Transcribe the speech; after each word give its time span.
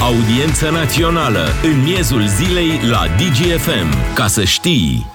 Audiență 0.00 0.70
națională 0.70 1.44
în 1.62 1.82
miezul 1.82 2.26
zilei 2.26 2.80
la 2.90 3.02
DGFM. 3.16 4.14
Ca 4.14 4.26
să 4.26 4.44
știi... 4.44 5.06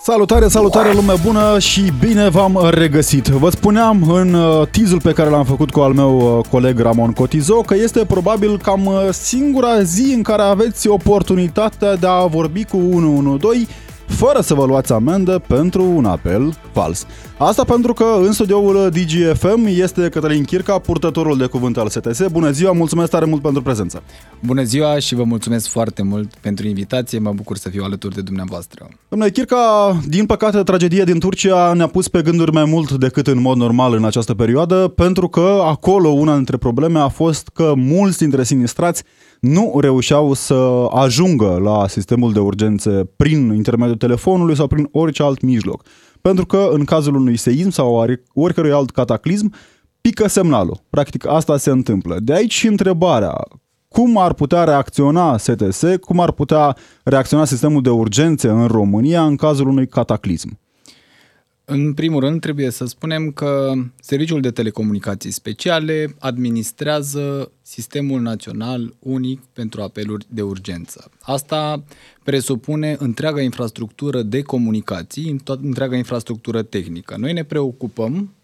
Salutare, 0.00 0.48
salutare 0.48 0.92
lume 0.92 1.12
bună 1.24 1.58
și 1.58 1.92
bine 2.00 2.28
v-am 2.28 2.68
regăsit. 2.70 3.26
Vă 3.26 3.50
spuneam 3.50 4.10
în 4.10 4.34
uh, 4.34 4.66
tizul 4.70 5.00
pe 5.00 5.12
care 5.12 5.30
l-am 5.30 5.44
făcut 5.44 5.70
cu 5.70 5.80
al 5.80 5.92
meu 5.92 6.38
uh, 6.38 6.46
coleg 6.50 6.78
Ramon 6.80 7.12
Cotizo 7.12 7.60
că 7.60 7.74
este 7.74 8.04
probabil 8.04 8.58
cam 8.58 8.86
uh, 8.86 9.08
singura 9.10 9.82
zi 9.82 10.12
în 10.14 10.22
care 10.22 10.42
aveți 10.42 10.88
oportunitatea 10.88 11.96
de 11.96 12.06
a 12.06 12.26
vorbi 12.26 12.64
cu 12.64 12.76
112 12.94 13.66
fără 14.12 14.40
să 14.40 14.54
vă 14.54 14.64
luați 14.64 14.92
amendă 14.92 15.42
pentru 15.46 15.84
un 15.84 16.04
apel 16.04 16.54
fals. 16.72 17.06
Asta 17.38 17.64
pentru 17.64 17.92
că 17.92 18.04
în 18.20 18.32
studioul 18.32 18.90
DGFM 18.90 19.64
este 19.66 20.08
Cătălin 20.08 20.44
Chirca, 20.44 20.78
purtătorul 20.78 21.38
de 21.38 21.46
cuvânt 21.46 21.76
al 21.76 21.88
STS. 21.88 22.22
Bună 22.30 22.50
ziua, 22.50 22.72
mulțumesc 22.72 23.10
tare 23.10 23.24
mult 23.24 23.42
pentru 23.42 23.62
prezență. 23.62 24.02
Bună 24.40 24.62
ziua 24.62 24.98
și 24.98 25.14
vă 25.14 25.22
mulțumesc 25.22 25.68
foarte 25.68 26.02
mult 26.02 26.34
pentru 26.40 26.66
invitație, 26.66 27.18
mă 27.18 27.32
bucur 27.32 27.56
să 27.56 27.68
fiu 27.68 27.82
alături 27.82 28.14
de 28.14 28.20
dumneavoastră. 28.20 28.88
Domnule 29.08 29.30
Chirca, 29.30 29.96
din 30.06 30.26
păcate, 30.26 30.62
tragedia 30.62 31.04
din 31.04 31.18
Turcia 31.18 31.72
ne-a 31.72 31.86
pus 31.86 32.08
pe 32.08 32.22
gânduri 32.22 32.52
mai 32.52 32.64
mult 32.64 32.92
decât 32.92 33.26
în 33.26 33.40
mod 33.40 33.56
normal 33.56 33.94
în 33.94 34.04
această 34.04 34.34
perioadă, 34.34 34.88
pentru 34.88 35.28
că 35.28 35.60
acolo 35.64 36.08
una 36.08 36.34
dintre 36.34 36.56
probleme 36.56 36.98
a 36.98 37.08
fost 37.08 37.50
că 37.54 37.72
mulți 37.76 38.18
dintre 38.18 38.44
sinistrați 38.44 39.02
nu 39.42 39.78
reușeau 39.80 40.32
să 40.32 40.86
ajungă 40.90 41.58
la 41.62 41.88
sistemul 41.88 42.32
de 42.32 42.38
urgențe 42.38 43.10
prin 43.16 43.54
intermediul 43.54 43.96
telefonului 43.96 44.56
sau 44.56 44.66
prin 44.66 44.88
orice 44.92 45.22
alt 45.22 45.40
mijloc. 45.40 45.84
Pentru 46.20 46.46
că 46.46 46.68
în 46.72 46.84
cazul 46.84 47.14
unui 47.14 47.36
seism 47.36 47.70
sau 47.70 48.06
oricărui 48.34 48.72
alt 48.72 48.90
cataclism, 48.90 49.54
pică 50.00 50.28
semnalul. 50.28 50.80
Practic 50.90 51.26
asta 51.26 51.56
se 51.56 51.70
întâmplă. 51.70 52.18
De 52.20 52.32
aici 52.32 52.52
și 52.52 52.66
întrebarea, 52.66 53.44
cum 53.88 54.18
ar 54.18 54.32
putea 54.32 54.64
reacționa 54.64 55.36
STS, 55.36 55.84
cum 56.00 56.20
ar 56.20 56.32
putea 56.32 56.76
reacționa 57.04 57.44
sistemul 57.44 57.82
de 57.82 57.90
urgențe 57.90 58.48
în 58.48 58.66
România 58.66 59.24
în 59.24 59.36
cazul 59.36 59.68
unui 59.68 59.86
cataclism? 59.86 60.58
În 61.72 61.94
primul 61.94 62.20
rând, 62.20 62.40
trebuie 62.40 62.70
să 62.70 62.84
spunem 62.84 63.30
că 63.30 63.72
Serviciul 64.00 64.40
de 64.40 64.50
Telecomunicații 64.50 65.30
Speciale 65.30 66.14
administrează 66.18 67.50
Sistemul 67.62 68.20
Național 68.20 68.94
Unic 68.98 69.40
pentru 69.52 69.82
Apeluri 69.82 70.26
de 70.28 70.42
Urgență. 70.42 71.10
Asta 71.20 71.84
presupune 72.22 72.96
întreaga 72.98 73.40
infrastructură 73.40 74.22
de 74.22 74.42
comunicații, 74.42 75.40
întreaga 75.62 75.96
infrastructură 75.96 76.62
tehnică. 76.62 77.16
Noi 77.18 77.32
ne 77.32 77.44
preocupăm 77.44 78.34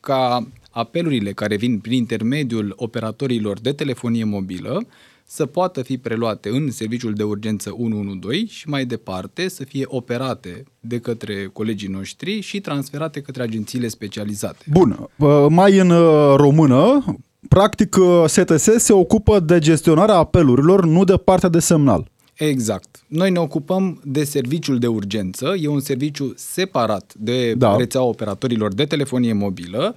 ca 0.00 0.48
apelurile 0.70 1.32
care 1.32 1.56
vin 1.56 1.78
prin 1.78 1.96
intermediul 1.96 2.72
operatorilor 2.76 3.60
de 3.60 3.72
telefonie 3.72 4.24
mobilă 4.24 4.86
să 5.24 5.46
poată 5.46 5.82
fi 5.82 5.98
preluate 5.98 6.48
în 6.48 6.70
serviciul 6.70 7.12
de 7.12 7.22
urgență 7.22 7.74
112 7.76 8.52
și 8.54 8.68
mai 8.68 8.84
departe 8.84 9.48
să 9.48 9.64
fie 9.64 9.84
operate 9.86 10.64
de 10.80 10.98
către 10.98 11.50
colegii 11.52 11.88
noștri 11.88 12.40
și 12.40 12.60
transferate 12.60 13.20
către 13.20 13.42
agențiile 13.42 13.88
specializate. 13.88 14.64
Bun, 14.70 15.08
mai 15.48 15.78
în 15.78 15.90
uh, 15.90 16.34
română, 16.36 17.04
practic 17.48 17.96
STS 18.26 18.66
uh, 18.66 18.74
se 18.76 18.92
ocupă 18.92 19.40
de 19.40 19.58
gestionarea 19.58 20.14
apelurilor, 20.14 20.84
nu 20.84 21.04
de 21.04 21.16
partea 21.16 21.48
de 21.48 21.58
semnal. 21.58 22.10
Exact. 22.34 23.04
Noi 23.08 23.30
ne 23.30 23.38
ocupăm 23.38 24.00
de 24.04 24.24
serviciul 24.24 24.78
de 24.78 24.86
urgență, 24.86 25.54
e 25.60 25.68
un 25.68 25.80
serviciu 25.80 26.32
separat 26.36 27.12
de 27.16 27.54
da. 27.54 27.76
rețeaua 27.76 28.08
operatorilor 28.08 28.74
de 28.74 28.84
telefonie 28.84 29.32
mobilă 29.32 29.94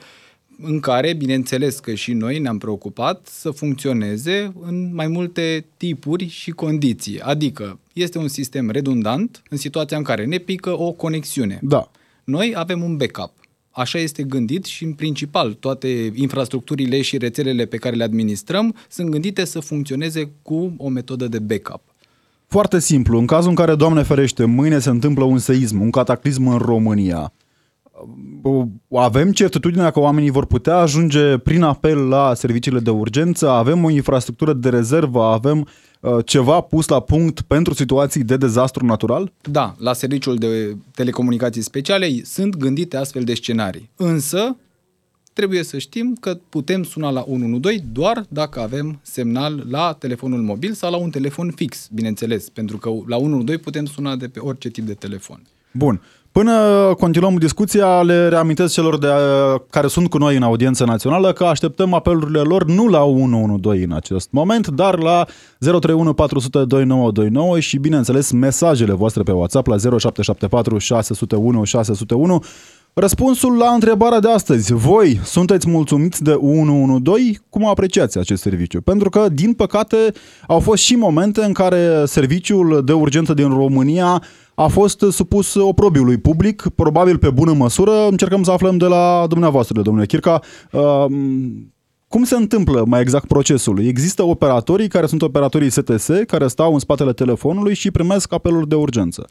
în 0.62 0.80
care, 0.80 1.14
bineînțeles 1.14 1.80
că 1.80 1.94
și 1.94 2.14
noi 2.14 2.40
ne-am 2.40 2.58
preocupat 2.58 3.28
să 3.32 3.50
funcționeze 3.52 4.54
în 4.62 4.94
mai 4.94 5.08
multe 5.08 5.66
tipuri 5.78 6.28
și 6.28 6.52
condiții. 6.52 7.20
Adică 7.20 7.80
este 7.94 8.18
un 8.18 8.28
sistem 8.28 8.70
redundant 8.70 9.42
în 9.50 9.58
situația 9.58 9.98
în 9.98 10.04
care 10.04 10.26
ne 10.26 10.38
pică 10.38 10.80
o 10.80 10.92
conexiune. 10.92 11.60
Da. 11.62 11.92
Noi 12.24 12.54
avem 12.56 12.84
un 12.84 12.98
backup. 12.98 13.32
Așa 13.72 14.00
este 14.00 14.24
gândit 14.24 14.66
și 14.66 14.84
în 14.84 14.94
principal 14.94 15.54
toate 15.54 16.12
infrastructurile 16.14 17.02
și 17.02 17.18
rețelele 17.18 17.66
pe 17.66 17.78
care 17.78 17.96
le 17.96 18.04
administrăm 18.04 18.76
sunt 18.90 19.10
gândite 19.10 19.46
să 19.46 19.60
funcționeze 19.60 20.32
cu 20.42 20.74
o 20.78 20.90
metodă 20.90 21.28
de 21.28 21.40
backup. 21.40 21.82
Foarte 22.48 22.80
simplu, 22.80 23.20
în 23.20 23.26
cazul 23.26 23.50
în 23.50 23.56
care, 23.56 23.76
Doamne 23.76 24.04
ferește, 24.04 24.46
mâine 24.46 24.80
se 24.80 24.90
întâmplă 24.90 25.24
un 25.24 25.38
seism, 25.38 25.82
un 25.82 25.90
cataclism 25.90 26.48
în 26.48 26.58
România, 26.58 27.34
avem 28.92 29.32
certitudinea 29.32 29.92
că 29.92 30.00
oamenii 30.00 30.30
vor 30.30 30.46
putea 30.46 30.78
ajunge 30.78 31.38
prin 31.38 31.62
apel 31.62 32.08
la 32.08 32.34
serviciile 32.34 32.80
de 32.80 32.90
urgență, 32.90 33.50
avem 33.50 33.84
o 33.84 33.90
infrastructură 33.90 34.54
de 34.54 34.70
rezervă, 34.70 35.24
avem 35.24 35.68
uh, 36.00 36.18
ceva 36.26 36.62
pus 36.62 36.88
la 36.88 37.00
punct 37.00 37.42
pentru 37.42 37.74
situații 37.74 38.24
de 38.24 38.38
dezastru 38.38 38.86
natural? 38.86 39.32
Da, 39.42 39.76
la 39.78 39.94
serviciul 39.94 40.36
de 40.36 40.78
telecomunicații 40.96 41.62
speciale 41.62 42.10
sunt 42.24 42.56
gândite 42.56 42.98
astfel 42.98 43.24
de 43.24 43.34
scenarii. 43.34 43.90
Însă, 43.96 44.58
trebuie 45.34 45.64
să 45.64 45.78
știm 45.78 46.18
că 46.20 46.38
putem 46.50 46.84
suna 46.84 47.10
la 47.10 47.24
112 47.28 47.84
doar 47.92 48.26
dacă 48.30 48.60
avem 48.60 49.00
semnal 49.02 49.66
la 49.70 49.96
telefonul 50.00 50.42
mobil 50.42 50.74
sau 50.74 50.92
la 50.92 50.98
un 50.98 51.10
telefon 51.10 51.52
fix, 51.56 51.90
bineînțeles, 51.94 52.50
pentru 52.50 52.78
că 52.78 52.90
la 52.90 53.16
112 53.16 53.64
putem 53.64 53.86
suna 53.86 54.16
de 54.16 54.28
pe 54.28 54.40
orice 54.40 54.70
tip 54.70 54.86
de 54.86 54.94
telefon. 54.94 55.42
Bun. 55.78 56.02
Până 56.32 56.52
continuăm 57.00 57.36
discuția, 57.36 58.02
le 58.02 58.28
reamintesc 58.28 58.74
celor 58.74 58.98
de, 58.98 59.08
care 59.70 59.88
sunt 59.88 60.10
cu 60.10 60.18
noi 60.18 60.36
în 60.36 60.44
audiență 60.44 60.86
națională 60.86 61.34
că 61.34 61.44
așteptăm 61.44 61.94
apelurile 61.94 62.40
lor 62.40 62.66
nu 62.66 62.88
la 62.88 63.04
112 63.04 63.86
în 63.86 63.96
acest 63.96 64.28
moment, 64.32 64.68
dar 64.68 65.00
la 65.00 65.26
031 65.60 66.14
400 66.14 66.58
2929 66.58 67.60
și, 67.60 67.78
bineînțeles, 67.78 68.32
mesajele 68.32 68.94
voastre 68.94 69.24
pe 69.24 69.32
WhatsApp 69.32 69.68
la 69.68 69.78
0774 69.78 70.78
601 70.78 71.64
601. 71.64 72.44
Răspunsul 72.94 73.58
la 73.58 73.70
întrebarea 73.70 74.20
de 74.20 74.30
astăzi. 74.30 74.74
Voi 74.74 75.20
sunteți 75.24 75.70
mulțumiți 75.70 76.24
de 76.24 76.32
112? 76.32 77.40
Cum 77.50 77.68
apreciați 77.68 78.18
acest 78.18 78.42
serviciu? 78.42 78.82
Pentru 78.82 79.10
că, 79.10 79.30
din 79.32 79.54
păcate, 79.54 79.98
au 80.48 80.60
fost 80.60 80.84
și 80.84 80.96
momente 80.96 81.44
în 81.44 81.54
care 81.54 82.06
serviciul 82.06 82.82
de 82.86 82.94
urgență 82.94 83.34
din 83.34 83.50
România 83.50 84.24
a 84.56 84.68
fost 84.68 85.06
supus 85.12 85.54
oprobiului 85.54 86.18
public, 86.18 86.64
probabil 86.76 87.18
pe 87.18 87.30
bună 87.30 87.54
măsură. 87.54 88.08
Încercăm 88.08 88.44
să 88.44 88.52
aflăm 88.52 88.78
de 88.78 88.86
la 88.86 89.26
dumneavoastră, 89.30 89.82
domnule 89.82 90.06
Chirca, 90.06 90.42
uh, 90.72 91.06
cum 92.08 92.24
se 92.24 92.36
întâmplă 92.36 92.84
mai 92.88 93.02
exact 93.02 93.28
procesul? 93.28 93.86
Există 93.86 94.24
operatorii 94.24 94.88
care 94.88 95.06
sunt 95.06 95.22
operatorii 95.22 95.70
STS, 95.70 96.10
care 96.28 96.48
stau 96.48 96.74
în 96.74 96.80
spatele 96.80 97.14
telefonului 97.14 97.74
și 97.74 97.92
primesc 97.92 98.34
apeluri 98.34 98.68
de 98.68 98.76
urgență. 98.76 99.30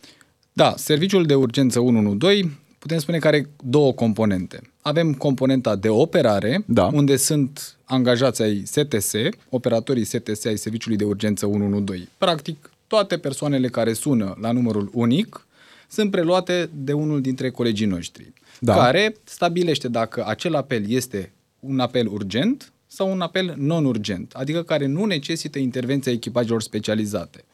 Da, 0.52 0.74
serviciul 0.76 1.24
de 1.24 1.34
urgență 1.34 1.80
112 1.80 2.58
putem 2.78 2.98
spune 2.98 3.18
că 3.18 3.26
are 3.26 3.48
două 3.62 3.92
componente. 3.92 4.60
Avem 4.82 5.12
componenta 5.12 5.76
de 5.76 5.88
operare, 5.88 6.64
da. 6.66 6.90
unde 6.92 7.16
sunt 7.16 7.76
angajați 7.84 8.42
ai 8.42 8.62
STS, 8.64 9.12
operatorii 9.48 10.04
STS 10.04 10.44
ai 10.44 10.56
Serviciului 10.56 10.96
de 10.96 11.04
Urgență 11.04 11.46
112. 11.46 12.08
Practic, 12.18 12.70
toate 12.86 13.18
persoanele 13.18 13.68
care 13.68 13.92
sună 13.92 14.36
la 14.40 14.52
numărul 14.52 14.90
unic 14.92 15.46
sunt 15.88 16.10
preluate 16.10 16.70
de 16.74 16.92
unul 16.92 17.20
dintre 17.20 17.50
colegii 17.50 17.86
noștri, 17.86 18.32
da. 18.60 18.74
care 18.74 19.16
stabilește 19.24 19.88
dacă 19.88 20.24
acel 20.26 20.54
apel 20.54 20.90
este 20.90 21.32
un 21.60 21.80
apel 21.80 22.06
urgent 22.06 22.72
sau 22.86 23.12
un 23.12 23.20
apel 23.20 23.54
non-urgent, 23.58 24.32
adică 24.32 24.62
care 24.62 24.86
nu 24.86 25.04
necesită 25.04 25.58
intervenția 25.58 26.12
echipajelor 26.12 26.62
specializate. 26.62 27.44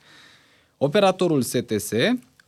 Operatorul 0.79 1.43
STS 1.43 1.91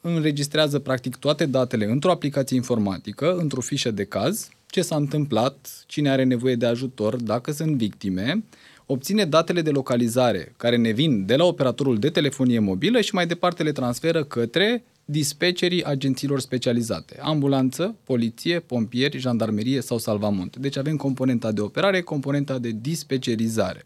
înregistrează 0.00 0.78
practic 0.78 1.16
toate 1.16 1.46
datele 1.46 1.84
într-o 1.84 2.10
aplicație 2.10 2.56
informatică, 2.56 3.36
într-o 3.36 3.60
fișă 3.60 3.90
de 3.90 4.04
caz, 4.04 4.48
ce 4.66 4.82
s-a 4.82 4.96
întâmplat, 4.96 5.84
cine 5.86 6.10
are 6.10 6.24
nevoie 6.24 6.54
de 6.54 6.66
ajutor, 6.66 7.16
dacă 7.16 7.52
sunt 7.52 7.76
victime, 7.76 8.44
obține 8.92 9.24
datele 9.24 9.60
de 9.62 9.70
localizare 9.70 10.54
care 10.56 10.76
ne 10.76 10.90
vin 10.90 11.26
de 11.26 11.36
la 11.36 11.44
operatorul 11.44 11.98
de 11.98 12.10
telefonie 12.10 12.58
mobilă 12.58 13.00
și 13.00 13.14
mai 13.14 13.26
departe 13.26 13.62
le 13.62 13.72
transferă 13.72 14.24
către 14.24 14.84
dispecerii 15.04 15.84
agențiilor 15.84 16.40
specializate, 16.40 17.18
ambulanță, 17.20 17.96
poliție, 18.04 18.58
pompieri, 18.58 19.18
jandarmerie 19.18 19.80
sau 19.80 19.98
salvamont. 19.98 20.56
Deci 20.56 20.78
avem 20.78 20.96
componenta 20.96 21.52
de 21.52 21.60
operare, 21.60 22.00
componenta 22.00 22.58
de 22.58 22.70
dispecerizare. 22.80 23.84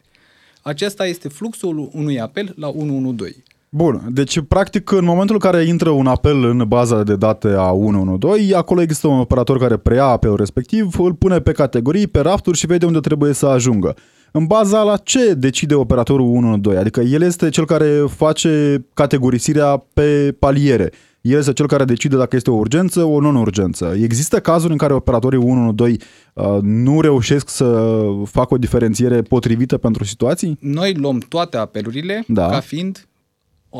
Acesta 0.62 1.06
este 1.06 1.28
fluxul 1.28 1.90
unui 1.92 2.20
apel 2.20 2.54
la 2.56 2.68
112. 2.68 3.42
Bun, 3.68 4.08
deci 4.10 4.40
practic 4.40 4.90
în 4.90 5.04
momentul 5.04 5.34
în 5.34 5.50
care 5.50 5.64
intră 5.64 5.90
un 5.90 6.06
apel 6.06 6.44
în 6.44 6.64
baza 6.68 7.02
de 7.02 7.16
date 7.16 7.48
a 7.48 7.70
112, 7.70 8.56
acolo 8.56 8.80
există 8.80 9.06
un 9.06 9.18
operator 9.18 9.58
care 9.58 9.76
preia 9.76 10.04
apelul 10.04 10.36
respectiv, 10.36 10.98
îl 10.98 11.14
pune 11.14 11.40
pe 11.40 11.52
categorii, 11.52 12.06
pe 12.06 12.20
rafturi 12.20 12.58
și 12.58 12.66
vede 12.66 12.86
unde 12.86 13.00
trebuie 13.00 13.32
să 13.32 13.46
ajungă. 13.46 13.94
În 14.36 14.46
baza 14.46 14.82
la 14.82 14.96
ce 14.96 15.34
decide 15.34 15.74
operatorul 15.74 16.26
112? 16.26 16.80
Adică 16.80 17.00
el 17.00 17.22
este 17.22 17.48
cel 17.48 17.64
care 17.66 18.04
face 18.16 18.84
categorisirea 18.94 19.84
pe 19.94 20.36
paliere. 20.38 20.92
El 21.20 21.38
este 21.38 21.52
cel 21.52 21.66
care 21.66 21.84
decide 21.84 22.16
dacă 22.16 22.36
este 22.36 22.50
o 22.50 22.54
urgență 22.54 23.02
o 23.02 23.20
non-urgență. 23.20 23.96
Există 24.02 24.40
cazuri 24.40 24.72
în 24.72 24.78
care 24.78 24.92
operatorii 24.92 25.38
112 25.38 26.04
uh, 26.34 26.58
nu 26.62 27.00
reușesc 27.00 27.48
să 27.48 27.98
facă 28.24 28.54
o 28.54 28.58
diferențiere 28.58 29.22
potrivită 29.22 29.76
pentru 29.76 30.04
situații? 30.04 30.58
Noi 30.60 30.94
luăm 30.94 31.18
toate 31.18 31.56
apelurile 31.56 32.24
da. 32.28 32.46
ca 32.46 32.60
fiind 32.60 33.06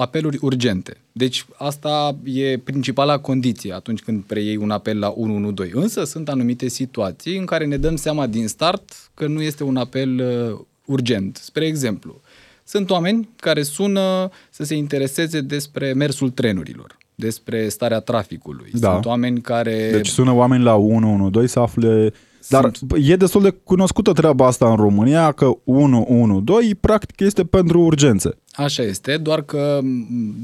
apeluri 0.00 0.38
urgente. 0.40 0.96
Deci 1.12 1.46
asta 1.56 2.16
e 2.24 2.58
principala 2.58 3.18
condiție 3.18 3.72
atunci 3.72 4.00
când 4.00 4.22
preiei 4.22 4.56
un 4.56 4.70
apel 4.70 4.98
la 4.98 5.08
112. 5.16 5.78
Însă 5.78 6.04
sunt 6.04 6.28
anumite 6.28 6.68
situații 6.68 7.36
în 7.36 7.44
care 7.44 7.66
ne 7.66 7.76
dăm 7.76 7.96
seama 7.96 8.26
din 8.26 8.48
start 8.48 9.10
că 9.14 9.26
nu 9.26 9.42
este 9.42 9.64
un 9.64 9.76
apel 9.76 10.20
uh, 10.20 10.58
urgent. 10.84 11.36
Spre 11.36 11.66
exemplu, 11.66 12.20
sunt 12.64 12.90
oameni 12.90 13.28
care 13.36 13.62
sună 13.62 14.30
să 14.50 14.64
se 14.64 14.74
intereseze 14.74 15.40
despre 15.40 15.92
mersul 15.92 16.30
trenurilor, 16.30 16.96
despre 17.14 17.68
starea 17.68 18.00
traficului. 18.00 18.70
Da. 18.72 18.92
Sunt 18.92 19.04
oameni 19.04 19.40
care... 19.40 19.88
Deci 19.92 20.08
sună 20.08 20.32
oameni 20.32 20.62
la 20.62 20.74
112 20.74 21.52
să 21.52 21.60
afle 21.60 22.12
dar 22.48 22.70
Sunt... 22.72 22.92
e 23.02 23.16
destul 23.16 23.42
de 23.42 23.50
cunoscută 23.50 24.12
treaba 24.12 24.46
asta 24.46 24.70
în 24.70 24.76
România, 24.76 25.32
că 25.32 25.50
112 25.64 26.74
practic 26.74 27.20
este 27.20 27.44
pentru 27.44 27.80
urgențe. 27.80 28.38
Așa 28.56 28.82
este, 28.82 29.16
doar 29.16 29.42
că 29.42 29.80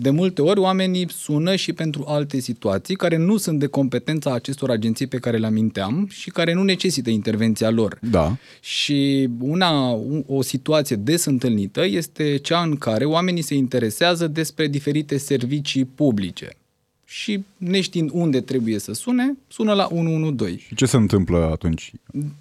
de 0.00 0.10
multe 0.10 0.42
ori 0.42 0.60
oamenii 0.60 1.10
sună 1.10 1.56
și 1.56 1.72
pentru 1.72 2.04
alte 2.06 2.40
situații 2.40 2.94
care 2.94 3.16
nu 3.16 3.36
sunt 3.36 3.58
de 3.58 3.66
competența 3.66 4.32
acestor 4.32 4.70
agenții 4.70 5.06
pe 5.06 5.18
care 5.18 5.36
le 5.36 5.46
aminteam 5.46 6.06
și 6.10 6.30
care 6.30 6.52
nu 6.52 6.62
necesită 6.62 7.10
intervenția 7.10 7.70
lor. 7.70 7.98
Da. 8.10 8.36
Și 8.60 9.28
una, 9.40 9.98
o 10.26 10.42
situație 10.42 10.96
des 10.96 11.24
întâlnită 11.24 11.86
este 11.86 12.36
cea 12.36 12.62
în 12.62 12.76
care 12.76 13.04
oamenii 13.04 13.42
se 13.42 13.54
interesează 13.54 14.26
despre 14.26 14.66
diferite 14.66 15.16
servicii 15.16 15.84
publice 15.84 16.56
și 17.12 17.44
neștiind 17.56 18.10
unde 18.12 18.40
trebuie 18.40 18.78
să 18.78 18.92
sune, 18.92 19.36
sună 19.48 19.72
la 19.72 19.88
112. 19.90 20.66
Și 20.66 20.74
ce 20.74 20.86
se 20.86 20.96
întâmplă 20.96 21.48
atunci? 21.52 21.92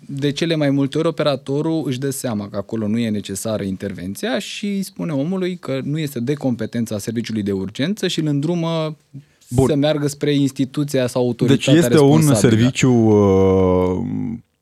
De 0.05 0.31
cele 0.31 0.55
mai 0.55 0.69
multe 0.69 0.97
ori 0.97 1.07
operatorul 1.07 1.83
își 1.85 1.99
dă 1.99 2.09
seama 2.09 2.49
că 2.49 2.57
acolo 2.57 2.87
nu 2.87 2.97
e 2.97 3.09
necesară 3.09 3.63
intervenția 3.63 4.39
și 4.39 4.81
spune 4.81 5.11
omului 5.11 5.57
că 5.57 5.81
nu 5.83 5.99
este 5.99 6.19
de 6.19 6.33
competența 6.33 6.97
serviciului 6.97 7.43
de 7.43 7.51
urgență 7.51 8.07
și 8.07 8.19
îl 8.19 8.27
îndrumă 8.27 8.97
Bun. 9.49 9.67
să 9.67 9.75
meargă 9.75 10.07
spre 10.07 10.33
instituția 10.33 11.07
sau 11.07 11.21
autoritatea 11.21 11.73
Deci 11.73 11.83
este 11.83 11.99
un 11.99 12.35
serviciu 12.35 12.91
uh, 12.91 14.05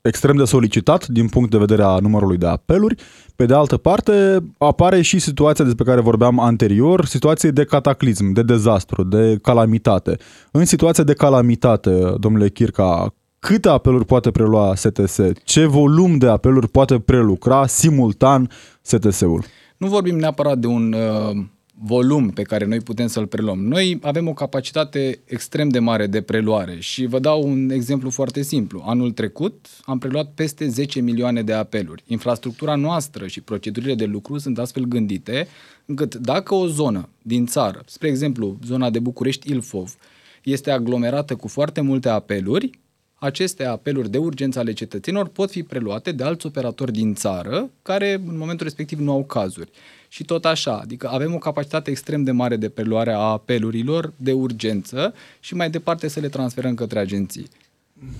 extrem 0.02 0.36
de 0.36 0.44
solicitat 0.44 1.06
din 1.06 1.28
punct 1.28 1.50
de 1.50 1.58
vedere 1.58 1.82
a 1.82 1.98
numărului 1.98 2.36
de 2.36 2.46
apeluri. 2.46 2.94
Pe 3.36 3.46
de 3.46 3.54
altă 3.54 3.76
parte, 3.76 4.38
apare 4.58 5.00
și 5.02 5.18
situația 5.18 5.64
despre 5.64 5.84
care 5.84 6.00
vorbeam 6.00 6.38
anterior, 6.38 7.04
situație 7.04 7.50
de 7.50 7.64
cataclism, 7.64 8.32
de 8.32 8.42
dezastru, 8.42 9.04
de 9.04 9.38
calamitate. 9.42 10.16
În 10.50 10.64
situația 10.64 11.04
de 11.04 11.14
calamitate, 11.14 12.14
domnule 12.18 12.48
Chirca, 12.48 13.14
câte 13.38 13.68
apeluri 13.68 14.04
poate 14.04 14.30
prelua 14.30 14.74
STS? 14.74 15.18
Ce 15.44 15.66
volum 15.66 16.18
de 16.18 16.28
apeluri 16.28 16.68
poate 16.68 16.98
prelucra 16.98 17.66
simultan 17.66 18.50
STS-ul? 18.82 19.44
Nu 19.76 19.88
vorbim 19.88 20.18
neapărat 20.18 20.58
de 20.58 20.66
un 20.66 20.92
uh 20.92 21.36
volum 21.82 22.30
pe 22.30 22.42
care 22.42 22.64
noi 22.64 22.80
putem 22.80 23.06
să-l 23.06 23.26
preluăm. 23.26 23.64
Noi 23.64 23.98
avem 24.02 24.28
o 24.28 24.32
capacitate 24.32 25.20
extrem 25.24 25.68
de 25.68 25.78
mare 25.78 26.06
de 26.06 26.20
preluare 26.20 26.76
și 26.80 27.06
vă 27.06 27.18
dau 27.18 27.48
un 27.48 27.70
exemplu 27.70 28.10
foarte 28.10 28.42
simplu. 28.42 28.82
Anul 28.86 29.12
trecut 29.12 29.66
am 29.82 29.98
preluat 29.98 30.32
peste 30.34 30.68
10 30.68 31.00
milioane 31.00 31.42
de 31.42 31.52
apeluri. 31.52 32.02
Infrastructura 32.06 32.74
noastră 32.74 33.26
și 33.26 33.40
procedurile 33.40 33.94
de 33.94 34.04
lucru 34.04 34.38
sunt 34.38 34.58
astfel 34.58 34.84
gândite 34.84 35.48
încât 35.84 36.14
dacă 36.14 36.54
o 36.54 36.66
zonă 36.66 37.08
din 37.22 37.46
țară, 37.46 37.82
spre 37.86 38.08
exemplu 38.08 38.58
zona 38.64 38.90
de 38.90 38.98
București-Ilfov, 38.98 39.96
este 40.42 40.70
aglomerată 40.70 41.36
cu 41.36 41.48
foarte 41.48 41.80
multe 41.80 42.08
apeluri, 42.08 42.70
aceste 43.20 43.64
apeluri 43.64 44.10
de 44.10 44.18
urgență 44.18 44.58
ale 44.58 44.72
cetățenilor 44.72 45.26
pot 45.26 45.50
fi 45.50 45.62
preluate 45.62 46.12
de 46.12 46.24
alți 46.24 46.46
operatori 46.46 46.92
din 46.92 47.14
țară 47.14 47.70
care 47.82 48.12
în 48.26 48.38
momentul 48.38 48.66
respectiv 48.66 48.98
nu 48.98 49.12
au 49.12 49.24
cazuri 49.24 49.70
și 50.08 50.24
tot 50.24 50.44
așa. 50.44 50.80
Adică 50.82 51.08
avem 51.08 51.34
o 51.34 51.38
capacitate 51.38 51.90
extrem 51.90 52.22
de 52.22 52.30
mare 52.30 52.56
de 52.56 52.68
preluare 52.68 53.12
a 53.12 53.18
apelurilor 53.18 54.12
de 54.16 54.32
urgență 54.32 55.14
și 55.40 55.54
mai 55.54 55.70
departe 55.70 56.08
să 56.08 56.20
le 56.20 56.28
transferăm 56.28 56.74
către 56.74 56.98
agenții. 56.98 57.48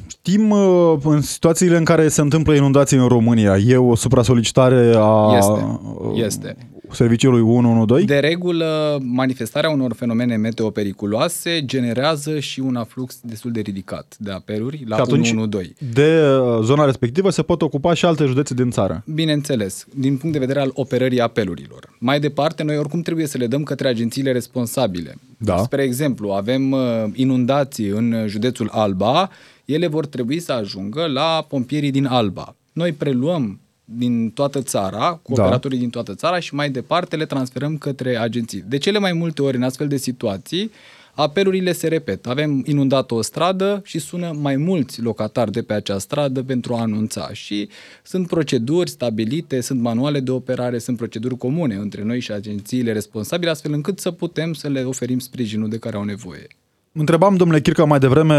Știm 0.06 0.50
uh, 0.50 0.98
în 1.04 1.20
situațiile 1.20 1.76
în 1.76 1.84
care 1.84 2.08
se 2.08 2.20
întâmplă 2.20 2.54
inundații 2.54 2.96
în 2.96 3.08
România, 3.08 3.56
e 3.56 3.76
o 3.76 3.94
supra-solicitare 3.94 4.92
a 4.96 5.36
este, 5.36 5.80
este. 6.24 6.56
Serviciului 6.92 7.40
112? 7.40 8.20
De 8.20 8.28
regulă, 8.28 8.98
manifestarea 9.02 9.70
unor 9.70 9.92
fenomene 9.92 10.36
meteopericuloase 10.36 11.64
generează 11.64 12.38
și 12.38 12.60
un 12.60 12.76
aflux 12.76 13.20
destul 13.22 13.50
de 13.50 13.60
ridicat 13.60 14.16
de 14.18 14.30
apeluri 14.30 14.84
la 14.86 14.96
112. 15.00 15.74
De 15.92 16.22
uh, 16.22 16.64
zona 16.64 16.84
respectivă 16.84 17.30
se 17.30 17.42
pot 17.42 17.62
ocupa 17.62 17.94
și 17.94 18.04
alte 18.04 18.24
județe 18.24 18.54
din 18.54 18.70
țară. 18.70 19.02
Bineînțeles, 19.06 19.86
din 19.94 20.16
punct 20.16 20.32
de 20.32 20.38
vedere 20.38 20.60
al 20.60 20.70
operării 20.74 21.20
apelurilor. 21.20 21.96
Mai 21.98 22.20
departe, 22.20 22.62
noi 22.62 22.78
oricum 22.78 23.00
trebuie 23.00 23.26
să 23.26 23.38
le 23.38 23.46
dăm 23.46 23.62
către 23.62 23.88
agențiile 23.88 24.32
responsabile. 24.32 25.14
Da. 25.38 25.56
Spre 25.56 25.82
exemplu, 25.82 26.30
avem 26.30 26.70
uh, 26.70 26.80
inundații 27.12 27.88
în 27.88 28.24
județul 28.26 28.68
Alba, 28.72 29.30
ele 29.64 29.86
vor 29.86 30.06
trebui 30.06 30.40
să 30.40 30.52
ajungă 30.52 31.06
la 31.06 31.46
pompierii 31.48 31.90
din 31.90 32.06
Alba. 32.06 32.54
Noi 32.72 32.92
preluăm 32.92 33.59
din 33.96 34.30
toată 34.30 34.62
țara, 34.62 35.20
cu 35.22 35.34
da. 35.34 35.42
operatorii 35.42 35.78
din 35.78 35.90
toată 35.90 36.14
țara 36.14 36.38
și 36.38 36.54
mai 36.54 36.70
departe 36.70 37.16
le 37.16 37.26
transferăm 37.26 37.78
către 37.78 38.16
agenții. 38.16 38.64
De 38.68 38.78
cele 38.78 38.98
mai 38.98 39.12
multe 39.12 39.42
ori 39.42 39.56
în 39.56 39.62
astfel 39.62 39.88
de 39.88 39.96
situații, 39.96 40.70
apelurile 41.14 41.72
se 41.72 41.88
repetă. 41.88 42.28
Avem 42.28 42.62
inundat 42.66 43.10
o 43.10 43.22
stradă 43.22 43.80
și 43.84 43.98
sună 43.98 44.36
mai 44.40 44.56
mulți 44.56 45.02
locatari 45.02 45.52
de 45.52 45.62
pe 45.62 45.72
acea 45.72 45.98
stradă 45.98 46.42
pentru 46.42 46.74
a 46.74 46.80
anunța 46.80 47.32
și 47.32 47.68
sunt 48.02 48.26
proceduri 48.26 48.90
stabilite, 48.90 49.60
sunt 49.60 49.80
manuale 49.80 50.20
de 50.20 50.30
operare, 50.30 50.78
sunt 50.78 50.96
proceduri 50.96 51.36
comune 51.36 51.74
între 51.74 52.02
noi 52.02 52.20
și 52.20 52.32
agențiile 52.32 52.92
responsabile, 52.92 53.50
astfel 53.50 53.72
încât 53.72 53.98
să 53.98 54.10
putem 54.10 54.52
să 54.52 54.68
le 54.68 54.82
oferim 54.82 55.18
sprijinul 55.18 55.68
de 55.68 55.78
care 55.78 55.96
au 55.96 56.04
nevoie. 56.04 56.46
Întrebam, 56.92 57.36
domnule 57.36 57.60
Chirca, 57.60 57.84
mai 57.84 57.98
devreme 57.98 58.34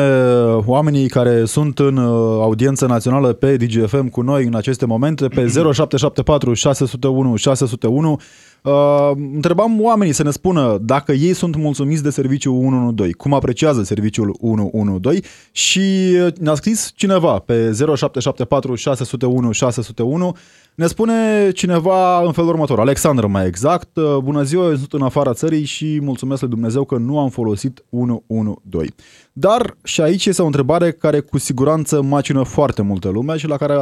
oamenii 0.66 1.10
care 1.10 1.46
sunt 1.46 1.80
în 1.80 1.98
uh, 1.98 2.40
audiență 2.42 2.86
națională 2.86 3.34
pe 3.34 3.56
DGFM 3.56 4.10
cu 4.10 4.22
noi 4.22 4.46
în 4.46 4.56
aceste 4.56 4.86
momente, 4.86 5.28
pe 5.28 5.48
0774 5.48 6.54
601 6.54 7.36
601, 7.36 8.20
Uh, 8.64 9.12
întrebam 9.34 9.82
oamenii 9.82 10.14
să 10.14 10.24
ne 10.24 10.32
spună 10.32 10.78
dacă 10.82 11.12
ei 11.12 11.34
sunt 11.34 11.56
mulțumiți 11.56 12.04
de 12.04 12.10
serviciul 12.10 12.54
112, 12.54 13.18
cum 13.18 13.34
apreciază 13.34 13.84
serviciul 13.84 14.36
112 14.42 15.28
și 15.52 15.80
uh, 16.26 16.34
ne-a 16.40 16.54
scris 16.54 16.92
cineva 16.96 17.40
pe 17.40 17.54
0774 17.54 18.76
601 18.76 19.52
601 19.52 20.36
ne 20.82 20.88
spune 20.88 21.52
cineva 21.52 22.24
în 22.24 22.32
felul 22.32 22.50
următor, 22.50 22.80
Alexandru 22.80 23.30
mai 23.30 23.46
exact, 23.46 23.98
uh, 23.98 24.18
bună 24.18 24.44
ziua, 24.44 24.66
eu 24.66 24.76
sunt 24.76 24.94
în 24.94 25.02
afara 25.02 25.34
țării 25.34 25.64
și 25.64 26.00
mulțumesc 26.02 26.42
lui 26.42 26.50
Dumnezeu 26.50 26.84
că 26.84 26.98
nu 26.98 27.20
am 27.20 27.30
folosit 27.30 27.84
112. 27.90 28.96
Dar 29.34 29.78
și 29.84 30.02
aici 30.02 30.26
este 30.26 30.42
o 30.42 30.46
întrebare 30.46 30.92
care 30.92 31.20
cu 31.20 31.38
siguranță 31.38 32.02
macină 32.02 32.44
foarte 32.44 32.82
multă 32.82 33.10
lume 33.10 33.38
și 33.38 33.48
la 33.48 33.58
care 33.58 33.74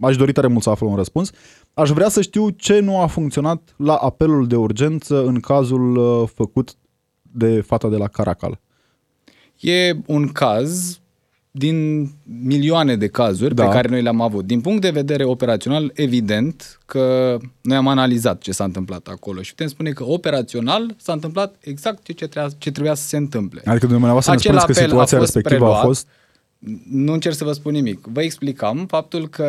aș 0.00 0.16
dori 0.16 0.32
tare 0.32 0.46
mult 0.46 0.62
să 0.62 0.70
aflu 0.70 0.88
un 0.88 0.96
răspuns. 0.96 1.30
Aș 1.74 1.90
vrea 1.90 2.08
să 2.08 2.20
știu 2.20 2.48
ce 2.48 2.80
nu 2.80 3.00
a 3.00 3.06
funcționat 3.06 3.74
la 3.76 3.94
apelul 3.94 4.46
de 4.46 4.56
urgență 4.56 5.24
în 5.24 5.40
cazul 5.40 5.96
uh, 5.96 6.28
făcut 6.34 6.74
de 7.22 7.60
fata 7.60 7.88
de 7.88 7.96
la 7.96 8.06
Caracal. 8.06 8.60
E 9.60 9.92
un 10.06 10.28
caz 10.28 11.00
din 11.50 12.08
milioane 12.42 12.96
de 12.96 13.08
cazuri 13.08 13.54
da. 13.54 13.64
pe 13.64 13.70
care 13.70 13.88
noi 13.88 14.02
le-am 14.02 14.20
avut. 14.20 14.46
Din 14.46 14.60
punct 14.60 14.80
de 14.80 14.90
vedere 14.90 15.24
operațional, 15.24 15.90
evident 15.94 16.78
că 16.86 17.36
noi 17.60 17.76
am 17.76 17.88
analizat 17.88 18.40
ce 18.40 18.52
s-a 18.52 18.64
întâmplat 18.64 19.06
acolo 19.06 19.42
și 19.42 19.50
putem 19.50 19.66
spune 19.68 19.90
că 19.90 20.04
operațional 20.04 20.94
s-a 20.96 21.12
întâmplat 21.12 21.56
exact 21.60 22.02
ce, 22.02 22.14
trebuia, 22.14 22.48
ce 22.58 22.70
trebuia 22.70 22.94
să 22.94 23.06
se 23.06 23.16
întâmple. 23.16 23.62
Adică 23.64 23.86
dumneavoastră 23.86 24.32
ne 24.32 24.38
spuneți 24.38 24.66
că 24.66 24.72
situația 24.72 25.18
a 25.18 25.20
respectivă 25.20 25.56
preluat, 25.56 25.82
a 25.82 25.86
fost 25.86 26.08
nu 26.90 27.12
încerc 27.12 27.34
să 27.34 27.44
vă 27.44 27.52
spun 27.52 27.72
nimic. 27.72 28.06
Vă 28.06 28.22
explicam 28.22 28.86
faptul 28.86 29.28
că 29.28 29.48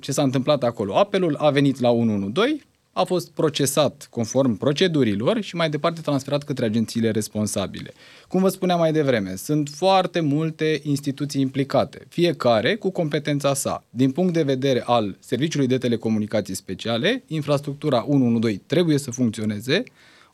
ce 0.00 0.12
s-a 0.12 0.22
întâmplat 0.22 0.62
acolo. 0.62 0.96
Apelul 0.96 1.34
a 1.34 1.50
venit 1.50 1.80
la 1.80 1.90
112, 1.90 2.66
a 2.98 3.04
fost 3.04 3.30
procesat 3.30 4.06
conform 4.10 4.56
procedurilor 4.56 5.40
și 5.40 5.56
mai 5.56 5.70
departe 5.70 6.00
transferat 6.00 6.42
către 6.42 6.64
agențiile 6.64 7.10
responsabile. 7.10 7.92
Cum 8.28 8.40
vă 8.40 8.48
spuneam 8.48 8.78
mai 8.78 8.92
devreme, 8.92 9.34
sunt 9.36 9.68
foarte 9.68 10.20
multe 10.20 10.80
instituții 10.82 11.40
implicate, 11.40 12.06
fiecare 12.08 12.74
cu 12.74 12.90
competența 12.90 13.54
sa. 13.54 13.84
Din 13.90 14.10
punct 14.10 14.32
de 14.32 14.42
vedere 14.42 14.82
al 14.86 15.16
Serviciului 15.20 15.66
de 15.66 15.78
Telecomunicații 15.78 16.54
Speciale, 16.54 17.22
infrastructura 17.26 18.04
112 18.08 18.62
trebuie 18.66 18.98
să 18.98 19.10
funcționeze, 19.10 19.82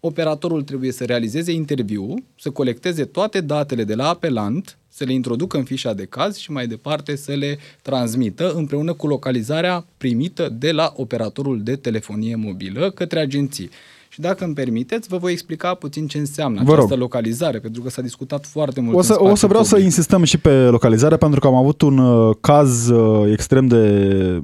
operatorul 0.00 0.62
trebuie 0.62 0.92
să 0.92 1.04
realizeze 1.04 1.52
interviu, 1.52 2.14
să 2.38 2.50
colecteze 2.50 3.04
toate 3.04 3.40
datele 3.40 3.85
de 3.85 3.94
la 3.94 4.09
apelant, 4.09 4.78
să 4.96 5.04
le 5.04 5.12
introducă 5.12 5.56
în 5.56 5.64
fișa 5.64 5.92
de 5.92 6.04
caz 6.04 6.36
și 6.36 6.50
mai 6.50 6.66
departe 6.66 7.16
să 7.16 7.32
le 7.32 7.58
transmită 7.82 8.52
împreună 8.52 8.92
cu 8.92 9.06
localizarea 9.06 9.86
primită 9.96 10.48
de 10.58 10.72
la 10.72 10.92
operatorul 10.96 11.62
de 11.62 11.76
telefonie 11.76 12.36
mobilă 12.36 12.90
către 12.90 13.20
agenții. 13.20 13.70
Și 14.08 14.20
dacă 14.20 14.44
îmi 14.44 14.54
permiteți, 14.54 15.08
vă 15.08 15.16
voi 15.16 15.32
explica 15.32 15.74
puțin 15.74 16.06
ce 16.06 16.18
înseamnă 16.18 16.62
vă 16.64 16.72
această 16.72 16.90
rog. 16.90 17.00
localizare, 17.00 17.58
pentru 17.58 17.82
că 17.82 17.90
s-a 17.90 18.02
discutat 18.02 18.46
foarte 18.46 18.80
mult. 18.80 18.96
O 18.96 19.02
să, 19.02 19.22
o 19.22 19.34
să 19.34 19.46
vreau 19.46 19.62
public. 19.62 19.78
să 19.78 19.84
insistăm 19.84 20.24
și 20.24 20.38
pe 20.38 20.50
localizare, 20.50 21.16
pentru 21.16 21.40
că 21.40 21.46
am 21.46 21.54
avut 21.54 21.80
un 21.80 21.98
uh, 21.98 22.36
caz 22.40 22.88
uh, 22.88 23.32
extrem 23.32 23.66
de 23.66 24.40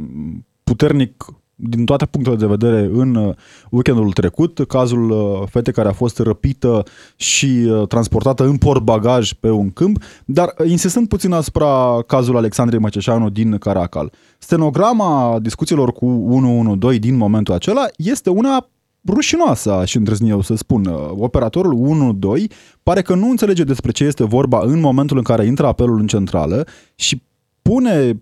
puternic 0.64 1.24
din 1.62 1.84
toate 1.84 2.06
punctele 2.06 2.36
de 2.36 2.46
vedere 2.46 2.90
în 2.92 3.14
uh, 3.14 3.34
weekendul 3.70 4.12
trecut, 4.12 4.64
cazul 4.68 5.10
uh, 5.10 5.48
fetei 5.50 5.72
care 5.72 5.88
a 5.88 5.92
fost 5.92 6.18
răpită 6.18 6.82
și 7.16 7.46
uh, 7.46 7.86
transportată 7.88 8.44
în 8.44 8.56
portbagaj 8.56 9.32
pe 9.32 9.50
un 9.50 9.70
câmp, 9.70 10.02
dar 10.24 10.54
insistând 10.66 11.08
puțin 11.08 11.32
asupra 11.32 12.02
cazul 12.06 12.36
Alexandrei 12.36 12.80
Măceșanu 12.80 13.28
din 13.28 13.58
Caracal. 13.58 14.12
Stenograma 14.38 15.38
discuțiilor 15.42 15.92
cu 15.92 16.06
112 16.06 16.98
din 16.98 17.16
momentul 17.16 17.54
acela 17.54 17.86
este 17.96 18.30
una 18.30 18.68
rușinoasă, 19.06 19.72
aș 19.72 19.94
îndrăzni 19.94 20.28
eu 20.28 20.40
să 20.40 20.54
spun. 20.54 20.94
Operatorul 21.10 21.74
12 22.18 22.54
pare 22.82 23.02
că 23.02 23.14
nu 23.14 23.28
înțelege 23.28 23.64
despre 23.64 23.90
ce 23.90 24.04
este 24.04 24.24
vorba 24.24 24.60
în 24.64 24.80
momentul 24.80 25.16
în 25.16 25.22
care 25.22 25.46
intră 25.46 25.66
apelul 25.66 25.98
în 25.98 26.06
centrală 26.06 26.66
și 26.94 27.22
pune 27.62 28.18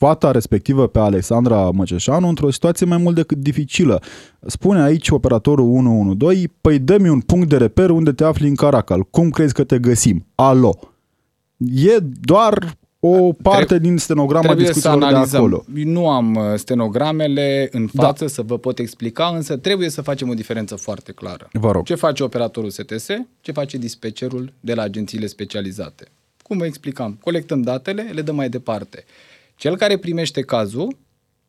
fata 0.00 0.30
respectivă 0.30 0.86
pe 0.86 0.98
Alexandra 0.98 1.70
Măceșanu 1.70 2.28
într-o 2.28 2.50
situație 2.50 2.86
mai 2.86 2.96
mult 2.96 3.14
decât 3.14 3.38
dificilă. 3.38 4.02
Spune 4.46 4.82
aici 4.82 5.08
operatorul 5.08 5.76
112, 5.76 6.52
păi 6.60 6.78
dă-mi 6.78 7.08
un 7.08 7.20
punct 7.20 7.48
de 7.48 7.56
reper 7.56 7.90
unde 7.90 8.12
te 8.12 8.24
afli 8.24 8.48
în 8.48 8.54
Caracal. 8.54 9.02
Cum 9.02 9.30
crezi 9.30 9.54
că 9.54 9.64
te 9.64 9.78
găsim? 9.78 10.26
Alo. 10.34 10.78
E 11.56 11.98
doar 12.20 12.78
o 13.00 13.32
parte 13.32 13.64
Trebuie, 13.64 13.88
din 13.88 13.98
stenograma 13.98 14.54
discuțiilor 14.54 15.00
să 15.00 15.06
analizăm. 15.06 15.30
de 15.30 15.36
acolo. 15.36 15.64
Nu 15.84 16.08
am 16.08 16.34
uh, 16.34 16.42
stenogramele 16.54 17.68
în 17.72 17.88
da. 17.92 18.02
față 18.02 18.24
da. 18.24 18.30
să 18.30 18.42
vă 18.42 18.58
pot 18.58 18.78
explica, 18.78 19.32
însă 19.34 19.56
trebuie 19.56 19.88
să 19.88 20.02
facem 20.02 20.28
o 20.28 20.34
diferență 20.34 20.76
foarte 20.76 21.12
clară. 21.12 21.48
Vă 21.52 21.70
rog. 21.70 21.84
Ce 21.84 21.94
face 21.94 22.22
operatorul 22.22 22.70
STS, 22.70 23.06
ce 23.40 23.52
face 23.52 23.76
dispecerul 23.76 24.52
de 24.60 24.74
la 24.74 24.82
agențiile 24.82 25.26
specializate. 25.26 26.08
Cum 26.42 26.58
vă 26.58 26.66
explicam? 26.66 27.18
Colectăm 27.22 27.62
datele, 27.62 28.10
le 28.12 28.22
dăm 28.22 28.34
mai 28.34 28.48
departe. 28.48 29.04
Cel 29.60 29.76
care 29.76 29.96
primește 29.96 30.40
cazul 30.40 30.96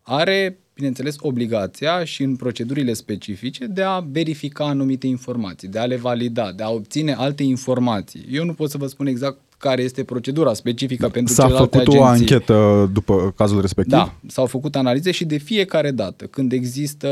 are, 0.02 0.60
bineînțeles, 0.74 1.16
obligația 1.20 2.04
și 2.04 2.24
în 2.24 2.36
procedurile 2.36 2.94
specifice 2.94 3.66
de 3.66 3.82
a 3.82 4.00
verifica 4.00 4.66
anumite 4.66 5.08
informații, 5.08 5.68
de 5.68 5.80
a 5.80 5.86
le 5.86 5.96
valida, 5.96 6.52
de 6.52 6.64
a 6.64 6.70
obține 6.70 7.14
alte 7.14 7.44
informații. 7.44 8.26
Eu 8.32 8.46
nu 8.46 8.54
pot 8.54 8.70
să 8.70 8.78
vă 8.78 8.88
spun 8.88 9.08
exact 9.08 9.38
care 9.58 9.82
este 9.82 10.04
procedura 10.04 10.54
specifică 10.54 11.10
pentru 11.10 11.34
S-a 11.34 11.44
celelalte 11.44 11.78
făcut 11.78 11.94
agenții. 11.94 12.02
o 12.02 12.06
anchetă 12.06 12.90
după 12.94 13.34
cazul 13.38 13.62
respectiv? 13.62 13.94
Da, 13.94 14.14
s-au 14.28 14.46
făcut 14.46 14.76
analize 14.76 15.12
și 15.12 15.26
de 15.26 15.38
fiecare 15.38 15.92
dată 15.92 16.26
când 16.26 16.52
există 16.52 17.08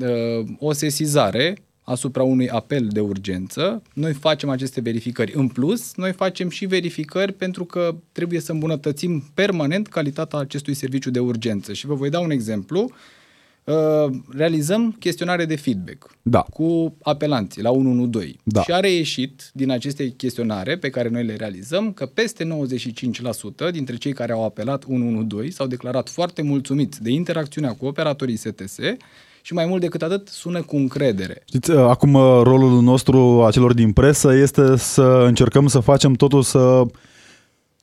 uh, 0.00 0.46
o 0.58 0.72
sesizare, 0.72 1.56
asupra 1.90 2.22
unui 2.22 2.48
apel 2.48 2.88
de 2.90 3.00
urgență, 3.00 3.82
noi 3.94 4.12
facem 4.12 4.48
aceste 4.48 4.80
verificări. 4.80 5.32
În 5.34 5.48
plus, 5.48 5.94
noi 5.94 6.12
facem 6.12 6.48
și 6.48 6.66
verificări 6.66 7.32
pentru 7.32 7.64
că 7.64 7.94
trebuie 8.12 8.40
să 8.40 8.52
îmbunătățim 8.52 9.30
permanent 9.34 9.88
calitatea 9.88 10.38
acestui 10.38 10.74
serviciu 10.74 11.10
de 11.10 11.18
urgență. 11.18 11.72
Și 11.72 11.86
vă 11.86 11.94
voi 11.94 12.10
da 12.10 12.20
un 12.20 12.30
exemplu. 12.30 12.90
Uh, 13.64 14.10
realizăm 14.36 14.96
chestionare 14.98 15.44
de 15.44 15.56
feedback 15.56 16.10
da. 16.22 16.40
cu 16.40 16.96
apelanții 17.02 17.62
la 17.62 17.70
112 17.70 18.36
da. 18.44 18.62
și 18.62 18.72
a 18.72 18.80
reieșit 18.80 19.50
din 19.54 19.70
aceste 19.70 20.08
chestionare 20.08 20.76
pe 20.76 20.90
care 20.90 21.08
noi 21.08 21.24
le 21.24 21.36
realizăm 21.36 21.92
că 21.92 22.06
peste 22.06 22.48
95% 23.68 23.70
dintre 23.70 23.96
cei 23.96 24.12
care 24.12 24.32
au 24.32 24.44
apelat 24.44 24.84
112 24.84 25.54
s-au 25.54 25.66
declarat 25.66 26.08
foarte 26.08 26.42
mulțumiți 26.42 27.02
de 27.02 27.10
interacțiunea 27.10 27.72
cu 27.72 27.86
operatorii 27.86 28.36
STS 28.36 28.78
și 29.42 29.54
mai 29.54 29.66
mult 29.66 29.80
decât 29.80 30.02
atât 30.02 30.28
sună 30.28 30.62
cu 30.62 30.76
încredere. 30.76 31.42
Știți, 31.44 31.70
uh, 31.70 31.78
acum 31.78 32.14
uh, 32.14 32.40
rolul 32.42 32.82
nostru 32.82 33.44
a 33.46 33.50
celor 33.50 33.74
din 33.74 33.92
presă 33.92 34.34
este 34.34 34.76
să 34.76 35.22
încercăm 35.26 35.66
să 35.66 35.78
facem 35.78 36.12
totul 36.12 36.42
să 36.42 36.82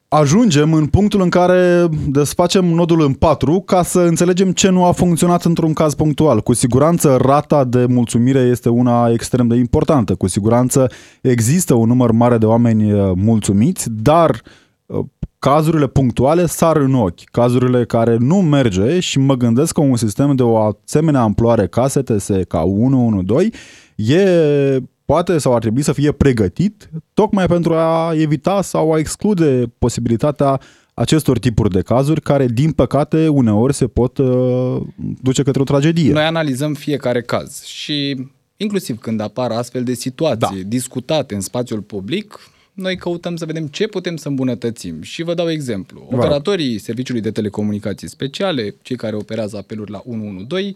ajungem 0.07 0.73
în 0.73 0.85
punctul 0.85 1.21
în 1.21 1.29
care 1.29 1.87
desfacem 2.07 2.65
nodul 2.65 3.01
în 3.01 3.13
patru 3.13 3.59
ca 3.59 3.83
să 3.83 3.99
înțelegem 3.99 4.51
ce 4.51 4.69
nu 4.69 4.85
a 4.85 4.91
funcționat 4.91 5.43
într-un 5.43 5.73
caz 5.73 5.93
punctual. 5.93 6.41
Cu 6.41 6.53
siguranță 6.53 7.17
rata 7.21 7.63
de 7.63 7.85
mulțumire 7.85 8.39
este 8.39 8.69
una 8.69 9.09
extrem 9.09 9.47
de 9.47 9.55
importantă. 9.55 10.15
Cu 10.15 10.27
siguranță 10.27 10.91
există 11.21 11.73
un 11.73 11.87
număr 11.87 12.11
mare 12.11 12.37
de 12.37 12.45
oameni 12.45 12.91
uh, 12.91 13.11
mulțumiți, 13.15 13.87
dar 13.89 14.41
cazurile 15.49 15.87
punctuale 15.87 16.45
sar 16.45 16.75
în 16.75 16.93
ochi, 16.93 17.23
cazurile 17.23 17.85
care 17.85 18.17
nu 18.19 18.35
merge 18.35 18.99
și 18.99 19.19
mă 19.19 19.35
gândesc 19.35 19.73
că 19.73 19.81
un 19.81 19.95
sistem 19.95 20.35
de 20.35 20.43
o 20.43 20.57
asemenea 20.57 21.21
amploare 21.21 21.67
ca 21.67 21.87
STS, 21.87 22.29
ca 22.47 22.63
112, 22.63 23.57
e 23.95 24.83
poate 25.05 25.37
sau 25.37 25.53
ar 25.53 25.59
trebui 25.59 25.81
să 25.81 25.91
fie 25.91 26.11
pregătit 26.11 26.89
tocmai 27.13 27.45
pentru 27.45 27.73
a 27.73 28.13
evita 28.15 28.61
sau 28.61 28.93
a 28.93 28.97
exclude 28.97 29.63
posibilitatea 29.79 30.59
acestor 30.93 31.39
tipuri 31.39 31.69
de 31.69 31.81
cazuri 31.81 32.21
care, 32.21 32.45
din 32.45 32.71
păcate, 32.71 33.27
uneori 33.27 33.73
se 33.73 33.87
pot 33.87 34.17
uh, 34.17 34.77
duce 35.21 35.43
către 35.43 35.61
o 35.61 35.63
tragedie. 35.63 36.11
Noi 36.11 36.23
analizăm 36.23 36.73
fiecare 36.73 37.21
caz 37.21 37.63
și 37.63 38.27
inclusiv 38.57 38.99
când 38.99 39.19
apar 39.19 39.51
astfel 39.51 39.83
de 39.83 39.93
situații 39.93 40.61
da. 40.61 40.67
discutate 40.67 41.35
în 41.35 41.41
spațiul 41.41 41.81
public, 41.81 42.39
noi 42.77 42.95
căutăm 42.95 43.35
să 43.35 43.45
vedem 43.45 43.67
ce 43.67 43.87
putem 43.87 44.15
să 44.15 44.27
îmbunătățim. 44.27 45.01
Și 45.01 45.23
vă 45.23 45.33
dau 45.33 45.49
exemplu. 45.49 46.07
Operatorii 46.11 46.77
Serviciului 46.77 47.21
de 47.21 47.31
Telecomunicații 47.31 48.09
Speciale, 48.09 48.75
cei 48.81 48.95
care 48.95 49.15
operează 49.15 49.57
apeluri 49.57 49.91
la 49.91 50.01
112, 50.05 50.75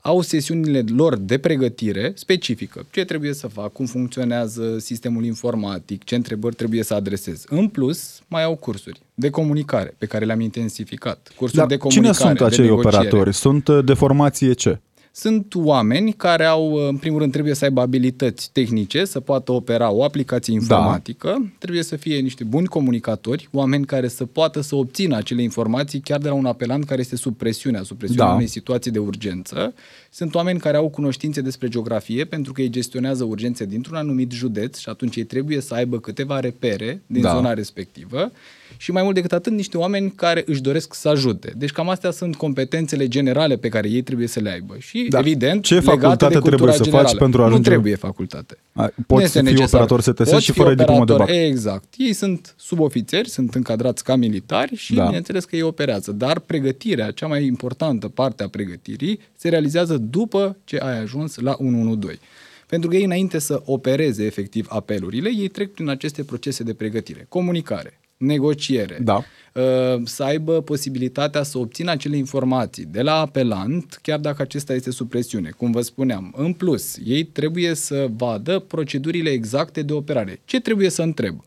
au 0.00 0.20
sesiunile 0.20 0.84
lor 0.96 1.16
de 1.16 1.38
pregătire 1.38 2.12
specifică. 2.14 2.86
Ce 2.90 3.04
trebuie 3.04 3.32
să 3.32 3.46
fac, 3.46 3.72
cum 3.72 3.86
funcționează 3.86 4.78
sistemul 4.78 5.24
informatic, 5.24 6.04
ce 6.04 6.14
întrebări 6.14 6.54
trebuie 6.54 6.82
să 6.82 6.94
adresez. 6.94 7.44
În 7.48 7.68
plus, 7.68 8.20
mai 8.28 8.42
au 8.42 8.56
cursuri 8.56 9.00
de 9.14 9.30
comunicare 9.30 9.94
pe 9.98 10.06
care 10.06 10.24
le-am 10.24 10.40
intensificat. 10.40 11.32
Cursuri 11.36 11.58
Dar 11.58 11.66
de 11.66 11.76
comunicare, 11.76 12.16
cine 12.16 12.28
sunt 12.28 12.40
acei 12.40 12.70
operatori? 12.70 13.34
Sunt 13.34 13.68
de 13.84 13.94
formație 13.94 14.52
ce? 14.52 14.80
Sunt 15.18 15.54
oameni 15.54 16.12
care 16.12 16.44
au, 16.44 16.72
în 16.74 16.96
primul 16.96 17.18
rând, 17.18 17.32
trebuie 17.32 17.54
să 17.54 17.64
aibă 17.64 17.80
abilități 17.80 18.50
tehnice, 18.52 19.04
să 19.04 19.20
poată 19.20 19.52
opera 19.52 19.90
o 19.90 20.04
aplicație 20.04 20.54
da. 20.54 20.60
informatică, 20.60 21.28
da. 21.28 21.48
trebuie 21.58 21.82
să 21.82 21.96
fie 21.96 22.18
niște 22.18 22.44
buni 22.44 22.66
comunicatori, 22.66 23.48
oameni 23.52 23.84
care 23.84 24.08
să 24.08 24.24
poată 24.24 24.60
să 24.60 24.74
obțină 24.74 25.16
acele 25.16 25.42
informații 25.42 26.00
chiar 26.00 26.18
de 26.18 26.28
la 26.28 26.34
un 26.34 26.44
apelant 26.44 26.84
care 26.84 27.00
este 27.00 27.16
sub 27.16 27.36
presiune, 27.36 27.82
sub 27.82 27.98
presiunea 27.98 28.26
da. 28.26 28.32
unei 28.32 28.46
situații 28.46 28.90
de 28.90 28.98
urgență. 28.98 29.74
Sunt 30.10 30.34
oameni 30.34 30.58
care 30.58 30.76
au 30.76 30.88
cunoștințe 30.88 31.40
despre 31.40 31.68
geografie, 31.68 32.24
pentru 32.24 32.52
că 32.52 32.62
ei 32.62 32.70
gestionează 32.70 33.24
urgențe 33.24 33.64
dintr-un 33.64 33.96
anumit 33.96 34.32
județ 34.32 34.78
și 34.78 34.88
atunci 34.88 35.16
ei 35.16 35.24
trebuie 35.24 35.60
să 35.60 35.74
aibă 35.74 36.00
câteva 36.00 36.40
repere 36.40 37.02
din 37.06 37.22
da. 37.22 37.34
zona 37.34 37.52
respectivă 37.52 38.32
și 38.80 38.92
mai 38.92 39.02
mult 39.02 39.14
decât 39.14 39.32
atât 39.32 39.52
niște 39.52 39.76
oameni 39.76 40.10
care 40.10 40.42
își 40.46 40.60
doresc 40.60 40.94
să 40.94 41.08
ajute. 41.08 41.52
Deci 41.56 41.70
cam 41.70 41.88
astea 41.88 42.10
sunt 42.10 42.36
competențele 42.36 43.08
generale 43.08 43.56
pe 43.56 43.68
care 43.68 43.88
ei 43.88 44.02
trebuie 44.02 44.26
să 44.26 44.40
le 44.40 44.50
aibă. 44.50 44.74
Și 44.78 45.06
da. 45.08 45.18
evident, 45.18 45.62
ce 45.62 45.80
facultate 45.80 46.38
de 46.38 46.38
trebuie 46.38 46.72
să 46.72 46.82
generală. 46.82 47.08
faci 47.08 47.18
pentru 47.18 47.42
a 47.42 47.44
ajunge? 47.44 47.68
Nu 47.68 47.74
trebuie 47.74 47.94
facultate. 47.94 48.58
A, 48.72 48.90
poți 49.06 49.22
nu 49.22 49.28
fi 49.28 49.42
necesar. 49.42 49.80
operator 49.80 50.00
STS 50.00 50.30
poți 50.30 50.44
și 50.44 50.52
fără 50.52 50.74
diplomă 50.74 51.04
de 51.04 51.12
bac. 51.12 51.28
Exact. 51.30 51.94
Ei 51.96 52.12
sunt 52.12 52.54
subofițeri, 52.56 53.28
sunt 53.28 53.54
încadrați 53.54 54.04
ca 54.04 54.16
militari 54.16 54.76
și 54.76 54.94
da. 54.94 55.04
bineînțeles 55.04 55.44
că 55.44 55.56
ei 55.56 55.62
operează. 55.62 56.12
Dar 56.12 56.38
pregătirea, 56.38 57.10
cea 57.10 57.26
mai 57.26 57.44
importantă 57.44 58.08
parte 58.08 58.42
a 58.42 58.48
pregătirii, 58.48 59.20
se 59.36 59.48
realizează 59.48 59.96
după 59.96 60.56
ce 60.64 60.76
ai 60.76 61.00
ajuns 61.00 61.36
la 61.36 61.56
112. 61.58 62.20
Pentru 62.68 62.88
că 62.88 62.96
ei, 62.96 63.04
înainte 63.04 63.38
să 63.38 63.62
opereze 63.64 64.24
efectiv 64.24 64.66
apelurile, 64.70 65.30
ei 65.36 65.48
trec 65.48 65.72
prin 65.72 65.88
aceste 65.88 66.24
procese 66.24 66.62
de 66.62 66.74
pregătire. 66.74 67.26
Comunicare, 67.28 67.97
negociere, 68.18 68.98
da. 69.02 69.24
Uh, 69.54 70.00
să 70.04 70.22
aibă 70.22 70.60
posibilitatea 70.60 71.42
să 71.42 71.58
obțină 71.58 71.90
acele 71.90 72.16
informații 72.16 72.84
de 72.84 73.02
la 73.02 73.14
apelant, 73.14 73.98
chiar 74.02 74.18
dacă 74.18 74.42
acesta 74.42 74.74
este 74.74 74.90
sub 74.90 75.08
presiune, 75.08 75.50
cum 75.50 75.70
vă 75.70 75.80
spuneam. 75.80 76.34
În 76.36 76.52
plus, 76.52 76.96
ei 77.04 77.24
trebuie 77.24 77.74
să 77.74 78.08
vadă 78.16 78.58
procedurile 78.58 79.30
exacte 79.30 79.82
de 79.82 79.92
operare. 79.92 80.40
Ce 80.44 80.60
trebuie 80.60 80.88
să 80.88 81.02
întreb? 81.02 81.44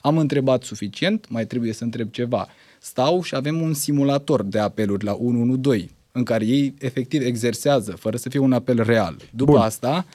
Am 0.00 0.18
întrebat 0.18 0.62
suficient, 0.62 1.26
mai 1.28 1.46
trebuie 1.46 1.72
să 1.72 1.84
întreb 1.84 2.10
ceva. 2.10 2.48
Stau 2.80 3.22
și 3.22 3.34
avem 3.34 3.60
un 3.60 3.74
simulator 3.74 4.42
de 4.42 4.58
apeluri 4.58 5.04
la 5.04 5.12
112, 5.12 5.90
în 6.12 6.22
care 6.22 6.44
ei 6.44 6.74
efectiv 6.78 7.22
exersează, 7.22 7.90
fără 7.90 8.16
să 8.16 8.28
fie 8.28 8.38
un 8.38 8.52
apel 8.52 8.82
real. 8.82 9.16
După 9.30 9.52
Bun. 9.52 9.60
asta, 9.60 10.06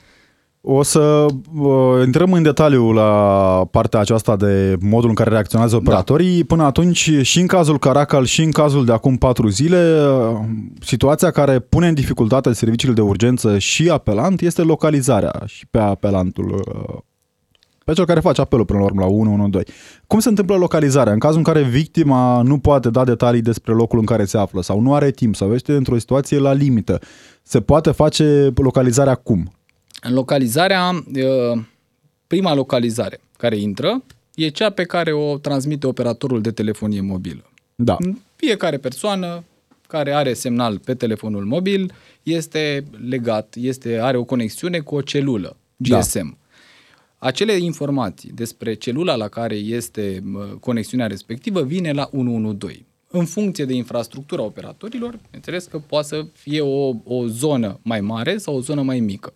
O 0.69 0.83
să 0.83 1.25
uh, 1.57 2.05
intrăm 2.05 2.33
în 2.33 2.43
detaliu 2.43 2.91
la 2.91 3.12
partea 3.71 4.00
aceasta 4.00 4.36
de 4.36 4.75
modul 4.81 5.09
în 5.09 5.15
care 5.15 5.29
reacționează 5.29 5.71
da. 5.75 5.81
operatorii. 5.81 6.38
Da. 6.38 6.45
Până 6.47 6.63
atunci, 6.63 7.12
și 7.21 7.39
în 7.39 7.47
cazul 7.47 7.79
Caracal, 7.79 8.25
și 8.25 8.41
în 8.41 8.51
cazul 8.51 8.86
de 8.86 8.91
acum 8.91 9.17
patru 9.17 9.47
zile, 9.47 10.00
uh, 10.01 10.39
situația 10.81 11.31
care 11.31 11.59
pune 11.59 11.88
în 11.88 11.93
dificultate 11.93 12.53
serviciile 12.53 12.93
de 12.93 13.01
urgență 13.01 13.57
și 13.57 13.89
apelant 13.89 14.41
este 14.41 14.62
localizarea 14.62 15.41
și 15.45 15.67
pe 15.67 15.79
apelantul 15.79 16.63
uh, 16.67 16.97
pe 17.86 17.93
cel 17.93 18.05
care 18.05 18.19
face 18.19 18.41
apelul 18.41 18.65
până 18.65 18.79
la 18.79 18.86
urmă 18.86 19.01
la 19.01 19.07
112. 19.07 19.74
Cum 20.07 20.19
se 20.19 20.29
întâmplă 20.29 20.55
localizarea? 20.55 21.13
În 21.13 21.19
cazul 21.19 21.38
în 21.38 21.43
care 21.43 21.62
victima 21.62 22.41
nu 22.41 22.57
poate 22.57 22.89
da 22.89 23.03
detalii 23.03 23.41
despre 23.41 23.74
locul 23.74 24.00
în 24.00 24.05
care 24.05 24.25
se 24.25 24.38
află 24.38 24.62
sau 24.62 24.79
nu 24.79 24.93
are 24.93 25.12
timp 25.12 25.36
sau 25.36 25.53
este 25.53 25.74
într-o 25.74 25.97
situație 25.97 26.39
la 26.39 26.53
limită, 26.53 27.00
se 27.43 27.62
poate 27.62 27.91
face 27.91 28.51
localizarea 28.55 29.15
cum? 29.15 29.51
În 30.07 30.13
localizarea, 30.13 31.03
prima 32.27 32.53
localizare 32.53 33.19
care 33.37 33.57
intră 33.57 34.03
e 34.35 34.47
cea 34.47 34.69
pe 34.69 34.83
care 34.83 35.13
o 35.13 35.37
transmite 35.37 35.87
operatorul 35.87 36.41
de 36.41 36.51
telefonie 36.51 37.01
mobilă. 37.01 37.51
Da. 37.75 37.97
Fiecare 38.35 38.77
persoană 38.77 39.43
care 39.87 40.11
are 40.11 40.33
semnal 40.33 40.79
pe 40.79 40.93
telefonul 40.93 41.45
mobil 41.45 41.93
este 42.23 42.83
legat, 43.07 43.55
este, 43.59 43.99
are 43.99 44.17
o 44.17 44.23
conexiune 44.23 44.79
cu 44.79 44.95
o 44.95 45.01
celulă 45.01 45.57
GSM. 45.75 46.37
Da. 47.19 47.27
Acele 47.27 47.53
informații 47.53 48.31
despre 48.35 48.73
celula 48.73 49.15
la 49.15 49.27
care 49.27 49.55
este 49.55 50.23
conexiunea 50.59 51.07
respectivă 51.07 51.63
vine 51.63 51.91
la 51.91 52.09
112. 52.11 52.85
În 53.09 53.25
funcție 53.25 53.65
de 53.65 53.73
infrastructura 53.73 54.41
operatorilor, 54.41 55.19
înțeles 55.31 55.65
că 55.65 55.79
poate 55.79 56.07
să 56.07 56.25
fie 56.33 56.61
o, 56.61 56.93
o 57.03 57.27
zonă 57.27 57.79
mai 57.81 58.01
mare 58.01 58.37
sau 58.37 58.55
o 58.55 58.61
zonă 58.61 58.81
mai 58.81 58.99
mică. 58.99 59.33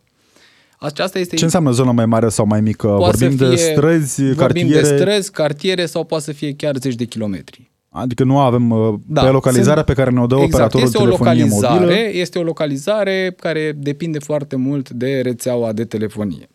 Aceasta 0.83 1.19
este 1.19 1.35
Ce 1.35 1.43
înseamnă 1.43 1.71
zona 1.71 1.91
mai 1.91 2.05
mare 2.05 2.29
sau 2.29 2.45
mai 2.45 2.61
mică? 2.61 2.87
Poate 2.87 3.17
vorbim 3.17 3.37
fie, 3.37 3.47
de 3.47 3.55
străzi, 3.55 4.23
vorbim 4.23 4.35
cartiere? 4.37 4.81
de 4.81 4.97
străzi, 4.97 5.31
cartiere 5.31 5.85
sau 5.85 6.03
poate 6.03 6.23
să 6.23 6.31
fie 6.31 6.53
chiar 6.53 6.75
zeci 6.77 6.95
de 6.95 7.05
kilometri. 7.05 7.71
Adică 7.89 8.23
nu 8.23 8.39
avem 8.39 8.69
uh, 8.69 8.93
da, 9.07 9.21
pe 9.21 9.29
localizarea 9.29 9.73
sunt, 9.73 9.85
pe 9.85 9.93
care 9.93 10.09
ne-o 10.09 10.25
dă 10.25 10.35
exact, 10.35 10.53
operatorul 10.53 10.85
este 10.85 10.97
telefonie 10.97 11.43
o 11.43 11.45
localizare, 11.45 11.79
mobilă. 11.79 12.19
Este 12.19 12.39
o 12.39 12.43
localizare 12.43 13.35
care 13.39 13.71
depinde 13.77 14.19
foarte 14.19 14.55
mult 14.55 14.89
de 14.89 15.21
rețeaua 15.21 15.71
de 15.71 15.85
telefonie. 15.85 16.49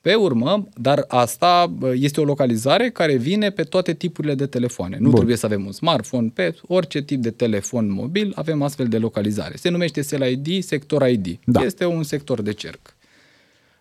Pe 0.00 0.14
urmă, 0.14 0.68
dar 0.74 1.04
asta 1.08 1.72
este 1.94 2.20
o 2.20 2.24
localizare 2.24 2.90
care 2.90 3.16
vine 3.16 3.50
pe 3.50 3.62
toate 3.62 3.92
tipurile 3.92 4.34
de 4.34 4.46
telefoane. 4.46 4.96
Nu 4.98 5.04
Bun. 5.04 5.14
trebuie 5.14 5.36
să 5.36 5.46
avem 5.46 5.66
un 5.66 5.72
smartphone, 5.72 6.30
pe 6.34 6.54
orice 6.66 7.02
tip 7.02 7.22
de 7.22 7.30
telefon 7.30 7.92
mobil 7.92 8.32
avem 8.34 8.62
astfel 8.62 8.86
de 8.86 8.98
localizare. 8.98 9.56
Se 9.56 9.68
numește 9.68 10.00
Cell 10.00 10.30
ID, 10.30 10.62
sector 10.62 11.08
ID. 11.08 11.38
Da. 11.44 11.62
Este 11.62 11.84
un 11.84 12.02
sector 12.02 12.42
de 12.42 12.52
cerc. 12.52 12.94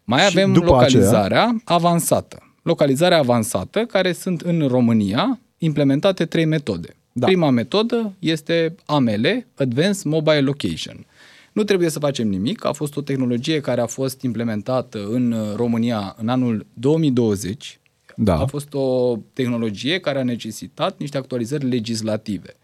Mai 0.04 0.20
și 0.20 0.26
avem 0.26 0.54
localizarea 0.54 1.44
aceea... 1.44 1.62
avansată. 1.64 2.56
Localizarea 2.64 3.18
avansată, 3.18 3.80
care 3.86 4.12
sunt 4.12 4.42
în 4.42 4.68
România 4.68 5.40
implementate 5.58 6.26
trei 6.26 6.46
metode. 6.46 6.96
Da. 7.12 7.26
Prima 7.26 7.50
metodă 7.50 8.14
este 8.20 8.76
AML, 8.86 9.46
Advanced 9.56 10.04
Mobile 10.04 10.42
Location. 10.42 11.06
Nu 11.52 11.64
trebuie 11.64 11.90
să 11.90 12.00
facem 12.00 12.28
nimic, 12.28 12.66
a 12.66 12.72
fost 12.72 12.96
o 12.98 13.02
tehnologie 13.02 13.60
care 13.60 13.82
a 13.82 13.86
fost 13.86 14.22
implementată 14.22 15.08
în 15.10 15.36
România 15.56 16.16
în 16.18 16.30
anul 16.30 16.66
2020. 16.74 17.80
Da. 18.16 18.40
A 18.40 18.46
fost 18.46 18.74
o 18.74 19.18
tehnologie 19.34 20.00
care 20.00 20.20
a 20.20 20.24
necesitat 20.24 21.00
niște 21.00 21.18
actualizări 21.18 21.70
legislative 21.70 22.56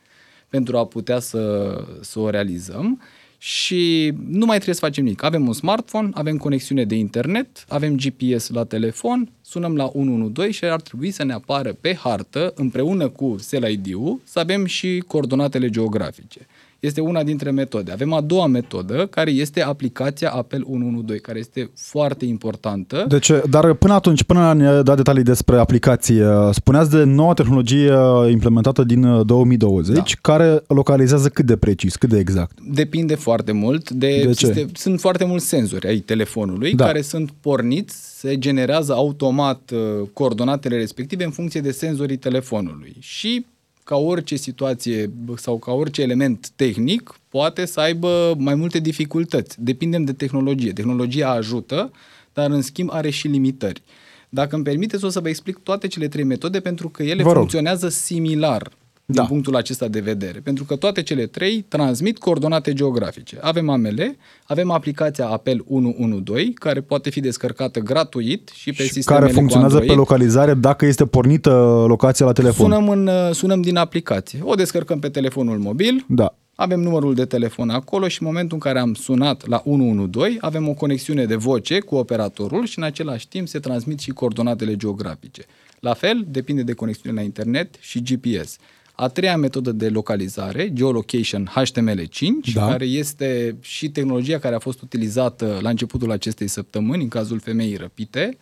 pentru 0.49 0.77
a 0.77 0.85
putea 0.85 1.19
să, 1.19 1.75
să 2.01 2.19
o 2.19 2.29
realizăm 2.29 3.01
și 3.37 4.13
nu 4.27 4.45
mai 4.45 4.55
trebuie 4.55 4.75
să 4.75 4.85
facem 4.85 5.03
nimic. 5.03 5.23
Avem 5.23 5.47
un 5.47 5.53
smartphone, 5.53 6.09
avem 6.13 6.37
conexiune 6.37 6.83
de 6.83 6.95
internet, 6.95 7.65
avem 7.67 7.95
GPS 7.95 8.49
la 8.49 8.63
telefon, 8.63 9.31
sunăm 9.41 9.75
la 9.75 9.85
112 9.85 10.57
și 10.57 10.71
ar 10.71 10.81
trebui 10.81 11.11
să 11.11 11.23
ne 11.23 11.33
apară 11.33 11.73
pe 11.81 11.95
hartă, 11.95 12.53
împreună 12.55 13.09
cu 13.09 13.35
Cell 13.49 13.69
ID-ul, 13.69 14.21
să 14.23 14.39
avem 14.39 14.65
și 14.65 15.03
coordonatele 15.07 15.69
geografice 15.69 16.47
este 16.79 17.01
una 17.01 17.23
dintre 17.23 17.51
metode. 17.51 17.91
Avem 17.91 18.13
a 18.13 18.21
doua 18.21 18.47
metodă, 18.47 19.07
care 19.09 19.31
este 19.31 19.61
aplicația 19.61 20.29
Apel 20.29 20.61
112, 20.61 21.25
care 21.25 21.39
este 21.39 21.71
foarte 21.75 22.25
importantă. 22.25 23.05
Deci, 23.07 23.31
dar 23.49 23.73
până 23.73 23.93
atunci, 23.93 24.23
până 24.23 24.39
a 24.39 24.53
ne 24.53 24.81
da 24.81 24.95
detalii 24.95 25.23
despre 25.23 25.57
aplicație, 25.57 26.25
spuneați 26.51 26.89
de 26.89 27.03
noua 27.03 27.33
tehnologie 27.33 27.93
implementată 28.29 28.83
din 28.83 29.25
2020, 29.25 29.95
da. 29.95 30.03
care 30.21 30.63
localizează 30.67 31.29
cât 31.29 31.45
de 31.45 31.55
precis, 31.55 31.95
cât 31.95 32.09
de 32.09 32.17
exact? 32.17 32.57
Depinde 32.69 33.15
foarte 33.15 33.51
mult. 33.51 33.89
De, 33.89 34.23
de 34.25 34.31
ce? 34.31 34.67
Sunt 34.73 34.99
foarte 34.99 35.25
mulți 35.25 35.47
senzori 35.47 35.87
ai 35.87 35.97
telefonului 35.97 36.73
da. 36.73 36.85
care 36.85 37.01
sunt 37.01 37.31
porniți, 37.41 38.19
se 38.19 38.37
generează 38.37 38.93
automat 38.93 39.71
uh, 39.73 40.07
coordonatele 40.13 40.77
respective 40.77 41.23
în 41.23 41.31
funcție 41.31 41.61
de 41.61 41.71
senzorii 41.71 42.17
telefonului. 42.17 42.95
Și 42.99 43.45
ca 43.87 43.95
orice 43.95 44.35
situație 44.35 45.11
sau 45.35 45.57
ca 45.57 45.71
orice 45.71 46.01
element 46.01 46.49
tehnic, 46.55 47.19
poate 47.29 47.65
să 47.65 47.79
aibă 47.79 48.35
mai 48.37 48.55
multe 48.55 48.79
dificultăți. 48.79 49.63
Depindem 49.63 50.03
de 50.03 50.13
tehnologie. 50.13 50.73
Tehnologia 50.73 51.29
ajută, 51.29 51.91
dar 52.33 52.49
în 52.51 52.61
schimb 52.61 52.89
are 52.91 53.09
și 53.09 53.27
limitări. 53.27 53.81
Dacă 54.29 54.55
îmi 54.55 54.63
permiteți, 54.63 55.05
o 55.05 55.09
să 55.09 55.19
vă 55.19 55.29
explic 55.29 55.57
toate 55.57 55.87
cele 55.87 56.07
trei 56.07 56.23
metode 56.23 56.59
pentru 56.59 56.89
că 56.89 57.03
ele 57.03 57.23
funcționează 57.23 57.89
similar 57.89 58.71
din 59.09 59.21
da. 59.21 59.27
punctul 59.27 59.55
acesta 59.55 59.87
de 59.87 59.99
vedere. 59.99 60.39
Pentru 60.39 60.63
că 60.63 60.75
toate 60.75 61.03
cele 61.03 61.25
trei 61.25 61.61
transmit 61.61 62.17
coordonate 62.17 62.73
geografice. 62.73 63.37
Avem 63.41 63.69
AML, 63.69 64.15
avem 64.43 64.71
aplicația 64.71 65.27
Apel 65.27 65.63
112, 65.67 66.53
care 66.53 66.81
poate 66.81 67.09
fi 67.09 67.19
descărcată 67.19 67.79
gratuit 67.79 68.51
și 68.53 68.71
pe 68.71 68.83
și 68.83 68.91
sistemele 68.91 69.25
care 69.25 69.37
funcționează 69.37 69.79
pe 69.79 69.93
localizare 69.93 70.53
dacă 70.53 70.85
este 70.85 71.05
pornită 71.05 71.85
locația 71.87 72.25
la 72.25 72.31
telefon. 72.31 72.71
Sunăm, 72.71 72.89
în, 72.89 73.33
sunăm 73.33 73.61
din 73.61 73.75
aplicație. 73.75 74.39
O 74.43 74.53
descărcăm 74.53 74.99
pe 74.99 75.09
telefonul 75.09 75.57
mobil. 75.57 76.05
Da. 76.07 76.35
Avem 76.55 76.79
numărul 76.79 77.13
de 77.13 77.25
telefon 77.25 77.69
acolo 77.69 78.07
și 78.07 78.21
în 78.21 78.27
momentul 78.27 78.53
în 78.53 78.59
care 78.59 78.79
am 78.79 78.93
sunat 78.93 79.47
la 79.47 79.61
112, 79.65 80.37
avem 80.41 80.67
o 80.67 80.73
conexiune 80.73 81.25
de 81.25 81.35
voce 81.35 81.79
cu 81.79 81.95
operatorul 81.95 82.65
și 82.65 82.77
în 82.77 82.83
același 82.83 83.27
timp 83.27 83.47
se 83.47 83.59
transmit 83.59 83.99
și 83.99 84.09
coordonatele 84.09 84.75
geografice. 84.75 85.45
La 85.79 85.93
fel, 85.93 86.25
depinde 86.29 86.61
de 86.61 86.73
conexiunea 86.73 87.21
la 87.21 87.25
internet 87.25 87.75
și 87.79 88.01
GPS. 88.01 88.57
A 88.99 89.07
treia 89.07 89.37
metodă 89.37 89.71
de 89.71 89.89
localizare, 89.89 90.73
Geolocation 90.73 91.51
HTML5, 91.55 92.53
da. 92.53 92.67
care 92.67 92.85
este 92.85 93.57
și 93.61 93.89
tehnologia 93.89 94.39
care 94.39 94.55
a 94.55 94.59
fost 94.59 94.81
utilizată 94.81 95.59
la 95.61 95.69
începutul 95.69 96.11
acestei 96.11 96.47
săptămâni, 96.47 97.03
în 97.03 97.09
cazul 97.09 97.39
femeii 97.39 97.75
răpite, 97.75 98.37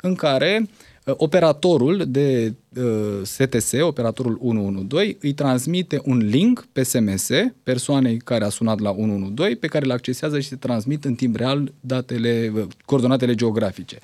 în 0.00 0.14
care 0.14 0.68
uh, 1.04 1.14
operatorul 1.16 2.04
de 2.08 2.54
uh, 2.76 2.84
STS, 3.22 3.72
operatorul 3.80 4.38
112, 4.40 5.16
îi 5.20 5.32
transmite 5.32 6.00
un 6.04 6.18
link 6.18 6.66
pe 6.72 6.82
SMS 6.82 7.28
persoanei 7.62 8.16
care 8.16 8.44
a 8.44 8.48
sunat 8.48 8.80
la 8.80 8.90
112, 8.90 9.56
pe 9.58 9.66
care 9.66 9.84
îl 9.84 9.90
accesează 9.90 10.40
și 10.40 10.48
se 10.48 10.56
transmit 10.56 11.04
în 11.04 11.14
timp 11.14 11.36
real 11.36 11.72
datele, 11.80 12.52
uh, 12.54 12.62
coordonatele 12.84 13.34
geografice. 13.34 13.98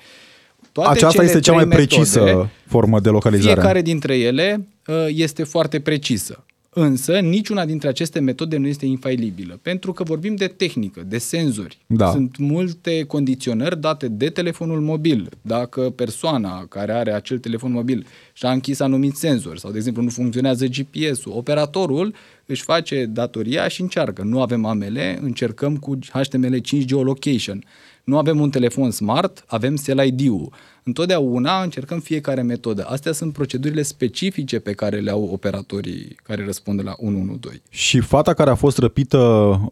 Toate 0.71 0.89
Aceasta 0.89 1.23
este 1.23 1.39
cea 1.39 1.53
mai 1.53 1.67
precisă 1.67 2.23
metode, 2.23 2.49
formă 2.67 2.99
de 2.99 3.09
localizare. 3.09 3.53
Fiecare 3.53 3.81
dintre 3.81 4.17
ele 4.17 4.55
uh, 4.59 4.65
este 5.07 5.43
foarte 5.43 5.79
precisă. 5.79 6.45
Însă, 6.75 7.19
niciuna 7.19 7.65
dintre 7.65 7.87
aceste 7.87 8.19
metode 8.19 8.57
nu 8.57 8.67
este 8.67 8.85
infailibilă, 8.85 9.59
pentru 9.61 9.93
că 9.93 10.03
vorbim 10.03 10.35
de 10.35 10.47
tehnică, 10.47 11.03
de 11.07 11.17
senzori. 11.17 11.77
Da. 11.87 12.11
Sunt 12.11 12.37
multe 12.37 13.03
condiționări 13.03 13.79
date 13.79 14.07
de 14.07 14.29
telefonul 14.29 14.81
mobil. 14.81 15.29
Dacă 15.41 15.81
persoana 15.81 16.65
care 16.65 16.91
are 16.91 17.13
acel 17.13 17.39
telefon 17.39 17.71
mobil 17.71 18.05
și-a 18.33 18.51
închis 18.51 18.79
anumit 18.79 19.15
senzori 19.15 19.59
sau, 19.59 19.71
de 19.71 19.77
exemplu, 19.77 20.01
nu 20.01 20.09
funcționează 20.09 20.65
GPS-ul, 20.65 21.31
operatorul 21.35 22.13
își 22.45 22.63
face 22.63 23.05
datoria 23.05 23.67
și 23.67 23.81
încearcă. 23.81 24.23
Nu 24.23 24.41
avem 24.41 24.65
AML, 24.65 24.97
încercăm 25.21 25.77
cu 25.77 25.99
HTML5 25.99 26.85
geolocation. 26.85 27.63
Nu 28.03 28.17
avem 28.17 28.39
un 28.39 28.49
telefon 28.49 28.91
smart, 28.91 29.43
avem 29.47 29.75
Cell 29.75 30.05
ID-ul. 30.05 30.51
Întotdeauna 30.83 31.61
încercăm 31.61 31.99
fiecare 31.99 32.41
metodă. 32.41 32.85
Astea 32.89 33.11
sunt 33.11 33.33
procedurile 33.33 33.81
specifice 33.81 34.59
pe 34.59 34.71
care 34.71 34.99
le 34.99 35.11
au 35.11 35.29
operatorii 35.31 36.15
care 36.23 36.45
răspund 36.45 36.83
la 36.83 36.93
112. 36.97 37.61
Și 37.69 37.99
fata 37.99 38.33
care 38.33 38.49
a 38.49 38.55
fost 38.55 38.77
răpită 38.77 39.19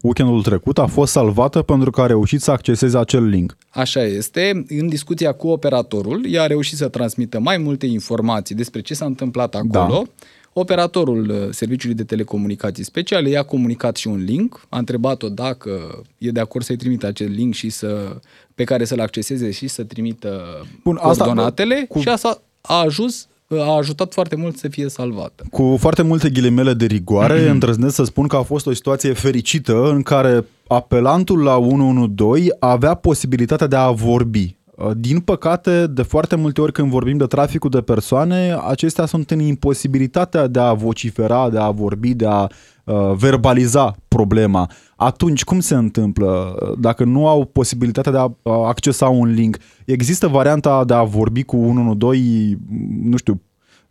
weekendul 0.02 0.42
trecut 0.42 0.78
a 0.78 0.86
fost 0.86 1.12
salvată 1.12 1.62
pentru 1.62 1.90
că 1.90 2.00
a 2.00 2.06
reușit 2.06 2.40
să 2.40 2.50
acceseze 2.50 2.98
acel 2.98 3.24
link. 3.24 3.56
Așa 3.68 4.02
este. 4.02 4.64
În 4.68 4.88
discuția 4.88 5.32
cu 5.32 5.48
operatorul, 5.48 6.26
ea 6.28 6.42
a 6.42 6.46
reușit 6.46 6.76
să 6.76 6.88
transmită 6.88 7.40
mai 7.40 7.56
multe 7.56 7.86
informații 7.86 8.54
despre 8.54 8.80
ce 8.80 8.94
s-a 8.94 9.04
întâmplat 9.04 9.54
acolo. 9.54 10.02
Da 10.04 10.10
Operatorul 10.52 11.28
uh, 11.28 11.48
serviciului 11.50 11.96
de 11.96 12.04
telecomunicații 12.04 12.84
speciale 12.84 13.28
i-a 13.28 13.42
comunicat 13.42 13.96
și 13.96 14.08
un 14.08 14.24
link, 14.24 14.66
a 14.68 14.78
întrebat-o 14.78 15.28
dacă 15.28 16.02
e 16.18 16.30
de 16.30 16.40
acord 16.40 16.64
să-i 16.64 16.76
trimită 16.76 17.06
acel 17.06 17.30
link 17.30 17.54
și 17.54 17.70
să, 17.70 18.16
pe 18.54 18.64
care 18.64 18.84
să-l 18.84 19.00
acceseze 19.00 19.50
și 19.50 19.68
să 19.68 19.84
trimită 19.84 20.42
Bun, 20.84 20.94
coordonatele 20.94 21.74
asta, 21.74 21.86
cu... 21.88 22.00
și 22.00 22.08
asta 22.08 22.42
a 22.60 22.74
ajuns 22.74 23.26
a 23.60 23.76
ajutat 23.76 24.12
foarte 24.12 24.36
mult 24.36 24.56
să 24.56 24.68
fie 24.68 24.88
salvată. 24.88 25.44
Cu 25.50 25.76
foarte 25.80 26.02
multe 26.02 26.30
ghilimele 26.30 26.72
de 26.72 26.86
rigoare, 26.86 27.48
îndrăznesc 27.48 27.94
să 27.94 28.04
spun 28.04 28.26
că 28.26 28.36
a 28.36 28.42
fost 28.42 28.66
o 28.66 28.72
situație 28.72 29.12
fericită 29.12 29.90
în 29.90 30.02
care 30.02 30.44
apelantul 30.66 31.42
la 31.42 31.56
112 31.56 32.56
avea 32.58 32.94
posibilitatea 32.94 33.66
de 33.66 33.76
a 33.76 33.90
vorbi. 33.90 34.38
Uh, 34.38 34.61
din 34.96 35.20
păcate, 35.20 35.86
de 35.86 36.02
foarte 36.02 36.36
multe 36.36 36.60
ori 36.60 36.72
când 36.72 36.90
vorbim 36.90 37.16
de 37.16 37.24
traficul 37.24 37.70
de 37.70 37.80
persoane, 37.80 38.56
acestea 38.68 39.06
sunt 39.06 39.30
în 39.30 39.40
imposibilitatea 39.40 40.46
de 40.46 40.58
a 40.58 40.72
vocifera, 40.72 41.50
de 41.50 41.58
a 41.58 41.70
vorbi, 41.70 42.14
de 42.14 42.26
a 42.26 42.46
uh, 42.84 43.12
verbaliza 43.16 43.94
problema. 44.08 44.70
Atunci, 44.96 45.44
cum 45.44 45.60
se 45.60 45.74
întâmplă? 45.74 46.56
Dacă 46.78 47.04
nu 47.04 47.28
au 47.28 47.44
posibilitatea 47.44 48.12
de 48.12 48.18
a 48.18 48.30
accesa 48.66 49.08
un 49.08 49.32
link, 49.32 49.56
există 49.84 50.26
varianta 50.26 50.84
de 50.84 50.94
a 50.94 51.02
vorbi 51.02 51.42
cu 51.42 51.56
112, 51.56 52.58
nu 53.02 53.16
știu, 53.16 53.40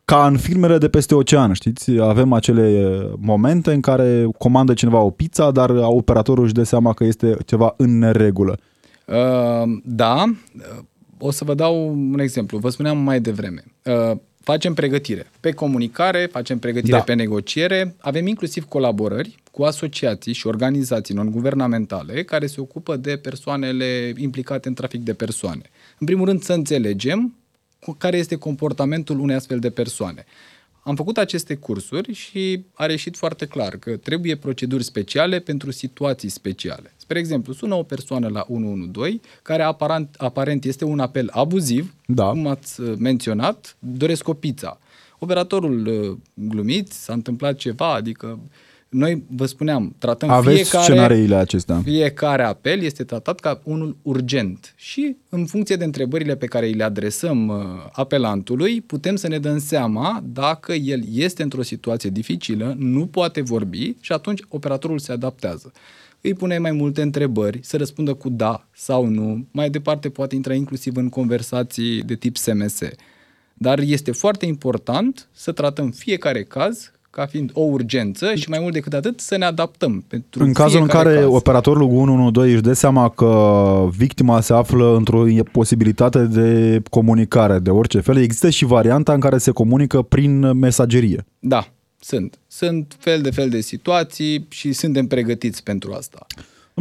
ca 0.05 0.25
în 0.25 0.37
filmele 0.37 0.77
de 0.77 0.87
peste 0.87 1.15
ocean, 1.15 1.53
știți? 1.53 1.91
Avem 1.99 2.33
acele 2.33 2.99
momente 3.17 3.73
în 3.73 3.81
care 3.81 4.27
comandă 4.37 4.73
cineva 4.73 4.99
o 4.99 5.09
pizza, 5.09 5.51
dar 5.51 5.69
operatorul 5.69 6.43
își 6.43 6.53
dă 6.53 6.63
seama 6.63 6.93
că 6.93 7.03
este 7.03 7.37
ceva 7.45 7.73
în 7.77 7.97
neregulă. 7.97 8.57
Uh, 9.05 9.79
da, 9.83 10.33
o 11.17 11.31
să 11.31 11.43
vă 11.43 11.53
dau 11.53 11.87
un 11.89 12.19
exemplu. 12.19 12.57
Vă 12.57 12.69
spuneam 12.69 12.97
mai 12.97 13.19
devreme. 13.19 13.63
Uh, 13.83 14.17
facem 14.43 14.73
pregătire 14.73 15.31
pe 15.39 15.51
comunicare, 15.51 16.25
facem 16.31 16.59
pregătire 16.59 16.97
da. 16.97 17.03
pe 17.03 17.13
negociere, 17.13 17.95
avem 17.97 18.27
inclusiv 18.27 18.65
colaborări 18.65 19.35
cu 19.51 19.63
asociații 19.63 20.33
și 20.33 20.47
organizații 20.47 21.15
non-guvernamentale 21.15 22.23
care 22.23 22.47
se 22.47 22.61
ocupă 22.61 22.95
de 22.95 23.17
persoanele 23.17 24.13
implicate 24.17 24.67
în 24.67 24.73
trafic 24.73 25.01
de 25.01 25.13
persoane. 25.13 25.61
În 25.97 26.05
primul 26.05 26.25
rând 26.25 26.43
să 26.43 26.53
înțelegem 26.53 27.35
care 27.97 28.17
este 28.17 28.35
comportamentul 28.35 29.19
unei 29.19 29.35
astfel 29.35 29.59
de 29.59 29.69
persoane. 29.69 30.25
Am 30.83 30.95
făcut 30.95 31.17
aceste 31.17 31.55
cursuri 31.55 32.13
și 32.13 32.63
a 32.73 32.85
reșit 32.85 33.17
foarte 33.17 33.45
clar 33.45 33.77
că 33.77 33.97
trebuie 33.97 34.35
proceduri 34.35 34.83
speciale 34.83 35.39
pentru 35.39 35.71
situații 35.71 36.29
speciale. 36.29 36.93
Spre 36.97 37.19
exemplu, 37.19 37.53
sună 37.53 37.75
o 37.75 37.83
persoană 37.83 38.27
la 38.27 38.45
112 38.47 39.19
care 39.41 39.63
aparent, 39.63 40.15
aparent 40.17 40.63
este 40.63 40.85
un 40.85 40.99
apel 40.99 41.29
abuziv, 41.31 41.93
da. 42.05 42.29
cum 42.29 42.47
ați 42.47 42.81
uh, 42.81 42.93
menționat, 42.97 43.75
doresc 43.79 44.27
o 44.27 44.33
pizza. 44.33 44.79
Operatorul 45.19 45.87
uh, 45.87 46.17
glumit, 46.33 46.91
s-a 46.91 47.13
întâmplat 47.13 47.55
ceva, 47.55 47.93
adică 47.93 48.39
noi 48.91 49.23
vă 49.27 49.45
spuneam, 49.45 49.95
tratăm 49.97 50.29
Aveți 50.29 50.55
fiecare, 50.55 50.83
scenariile 50.83 51.35
acestea. 51.35 51.81
fiecare 51.83 52.43
apel 52.43 52.81
este 52.81 53.03
tratat 53.03 53.39
ca 53.39 53.61
unul 53.63 53.97
urgent 54.01 54.73
și 54.75 55.15
în 55.29 55.45
funcție 55.45 55.75
de 55.75 55.83
întrebările 55.83 56.35
pe 56.35 56.45
care 56.45 56.65
îi 56.65 56.73
le 56.73 56.83
adresăm 56.83 57.47
uh, 57.47 57.55
apelantului, 57.91 58.81
putem 58.81 59.15
să 59.15 59.27
ne 59.27 59.39
dăm 59.39 59.59
seama 59.59 60.23
dacă 60.25 60.73
el 60.73 61.01
este 61.13 61.43
într-o 61.43 61.61
situație 61.61 62.09
dificilă, 62.09 62.75
nu 62.77 63.07
poate 63.07 63.41
vorbi 63.41 63.95
și 63.99 64.11
atunci 64.11 64.41
operatorul 64.47 64.99
se 64.99 65.11
adaptează. 65.11 65.71
Îi 66.21 66.33
pune 66.33 66.57
mai 66.57 66.71
multe 66.71 67.01
întrebări, 67.01 67.59
să 67.61 67.77
răspundă 67.77 68.13
cu 68.13 68.29
da 68.29 68.67
sau 68.73 69.05
nu, 69.05 69.47
mai 69.51 69.69
departe 69.69 70.09
poate 70.09 70.35
intra 70.35 70.53
inclusiv 70.53 70.95
în 70.95 71.09
conversații 71.09 72.03
de 72.03 72.15
tip 72.15 72.37
SMS. 72.37 72.79
Dar 73.53 73.79
este 73.79 74.11
foarte 74.11 74.45
important 74.45 75.29
să 75.31 75.51
tratăm 75.51 75.91
fiecare 75.91 76.43
caz 76.43 76.91
ca 77.11 77.25
fiind 77.25 77.49
o 77.53 77.61
urgență 77.61 78.35
și 78.35 78.49
mai 78.49 78.59
mult 78.61 78.73
decât 78.73 78.93
atât 78.93 79.19
să 79.19 79.37
ne 79.37 79.45
adaptăm. 79.45 80.03
Pentru 80.07 80.43
în 80.43 80.53
cazul 80.53 80.81
în 80.81 80.87
care 80.87 81.13
caz. 81.13 81.25
operatorul 81.27 81.83
112 81.83 82.53
își 82.53 82.63
dă 82.63 82.73
seama 82.73 83.09
că 83.09 83.89
victima 83.97 84.41
se 84.41 84.53
află 84.53 84.95
într-o 84.95 85.23
posibilitate 85.51 86.25
de 86.25 86.81
comunicare 86.89 87.59
de 87.59 87.69
orice 87.69 87.99
fel, 87.99 88.17
există 88.17 88.49
și 88.49 88.65
varianta 88.65 89.13
în 89.13 89.19
care 89.19 89.37
se 89.37 89.51
comunică 89.51 90.01
prin 90.01 90.57
mesagerie. 90.57 91.25
Da, 91.39 91.67
sunt. 91.99 92.39
Sunt 92.47 92.95
fel 92.99 93.21
de 93.21 93.29
fel 93.29 93.49
de 93.49 93.61
situații 93.61 94.45
și 94.49 94.73
suntem 94.73 95.07
pregătiți 95.07 95.63
pentru 95.63 95.93
asta. 95.93 96.25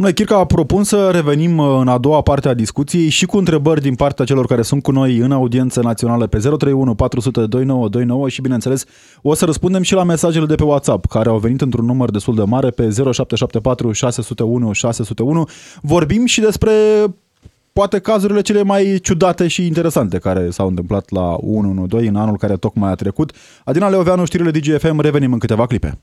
Domnule 0.01 0.21
Chirca, 0.25 0.45
propun 0.45 0.83
să 0.83 1.09
revenim 1.11 1.57
uh, 1.57 1.77
în 1.79 1.87
a 1.87 1.97
doua 1.97 2.21
parte 2.21 2.47
a 2.47 2.53
discuției 2.53 3.09
și 3.09 3.25
cu 3.25 3.37
întrebări 3.37 3.81
din 3.81 3.95
partea 3.95 4.25
celor 4.25 4.45
care 4.45 4.61
sunt 4.61 4.83
cu 4.83 4.91
noi 4.91 5.17
în 5.17 5.31
audiență 5.31 5.81
națională 5.81 6.27
pe 6.27 6.37
031 6.37 6.95
400 6.95 7.39
2929 7.39 8.29
și, 8.29 8.41
bineînțeles, 8.41 8.83
o 9.21 9.33
să 9.33 9.45
răspundem 9.45 9.81
și 9.81 9.93
la 9.93 10.03
mesajele 10.03 10.45
de 10.45 10.55
pe 10.55 10.63
WhatsApp, 10.63 11.05
care 11.05 11.29
au 11.29 11.37
venit 11.37 11.61
într-un 11.61 11.85
număr 11.85 12.11
destul 12.11 12.35
de 12.35 12.43
mare 12.43 12.69
pe 12.69 12.83
0774 12.83 13.91
601 13.91 14.71
601. 14.71 15.47
Vorbim 15.81 16.25
și 16.25 16.39
despre 16.39 16.71
poate 17.73 17.99
cazurile 17.99 18.41
cele 18.41 18.63
mai 18.63 18.99
ciudate 19.01 19.47
și 19.47 19.65
interesante 19.65 20.17
care 20.17 20.49
s-au 20.49 20.67
întâmplat 20.67 21.09
la 21.09 21.33
112 21.33 22.09
în 22.09 22.15
anul 22.15 22.37
care 22.37 22.55
tocmai 22.55 22.91
a 22.91 22.95
trecut. 22.95 23.31
Adina 23.63 23.89
Leoveanu, 23.89 24.25
știrile 24.25 24.51
DGFM, 24.51 24.99
revenim 24.99 25.33
în 25.33 25.39
câteva 25.39 25.65
clipe. 25.65 25.99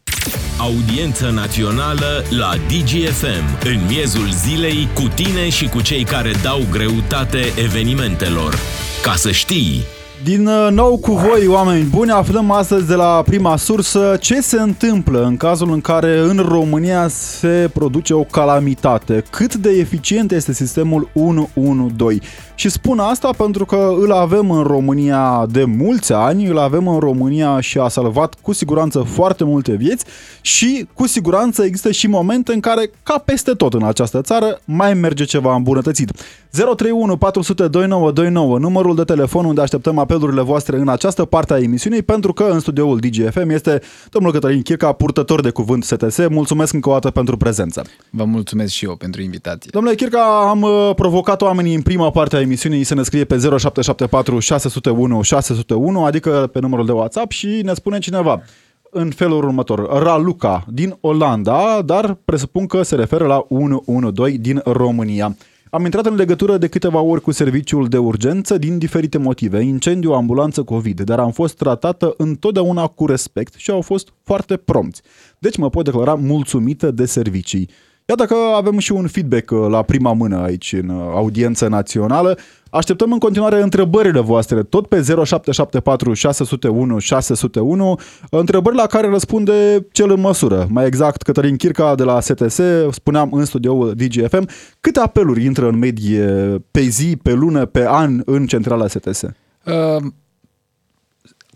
Audiență 0.59 1.31
națională 1.35 2.25
la 2.38 2.51
DGFM, 2.69 3.64
în 3.64 3.81
miezul 3.88 4.29
zilei, 4.31 4.88
cu 4.95 5.05
tine 5.14 5.49
și 5.49 5.69
cu 5.69 5.81
cei 5.81 6.05
care 6.05 6.31
dau 6.43 6.61
greutate 6.71 7.53
evenimentelor. 7.64 8.59
Ca 9.03 9.14
să 9.14 9.31
știi! 9.31 9.85
Din 10.25 10.47
uh, 10.47 10.69
nou 10.71 10.97
cu 10.97 11.12
voi, 11.12 11.47
oameni 11.47 11.85
buni, 11.85 12.11
aflăm 12.11 12.51
astăzi 12.51 12.87
de 12.87 12.95
la 12.95 13.23
prima 13.23 13.57
sursă 13.57 14.17
ce 14.21 14.41
se 14.41 14.61
întâmplă 14.61 15.25
în 15.25 15.37
cazul 15.37 15.73
în 15.73 15.81
care 15.81 16.19
în 16.19 16.45
România 16.49 17.09
se 17.09 17.71
produce 17.73 18.14
o 18.14 18.23
calamitate. 18.23 19.25
Cât 19.31 19.55
de 19.55 19.71
eficient 19.71 20.33
este 20.33 20.53
sistemul 20.53 21.09
112. 21.14 22.31
Și 22.59 22.68
spun 22.68 22.99
asta 22.99 23.31
pentru 23.37 23.64
că 23.64 23.94
îl 24.01 24.12
avem 24.12 24.51
în 24.51 24.62
România 24.62 25.47
de 25.51 25.64
mulți 25.64 26.12
ani, 26.12 26.47
îl 26.47 26.59
avem 26.59 26.88
în 26.88 26.99
România 26.99 27.61
și 27.61 27.79
a 27.79 27.88
salvat 27.88 28.35
cu 28.42 28.53
siguranță 28.53 28.99
foarte 28.99 29.44
multe 29.44 29.73
vieți 29.73 30.05
și 30.40 30.87
cu 30.94 31.07
siguranță 31.07 31.64
există 31.64 31.90
și 31.90 32.07
momente 32.07 32.53
în 32.53 32.61
care, 32.61 32.90
ca 33.03 33.18
peste 33.18 33.53
tot 33.53 33.75
în 33.75 33.83
această 33.83 34.21
țară, 34.21 34.61
mai 34.64 34.94
merge 34.94 35.25
ceva 35.25 35.55
îmbunătățit. 35.55 36.12
031 36.51 37.16
400 37.16 37.68
2929, 37.68 38.59
numărul 38.59 38.94
de 38.94 39.03
telefon 39.03 39.44
unde 39.44 39.61
așteptăm 39.61 39.99
apelurile 39.99 40.42
voastre 40.42 40.77
în 40.77 40.88
această 40.88 41.25
parte 41.25 41.53
a 41.53 41.59
emisiunii, 41.59 42.03
pentru 42.03 42.33
că 42.33 42.44
în 42.51 42.61
studioul 42.61 42.99
DGFM 42.99 43.51
este 43.51 43.81
domnul 44.11 44.33
Cătălin 44.33 44.62
Chirca, 44.62 44.92
purtător 44.92 45.40
de 45.40 45.51
cuvânt 45.51 45.85
STS. 45.85 46.29
Mulțumesc 46.29 46.73
încă 46.73 46.88
o 46.88 46.92
dată 46.92 47.11
pentru 47.11 47.37
prezență. 47.37 47.85
Vă 48.11 48.25
mulțumesc 48.25 48.73
și 48.73 48.85
eu 48.85 48.97
pentru 48.97 49.23
invitație. 49.23 49.71
Domnule 49.73 49.94
Chirca, 49.94 50.49
am 50.49 50.62
uh, 50.62 50.90
provocat 50.94 51.42
oamenii 51.42 51.75
în 51.75 51.83
prima 51.83 52.11
parte 52.11 52.37
a 52.37 52.40
emisiunii 52.49 52.85
să 52.85 52.95
ne 52.95 53.03
scrie 53.03 53.25
pe 53.25 53.35
0774 53.39 54.39
601 54.39 55.23
601, 55.23 56.05
adică 56.05 56.49
pe 56.53 56.61
numărul 56.61 56.87
de 56.87 56.93
WhatsApp 56.93 57.31
și 57.31 57.47
ne 57.47 57.75
spune 57.75 57.99
cineva 57.99 58.43
în 58.91 59.11
felul 59.11 59.37
următor. 59.37 60.03
Raluca 60.03 60.65
din 60.69 60.97
Olanda, 61.01 61.83
dar 61.85 62.15
presupun 62.25 62.67
că 62.67 62.83
se 62.83 62.95
referă 62.95 63.27
la 63.27 63.45
112 63.49 64.41
din 64.41 64.61
România. 64.65 65.37
Am 65.71 65.85
intrat 65.85 66.07
în 66.07 66.15
legătură 66.15 66.57
de 66.57 66.69
câteva 66.69 67.01
ori 67.01 67.21
cu 67.21 67.31
serviciul 67.31 67.89
de 67.89 67.99
urgență 67.99 68.59
din 68.59 68.79
diferite 68.79 69.19
motive, 69.19 69.61
incendiu, 69.61 70.13
ambulanță, 70.13 70.63
COVID, 70.63 71.01
dar 71.01 71.19
am 71.19 71.31
fost 71.31 71.57
tratată 71.57 72.15
întotdeauna 72.17 72.87
cu 72.87 73.07
respect 73.07 73.55
și 73.55 73.71
au 73.71 73.81
fost 73.81 74.09
foarte 74.23 74.57
prompți. 74.57 75.03
Deci 75.39 75.57
mă 75.57 75.71
pot 75.71 75.85
declara 75.85 76.15
mulțumită 76.15 76.91
de 76.91 77.05
servicii. 77.05 77.69
Iată 78.11 78.25
că 78.25 78.37
avem 78.57 78.79
și 78.79 78.92
un 78.92 79.07
feedback 79.07 79.51
uh, 79.51 79.66
la 79.71 79.83
prima 79.83 80.12
mână 80.12 80.42
aici 80.42 80.73
în 80.73 80.88
uh, 80.88 81.11
audiență 81.14 81.68
națională. 81.68 82.38
Așteptăm 82.71 83.12
în 83.12 83.18
continuare 83.18 83.62
întrebările 83.62 84.21
voastre, 84.21 84.62
tot 84.62 84.87
pe 84.87 84.97
0774 84.97 86.12
601 86.12 86.99
601, 86.99 87.99
întrebări 88.31 88.77
la 88.77 88.87
care 88.87 89.09
răspunde 89.09 89.87
cel 89.92 90.11
în 90.11 90.21
măsură. 90.21 90.66
Mai 90.71 90.87
exact, 90.87 91.23
Cătălin 91.23 91.57
Chirca 91.57 91.94
de 91.94 92.03
la 92.03 92.21
STS, 92.21 92.61
spuneam 92.90 93.33
în 93.33 93.44
studioul 93.44 93.94
DGFM, 93.94 94.49
câte 94.81 95.01
apeluri 95.01 95.44
intră 95.44 95.68
în 95.68 95.79
medie 95.79 96.25
pe 96.71 96.81
zi, 96.81 97.16
pe 97.23 97.33
lună, 97.33 97.66
pe 97.66 97.87
an 97.88 98.23
în 98.25 98.47
centrala 98.47 98.87
STS? 98.87 99.23
Uh, 99.23 99.33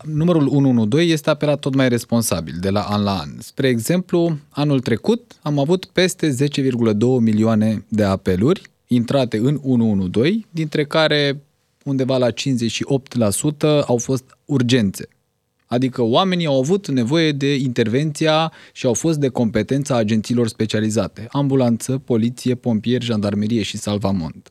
numărul 0.05 0.47
112 0.47 1.11
este 1.11 1.29
apelat 1.29 1.59
tot 1.59 1.75
mai 1.75 1.89
responsabil 1.89 2.55
de 2.59 2.69
la 2.69 2.81
an 2.81 3.03
la 3.03 3.17
an. 3.17 3.29
Spre 3.39 3.67
exemplu, 3.67 4.37
anul 4.49 4.79
trecut 4.79 5.31
am 5.41 5.59
avut 5.59 5.85
peste 5.85 6.35
10,2 6.35 6.97
milioane 7.19 7.85
de 7.87 8.03
apeluri 8.03 8.61
intrate 8.87 9.37
în 9.37 9.59
112, 9.63 10.47
dintre 10.49 10.85
care 10.85 11.41
undeva 11.83 12.17
la 12.17 12.29
58% 12.31 12.33
au 13.85 13.97
fost 13.97 14.37
urgențe. 14.45 15.07
Adică 15.65 16.01
oamenii 16.01 16.45
au 16.45 16.59
avut 16.59 16.87
nevoie 16.87 17.31
de 17.31 17.55
intervenția 17.55 18.51
și 18.73 18.85
au 18.85 18.93
fost 18.93 19.19
de 19.19 19.27
competența 19.27 19.95
agențiilor 19.95 20.47
specializate, 20.47 21.27
ambulanță, 21.31 21.97
poliție, 21.97 22.55
pompieri, 22.55 23.05
jandarmerie 23.05 23.61
și 23.61 23.77
salvamont. 23.77 24.49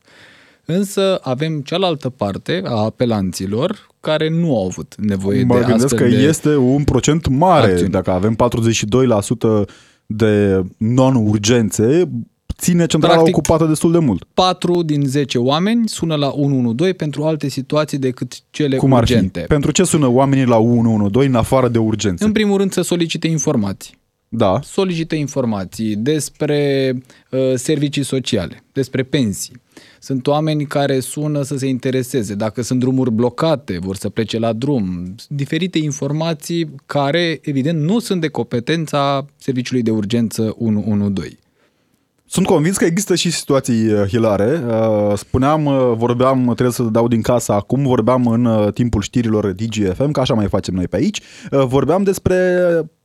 Însă 0.65 1.19
avem 1.21 1.61
cealaltă 1.61 2.09
parte 2.09 2.61
a 2.65 2.75
apelanților 2.75 3.87
care 3.99 4.29
nu 4.29 4.57
au 4.57 4.65
avut 4.65 4.95
nevoie 4.97 5.43
mă 5.43 5.53
de 5.53 5.59
gândesc 5.59 5.83
astfel 5.83 6.09
că 6.09 6.15
de 6.15 6.21
este 6.21 6.55
un 6.55 6.83
procent 6.83 7.27
mare. 7.27 7.71
Acțiuni. 7.71 7.91
Dacă 7.91 8.11
avem 8.11 8.35
42% 9.63 9.69
de 10.05 10.63
non-urgențe, 10.77 12.09
ține 12.57 12.85
centrala 12.85 13.13
Practic, 13.13 13.37
ocupată 13.37 13.65
destul 13.65 13.91
de 13.91 13.97
mult. 13.97 14.23
4 14.33 14.83
din 14.83 15.03
10 15.05 15.37
oameni 15.37 15.89
sună 15.89 16.15
la 16.15 16.27
112 16.27 16.93
pentru 16.97 17.23
alte 17.23 17.47
situații 17.47 17.97
decât 17.97 18.33
cele 18.49 18.77
Cum 18.77 18.91
urgente. 18.91 19.39
Ar 19.39 19.45
fi? 19.45 19.51
Pentru 19.51 19.71
ce 19.71 19.83
sună 19.83 20.07
oamenii 20.07 20.45
la 20.45 20.57
112 20.57 21.33
în 21.33 21.35
afară 21.35 21.67
de 21.67 21.77
urgențe? 21.77 22.23
În 22.25 22.31
primul 22.31 22.57
rând 22.57 22.71
să 22.71 22.81
solicite 22.81 23.27
informații. 23.27 23.97
da. 24.27 24.59
solicită 24.63 25.15
informații 25.15 25.95
despre 25.95 26.93
uh, 27.29 27.39
servicii 27.55 28.03
sociale, 28.03 28.63
despre 28.71 29.03
pensii. 29.03 29.61
Sunt 30.03 30.27
oameni 30.27 30.65
care 30.65 30.99
sună 30.99 31.41
să 31.41 31.57
se 31.57 31.67
intereseze, 31.67 32.33
dacă 32.33 32.61
sunt 32.61 32.79
drumuri 32.79 33.11
blocate, 33.11 33.79
vor 33.79 33.95
să 33.95 34.09
plece 34.09 34.39
la 34.39 34.53
drum, 34.53 35.15
diferite 35.27 35.77
informații 35.77 36.75
care, 36.85 37.39
evident, 37.41 37.81
nu 37.81 37.99
sunt 37.99 38.21
de 38.21 38.27
competența 38.27 39.25
Serviciului 39.37 39.83
de 39.83 39.91
Urgență 39.91 40.55
112. 40.59 41.37
Sunt 42.25 42.45
convins 42.45 42.77
că 42.77 42.85
există 42.85 43.15
și 43.15 43.31
situații 43.31 43.91
uh, 43.91 44.07
hilare. 44.07 44.63
Uh, 44.67 45.17
spuneam, 45.17 45.65
uh, 45.65 45.93
vorbeam, 45.95 46.43
trebuie 46.43 46.71
să 46.71 46.83
dau 46.83 47.07
din 47.07 47.21
casa 47.21 47.53
acum, 47.53 47.83
vorbeam 47.83 48.27
în 48.27 48.71
timpul 48.73 49.01
știrilor 49.01 49.51
DGFM, 49.51 50.11
că 50.11 50.19
așa 50.19 50.33
mai 50.33 50.47
facem 50.47 50.73
noi 50.73 50.87
pe 50.87 50.95
aici, 50.95 51.21
vorbeam 51.49 52.03
despre 52.03 52.37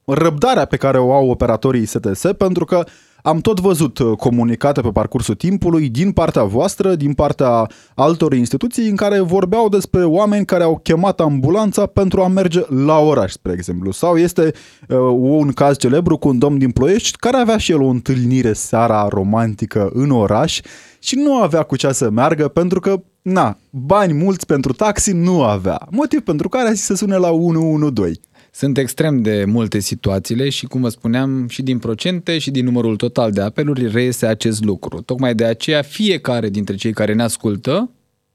răbdarea 0.04 0.64
pe 0.64 0.76
care 0.76 0.98
o 0.98 1.12
au 1.12 1.30
operatorii 1.30 1.86
STS, 1.86 2.24
pentru 2.36 2.64
că 2.64 2.84
am 3.22 3.38
tot 3.38 3.60
văzut 3.60 3.98
uh, 3.98 4.16
comunicate 4.16 4.80
pe 4.80 4.88
parcursul 4.88 5.34
timpului 5.34 5.88
din 5.88 6.12
partea 6.12 6.42
voastră, 6.42 6.94
din 6.94 7.12
partea 7.12 7.66
altor 7.94 8.32
instituții 8.32 8.88
în 8.88 8.96
care 8.96 9.20
vorbeau 9.20 9.68
despre 9.68 10.04
oameni 10.04 10.44
care 10.44 10.62
au 10.62 10.80
chemat 10.82 11.20
ambulanța 11.20 11.86
pentru 11.86 12.22
a 12.22 12.28
merge 12.28 12.60
la 12.84 12.98
oraș, 12.98 13.32
spre 13.32 13.52
exemplu. 13.52 13.90
Sau 13.90 14.16
este 14.16 14.52
uh, 14.88 14.98
un 15.16 15.52
caz 15.52 15.76
celebru 15.76 16.16
cu 16.16 16.28
un 16.28 16.38
domn 16.38 16.58
din 16.58 16.70
Ploiești 16.70 17.16
care 17.16 17.36
avea 17.36 17.56
și 17.56 17.72
el 17.72 17.82
o 17.82 17.88
întâlnire 17.88 18.52
seara 18.52 19.08
romantică 19.10 19.90
în 19.92 20.10
oraș 20.10 20.60
și 20.98 21.14
nu 21.14 21.36
avea 21.36 21.62
cu 21.62 21.76
ce 21.76 21.92
să 21.92 22.10
meargă 22.10 22.48
pentru 22.48 22.80
că, 22.80 23.02
na, 23.22 23.56
bani 23.70 24.12
mulți 24.12 24.46
pentru 24.46 24.72
taxi 24.72 25.12
nu 25.12 25.42
avea. 25.42 25.86
Motiv 25.90 26.20
pentru 26.20 26.48
care 26.48 26.68
a 26.68 26.72
zis 26.72 26.84
să 26.84 26.94
sune 26.94 27.16
la 27.16 27.30
112. 27.30 28.20
Sunt 28.52 28.78
extrem 28.78 29.22
de 29.22 29.44
multe 29.44 29.78
situațiile 29.78 30.48
și, 30.48 30.66
cum 30.66 30.80
vă 30.80 30.88
spuneam, 30.88 31.48
și 31.48 31.62
din 31.62 31.78
procente 31.78 32.38
și 32.38 32.50
din 32.50 32.64
numărul 32.64 32.96
total 32.96 33.32
de 33.32 33.40
apeluri 33.40 33.90
reiese 33.90 34.26
acest 34.26 34.64
lucru. 34.64 35.00
Tocmai 35.00 35.34
de 35.34 35.44
aceea, 35.44 35.82
fiecare 35.82 36.48
dintre 36.48 36.74
cei 36.74 36.92
care 36.92 37.14
ne 37.14 37.22
ascultă 37.22 37.90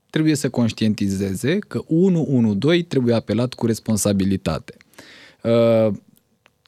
trebuie 0.10 0.36
să 0.36 0.50
conștientizeze 0.50 1.60
că 1.60 1.82
112 1.88 2.88
trebuie 2.88 3.16
apelat 3.16 3.54
cu 3.54 3.66
responsabilitate. 3.66 4.74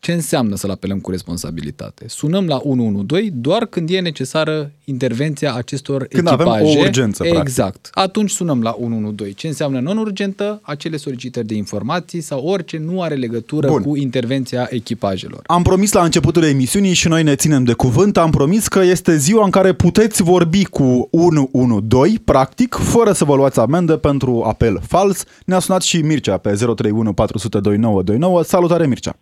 Uh, 0.06 0.12
ce 0.12 0.14
înseamnă 0.14 0.56
să-l 0.56 0.70
apelăm 0.70 1.00
cu 1.00 1.12
responsabilitate? 1.12 2.06
Sunăm 2.08 2.48
la 2.48 2.60
112 2.64 3.34
doar 3.42 3.66
când 3.66 3.90
e 3.90 4.00
necesară 4.00 4.72
intervenția 4.84 5.54
acestor 5.54 5.98
când 5.98 6.28
echipaje. 6.28 6.38
Când 6.38 6.50
avem 6.50 6.66
o 6.66 6.80
urgență, 6.80 7.24
Exact. 7.26 7.72
Practic. 7.72 7.98
Atunci 7.98 8.30
sunăm 8.30 8.62
la 8.62 8.76
112. 8.80 9.38
Ce 9.38 9.48
înseamnă 9.48 9.80
non-urgentă? 9.80 10.60
Acele 10.62 10.98
solicitări 10.98 11.48
de 11.48 11.56
informații 11.56 12.22
sau 12.22 12.46
orice 12.46 12.78
nu 12.78 13.02
are 13.02 13.16
legătură 13.16 13.68
Bun. 13.68 13.82
cu 13.82 13.96
intervenția 13.96 14.68
echipajelor. 14.70 15.42
Am 15.46 15.64
promis 15.64 15.92
la 15.92 16.04
începutul 16.04 16.44
emisiunii 16.44 16.94
și 16.94 17.08
noi 17.08 17.24
ne 17.24 17.36
ținem 17.36 17.64
de 17.64 17.74
cuvânt, 17.74 18.18
am 18.18 18.32
promis 18.32 18.68
că 18.68 18.82
este 18.82 19.18
ziua 19.18 19.44
în 19.44 19.52
care 19.52 19.74
puteți 19.74 20.24
vorbi 20.24 20.66
cu 20.66 21.08
112, 21.12 22.20
practic, 22.20 22.76
fără 22.76 23.12
să 23.12 23.26
vă 23.26 23.36
luați 23.36 23.60
amendă 23.60 23.98
pentru 23.98 24.44
apel 24.48 24.82
fals. 24.88 25.24
Ne-a 25.46 25.60
sunat 25.60 25.82
și 25.82 25.98
Mircea 25.98 26.38
pe 26.38 26.50
031 26.50 27.14
400 27.14 27.60
2929. 27.60 28.44
Salutare 28.44 28.88
Mircea! 28.88 29.16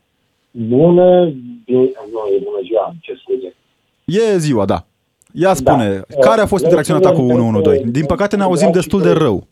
Bună, 0.55 1.23
nu, 1.65 1.81
e 2.33 2.43
bună 2.43 2.59
ziua, 2.63 2.93
ce 3.01 3.13
scuze. 3.15 3.55
E 4.05 4.37
ziua, 4.37 4.65
da. 4.65 4.85
Ia 5.33 5.53
spune, 5.53 6.01
da. 6.07 6.19
care 6.19 6.41
a 6.41 6.45
fost 6.45 6.63
interacțiunea 6.63 7.01
ta 7.01 7.11
cu 7.11 7.21
112? 7.21 7.89
Din 7.91 8.05
păcate 8.05 8.35
ne 8.35 8.43
auzim 8.43 8.71
destul 8.71 9.01
de 9.01 9.11
rău. 9.11 9.47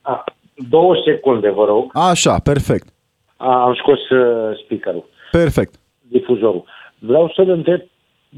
A, 0.00 0.24
două 0.68 0.94
secunde, 1.04 1.50
vă 1.50 1.64
rog. 1.64 1.90
Așa, 1.92 2.38
perfect. 2.38 2.88
A, 3.36 3.62
am 3.62 3.74
scos 3.74 4.08
uh, 4.08 4.58
speakerul. 4.64 5.04
Perfect. 5.30 5.74
Difuzorul. 6.00 6.64
Vreau 6.98 7.32
să-l 7.34 7.48
întreb, 7.48 7.80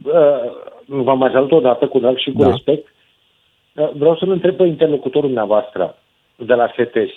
uh, 0.05 0.13
v-am 0.87 1.19
mai 1.19 1.31
salutat 1.33 1.59
odată 1.59 1.87
cu 1.87 1.99
drag 1.99 2.19
și 2.19 2.33
cu 2.33 2.43
da. 2.43 2.49
respect, 2.49 2.87
uh, 3.75 3.91
vreau 3.97 4.17
să-l 4.17 4.31
întreb 4.31 4.57
pe 4.57 4.65
interlocutorul 4.65 5.29
dumneavoastră 5.29 5.97
de 6.37 6.55
la 6.55 6.67
STS 6.69 7.17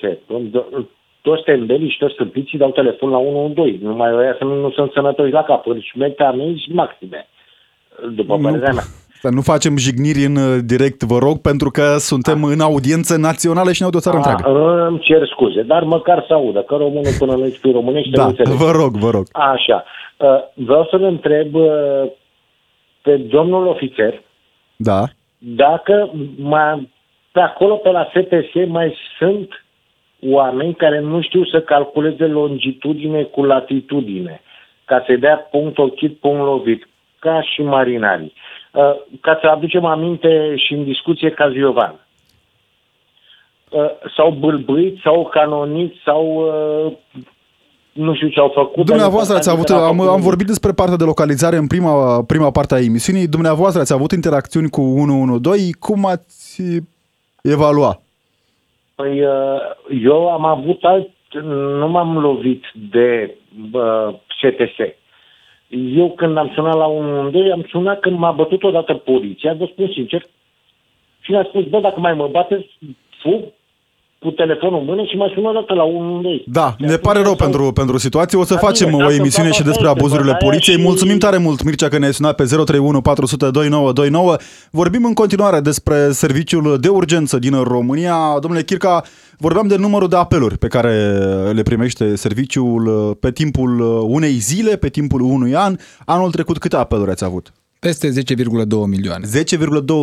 toți 1.21 1.43
tembelii 1.43 1.89
și 1.89 1.97
toți 1.97 2.13
stâmpiții 2.13 2.57
dau 2.57 2.71
telefon 2.71 3.09
la 3.09 3.17
112. 3.17 3.83
Numai 3.83 4.11
ăia 4.13 4.35
să 4.37 4.43
nu, 4.43 4.55
nu 4.61 4.71
sunt 4.71 4.91
sănătoși 4.91 5.31
la 5.31 5.43
cap. 5.43 5.65
Ricimente 5.65 6.23
amenzi 6.23 6.71
maxime, 6.71 7.27
după 8.15 8.35
nu, 8.35 8.41
părerea 8.41 8.73
mea. 8.73 8.83
Să 9.19 9.29
nu 9.29 9.41
facem 9.41 9.77
jigniri 9.77 10.25
în 10.25 10.35
uh, 10.35 10.57
direct, 10.65 11.03
vă 11.03 11.17
rog, 11.17 11.37
pentru 11.41 11.69
că 11.69 11.95
suntem 11.97 12.43
A. 12.43 12.51
în 12.51 12.59
audiență 12.59 13.17
națională 13.17 13.71
și 13.71 13.81
ne 13.81 13.85
aud 13.85 13.95
o 13.95 13.99
țară 13.99 14.17
A, 14.17 14.19
întreagă. 14.19 14.59
Îmi 14.87 14.99
cer 14.99 15.27
scuze, 15.27 15.61
dar 15.61 15.83
măcar 15.83 16.23
să 16.27 16.33
audă, 16.33 16.61
că 16.61 16.75
românul 16.75 17.15
până 17.19 17.33
nu 17.35 17.49
știu 17.49 17.71
românește 17.71 18.09
da, 18.13 18.31
nu 18.43 18.55
vă 18.65 18.71
rog, 18.71 18.91
vă 18.95 19.09
rog. 19.09 19.25
Așa. 19.31 19.83
Uh, 20.17 20.27
vreau 20.53 20.87
să-l 20.89 21.03
întreb 21.03 21.53
uh, 21.53 22.03
pe 23.01 23.17
domnul 23.17 23.67
ofițer 23.67 24.21
da. 24.75 25.03
dacă 25.37 26.11
mai, 26.37 26.89
pe 27.31 27.39
acolo, 27.39 27.75
pe 27.75 27.89
la 27.89 28.09
STS, 28.13 28.67
mai 28.67 28.95
sunt 29.17 29.65
oameni 30.21 30.73
care 30.73 30.99
nu 30.99 31.21
știu 31.21 31.45
să 31.45 31.61
calculeze 31.61 32.25
longitudine 32.25 33.23
cu 33.23 33.43
latitudine, 33.43 34.41
ca 34.85 35.03
să 35.07 35.15
dea 35.15 35.37
punct 35.37 35.77
ochit, 35.77 36.17
punct 36.17 36.43
lovit, 36.43 36.87
ca 37.19 37.41
și 37.41 37.61
marinarii. 37.61 38.33
Uh, 38.73 38.95
ca 39.21 39.37
să 39.41 39.47
aducem 39.47 39.85
aminte 39.85 40.55
și 40.55 40.73
în 40.73 40.83
discuție 40.83 41.29
ca 41.29 41.49
Ziovan. 41.49 41.95
Uh, 43.69 43.89
s-au 44.15 44.31
bâlbâit, 44.31 44.99
s-au 45.03 45.29
canonit, 45.33 45.93
sau 46.05 46.23
uh, 46.85 46.93
nu 47.91 48.15
știu 48.15 48.27
ce 48.27 48.39
au 48.39 48.51
făcut. 48.53 48.85
Dumneavoastră 48.85 49.35
ați 49.35 49.49
avut, 49.49 49.69
am, 49.69 50.01
am 50.01 50.21
vorbit 50.21 50.47
despre 50.47 50.71
partea 50.71 50.95
de 50.95 51.03
localizare 51.03 51.55
în 51.55 51.67
prima, 51.67 52.23
prima 52.23 52.51
parte 52.51 52.75
a 52.75 52.79
emisiunii, 52.79 53.27
dumneavoastră 53.27 53.81
ați 53.81 53.93
avut 53.93 54.11
interacțiuni 54.11 54.69
cu 54.69 54.81
112, 54.81 55.69
cum 55.79 56.05
ați 56.05 56.61
evalua? 57.41 58.01
Păi 58.97 59.25
uh, 59.25 59.59
eu 60.01 60.29
am 60.29 60.45
avut 60.45 60.83
alt, 60.83 61.09
nu 61.79 61.87
m-am 61.87 62.17
lovit 62.17 62.63
de 62.89 63.35
uh, 63.71 64.13
CTS. 64.41 64.77
Eu 65.69 66.11
când 66.11 66.37
am 66.37 66.51
sunat 66.53 66.75
la 66.75 66.87
112, 66.87 67.53
am 67.53 67.65
sunat 67.69 67.99
când 67.99 68.17
m-a 68.17 68.31
bătut 68.31 68.63
odată 68.63 68.93
poliția, 68.93 69.53
vă 69.53 69.65
spun 69.65 69.91
sincer, 69.93 70.21
și 71.19 71.31
mi-a 71.31 71.43
spus, 71.43 71.65
bă, 71.65 71.79
dacă 71.79 71.99
mai 71.99 72.13
mă 72.13 72.27
bateți, 72.27 72.77
fug, 73.21 73.43
cu 74.19 74.29
telefonul 74.31 74.79
în 74.79 74.85
mână 74.85 75.03
și 75.03 75.15
mai 75.15 75.31
sună 75.35 75.51
dată 75.53 75.73
la 75.73 75.83
112. 75.83 76.43
Da, 76.47 76.75
ne 76.77 76.95
pare 76.95 77.21
rău 77.21 77.35
pentru, 77.35 77.71
pentru 77.71 77.97
situație. 77.97 78.37
O 78.37 78.43
să 78.43 78.55
facem 78.55 78.93
o 78.93 79.11
emisiune 79.11 79.51
și 79.51 79.63
despre 79.63 79.87
abuzurile 79.87 80.35
poliției. 80.35 80.81
Mulțumim 80.81 81.17
tare 81.17 81.37
mult, 81.37 81.63
Mircea, 81.63 81.87
că 81.87 81.97
ne-ai 81.97 82.13
sunat 82.13 82.35
pe 82.35 82.43
031 82.43 83.01
400 83.01 83.49
2929. 83.51 84.35
Vorbim 84.71 85.05
în 85.05 85.13
continuare 85.13 85.59
despre 85.59 86.11
serviciul 86.11 86.77
de 86.79 86.87
urgență 86.87 87.39
din 87.39 87.63
România. 87.63 88.37
Domnule 88.41 88.63
Chirca, 88.63 89.03
vorbeam 89.37 89.67
de 89.67 89.77
numărul 89.77 90.07
de 90.07 90.15
apeluri 90.15 90.57
pe 90.57 90.67
care 90.67 90.91
le 91.51 91.61
primește 91.61 92.15
serviciul 92.15 93.15
pe 93.19 93.31
timpul 93.31 93.79
unei 94.07 94.33
zile, 94.33 94.75
pe 94.75 94.89
timpul 94.89 95.21
unui 95.21 95.55
an. 95.55 95.75
Anul 96.05 96.31
trecut 96.31 96.57
câte 96.57 96.75
apeluri 96.75 97.11
ați 97.11 97.23
avut? 97.23 97.53
Peste 97.79 98.09
10,2 98.09 98.13
milioane. 98.87 99.27
10,2 99.27 99.31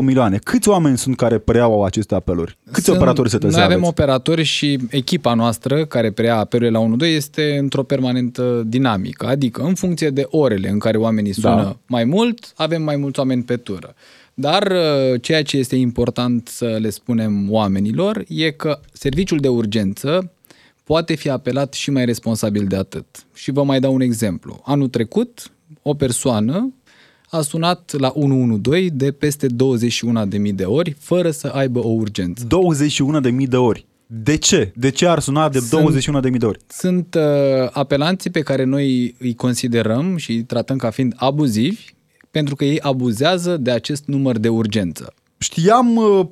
milioane. 0.00 0.38
Câți 0.38 0.68
oameni 0.68 0.98
sunt 0.98 1.16
care 1.16 1.38
preiau 1.38 1.84
aceste 1.84 2.14
apeluri? 2.14 2.58
Câți 2.72 2.84
sunt, 2.84 2.96
operatori 2.96 3.30
se 3.30 3.38
Noi 3.40 3.50
avem 3.54 3.64
aveți? 3.64 3.88
operatori 3.88 4.42
și 4.42 4.78
echipa 4.90 5.34
noastră 5.34 5.84
care 5.84 6.10
preia 6.10 6.36
apelurile 6.36 6.78
la 6.78 6.84
1 6.84 7.04
este 7.04 7.56
într-o 7.58 7.82
permanentă 7.82 8.62
dinamică, 8.66 9.26
adică 9.26 9.62
în 9.62 9.74
funcție 9.74 10.10
de 10.10 10.26
orele 10.30 10.68
în 10.68 10.78
care 10.78 10.96
oamenii 10.96 11.32
sună 11.32 11.62
da. 11.62 11.76
mai 11.86 12.04
mult, 12.04 12.52
avem 12.56 12.82
mai 12.82 12.96
mulți 12.96 13.18
oameni 13.18 13.42
pe 13.42 13.56
tură. 13.56 13.94
Dar 14.34 14.62
uh, 14.70 15.20
ceea 15.20 15.42
ce 15.42 15.56
este 15.56 15.76
important 15.76 16.48
să 16.48 16.76
le 16.80 16.90
spunem 16.90 17.50
oamenilor 17.50 18.24
e 18.28 18.50
că 18.50 18.80
serviciul 18.92 19.38
de 19.38 19.48
urgență 19.48 20.32
poate 20.84 21.14
fi 21.14 21.28
apelat 21.28 21.72
și 21.72 21.90
mai 21.90 22.04
responsabil 22.04 22.66
de 22.66 22.76
atât. 22.76 23.06
Și 23.34 23.50
vă 23.50 23.64
mai 23.64 23.80
dau 23.80 23.94
un 23.94 24.00
exemplu. 24.00 24.62
Anul 24.64 24.88
trecut, 24.88 25.50
o 25.82 25.94
persoană 25.94 26.72
a 27.34 27.40
sunat 27.40 27.94
la 27.98 28.12
112 28.14 28.88
de 28.94 29.12
peste 29.12 29.46
21.000 29.46 30.54
de 30.54 30.64
ori, 30.64 30.96
fără 30.98 31.30
să 31.30 31.46
aibă 31.46 31.84
o 31.84 31.88
urgență. 31.88 32.46
21.000 33.40 33.48
de 33.48 33.56
ori. 33.56 33.86
De 34.06 34.36
ce? 34.36 34.72
De 34.76 34.90
ce 34.90 35.06
ar 35.06 35.18
suna 35.18 35.48
de 35.48 35.58
21.000 35.58 36.38
de 36.38 36.46
ori? 36.46 36.58
Sunt 36.66 37.14
uh, 37.14 37.22
apelanții 37.72 38.30
pe 38.30 38.40
care 38.40 38.64
noi 38.64 39.14
îi 39.18 39.34
considerăm 39.34 40.16
și 40.16 40.30
îi 40.30 40.42
tratăm 40.42 40.76
ca 40.76 40.90
fiind 40.90 41.12
abuzivi, 41.16 41.84
pentru 42.30 42.56
că 42.56 42.64
ei 42.64 42.80
abuzează 42.80 43.56
de 43.56 43.70
acest 43.70 44.04
număr 44.06 44.38
de 44.38 44.48
urgență. 44.48 45.14
Știam, 45.38 45.96
uh, 45.96 46.26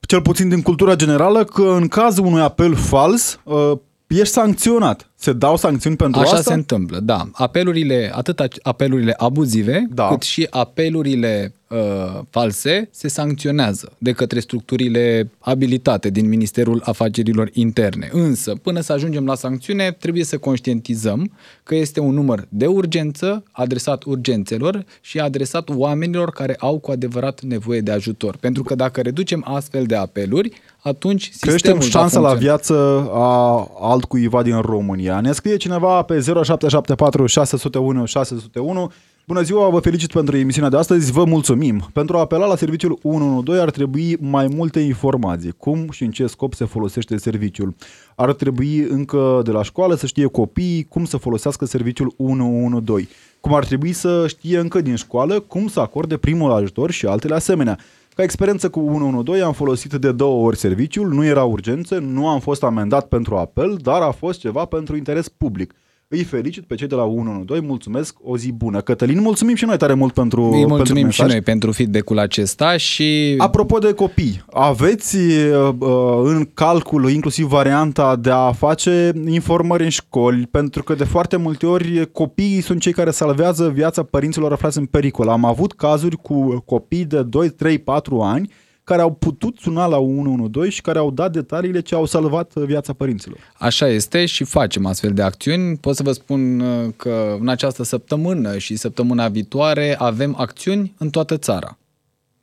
cel 0.00 0.22
puțin 0.22 0.48
din 0.48 0.62
cultura 0.62 0.96
generală, 0.96 1.44
că 1.44 1.76
în 1.80 1.88
cazul 1.88 2.24
unui 2.24 2.40
apel 2.40 2.74
fals, 2.74 3.40
uh, 3.44 3.72
ești 4.06 4.32
sancționat. 4.32 5.07
Se 5.20 5.32
dau 5.32 5.56
sancțiuni 5.56 5.96
pentru 5.96 6.20
Așa 6.20 6.30
asta? 6.30 6.50
se 6.50 6.54
întâmplă, 6.54 7.00
da. 7.00 7.28
Apelurile, 7.32 8.10
atât 8.14 8.40
apelurile 8.62 9.14
abuzive, 9.16 9.86
da. 9.90 10.08
cât 10.08 10.22
și 10.22 10.46
apelurile 10.50 11.54
uh, 11.68 12.20
false 12.30 12.88
se 12.90 13.08
sancționează 13.08 13.92
de 13.98 14.12
către 14.12 14.40
structurile 14.40 15.30
abilitate 15.38 16.10
din 16.10 16.28
Ministerul 16.28 16.82
Afacerilor 16.84 17.50
Interne. 17.52 18.08
Însă, 18.12 18.54
până 18.62 18.80
să 18.80 18.92
ajungem 18.92 19.24
la 19.24 19.34
sancțiune, 19.34 19.96
trebuie 19.98 20.24
să 20.24 20.38
conștientizăm 20.38 21.32
că 21.62 21.74
este 21.74 22.00
un 22.00 22.14
număr 22.14 22.46
de 22.48 22.66
urgență 22.66 23.42
adresat 23.52 24.02
urgențelor 24.02 24.84
și 25.00 25.18
adresat 25.18 25.68
oamenilor 25.68 26.30
care 26.30 26.56
au 26.58 26.78
cu 26.78 26.90
adevărat 26.90 27.40
nevoie 27.42 27.80
de 27.80 27.90
ajutor. 27.90 28.36
Pentru 28.36 28.62
că 28.62 28.74
dacă 28.74 29.00
reducem 29.00 29.44
astfel 29.46 29.84
de 29.84 29.94
apeluri, 29.94 30.52
atunci 30.82 31.32
Creștem 31.40 31.80
șansa 31.80 32.20
la 32.20 32.34
viață 32.34 33.08
a 33.12 33.68
altcuiva 33.80 34.42
din 34.42 34.60
România. 34.60 35.20
Ne 35.20 35.32
scrie 35.32 35.56
cineva 35.56 36.02
pe 36.02 36.20
0774 36.20 37.26
601 37.26 38.04
601 38.04 38.92
Bună 39.28 39.42
ziua, 39.42 39.68
vă 39.68 39.78
felicit 39.78 40.12
pentru 40.12 40.36
emisiunea 40.36 40.70
de 40.70 40.76
astăzi, 40.76 41.12
vă 41.12 41.24
mulțumim. 41.24 41.90
Pentru 41.92 42.16
a 42.16 42.20
apela 42.20 42.46
la 42.46 42.56
serviciul 42.56 42.98
112 43.02 43.64
ar 43.64 43.70
trebui 43.70 44.16
mai 44.20 44.46
multe 44.46 44.80
informații. 44.80 45.54
Cum 45.56 45.90
și 45.90 46.02
în 46.02 46.10
ce 46.10 46.26
scop 46.26 46.54
se 46.54 46.64
folosește 46.64 47.16
serviciul? 47.16 47.74
Ar 48.16 48.32
trebui 48.32 48.78
încă 48.78 49.40
de 49.44 49.50
la 49.50 49.62
școală 49.62 49.94
să 49.94 50.06
știe 50.06 50.26
copiii 50.26 50.86
cum 50.88 51.04
să 51.04 51.16
folosească 51.16 51.64
serviciul 51.64 52.14
112. 52.16 53.14
Cum 53.40 53.54
ar 53.54 53.64
trebui 53.64 53.92
să 53.92 54.24
știe 54.28 54.58
încă 54.58 54.80
din 54.80 54.94
școală 54.94 55.40
cum 55.40 55.66
să 55.66 55.80
acorde 55.80 56.16
primul 56.16 56.50
ajutor 56.50 56.90
și 56.90 57.06
altele 57.06 57.34
asemenea. 57.34 57.78
Ca 58.14 58.22
experiență 58.22 58.68
cu 58.68 58.80
112 58.80 59.46
am 59.46 59.52
folosit 59.52 59.92
de 59.92 60.12
două 60.12 60.46
ori 60.46 60.56
serviciul, 60.56 61.08
nu 61.08 61.24
era 61.24 61.44
urgență, 61.44 61.98
nu 61.98 62.28
am 62.28 62.40
fost 62.40 62.62
amendat 62.62 63.08
pentru 63.08 63.36
apel, 63.36 63.78
dar 63.82 64.02
a 64.02 64.10
fost 64.10 64.40
ceva 64.40 64.64
pentru 64.64 64.96
interes 64.96 65.28
public. 65.28 65.74
Îi 66.10 66.24
felicit 66.24 66.64
pe 66.64 66.74
cei 66.74 66.86
de 66.86 66.94
la 66.94 67.04
112, 67.04 67.66
mulțumesc, 67.66 68.16
o 68.22 68.36
zi 68.36 68.52
bună. 68.52 68.80
Cătălin, 68.80 69.20
mulțumim 69.20 69.54
și 69.54 69.64
noi 69.64 69.76
tare 69.76 69.94
mult 69.94 70.12
pentru 70.12 70.42
Îi 70.42 70.66
mulțumim 70.66 71.02
pentru 71.02 71.22
și 71.22 71.30
noi 71.30 71.40
pentru 71.40 71.72
feedback-ul 71.72 72.18
acesta 72.18 72.76
și... 72.76 73.34
Apropo 73.38 73.78
de 73.78 73.92
copii, 73.92 74.44
aveți 74.50 75.16
uh, 75.16 75.68
uh, 75.78 76.20
în 76.24 76.48
calcul 76.54 77.10
inclusiv 77.10 77.46
varianta 77.46 78.16
de 78.16 78.30
a 78.30 78.52
face 78.52 79.12
informări 79.26 79.82
în 79.84 79.88
școli, 79.88 80.46
pentru 80.46 80.82
că 80.82 80.94
de 80.94 81.04
foarte 81.04 81.36
multe 81.36 81.66
ori 81.66 82.10
copiii 82.12 82.60
sunt 82.60 82.80
cei 82.80 82.92
care 82.92 83.10
salvează 83.10 83.68
viața 83.68 84.02
părinților 84.02 84.52
aflați 84.52 84.78
în 84.78 84.86
pericol. 84.86 85.28
Am 85.28 85.44
avut 85.44 85.72
cazuri 85.72 86.16
cu 86.16 86.62
copii 86.66 87.04
de 87.04 87.22
2, 87.22 87.48
3, 87.48 87.78
4 87.78 88.20
ani 88.20 88.50
care 88.88 89.02
au 89.02 89.12
putut 89.12 89.58
suna 89.58 89.86
la 89.86 89.96
112 89.96 90.74
și 90.74 90.80
care 90.80 90.98
au 90.98 91.10
dat 91.10 91.32
detaliile 91.32 91.80
ce 91.80 91.94
au 91.94 92.04
salvat 92.04 92.54
viața 92.54 92.92
părinților. 92.92 93.38
Așa 93.58 93.88
este 93.88 94.26
și 94.26 94.44
facem 94.44 94.86
astfel 94.86 95.12
de 95.12 95.22
acțiuni. 95.22 95.76
Pot 95.76 95.96
să 95.96 96.02
vă 96.02 96.12
spun 96.12 96.60
uh, 96.60 96.88
că 96.96 97.36
în 97.40 97.48
această 97.48 97.82
săptămână 97.82 98.58
și 98.58 98.76
săptămâna 98.76 99.28
viitoare 99.28 99.96
avem 99.98 100.34
acțiuni 100.38 100.94
în 100.98 101.10
toată 101.10 101.36
țara 101.36 101.78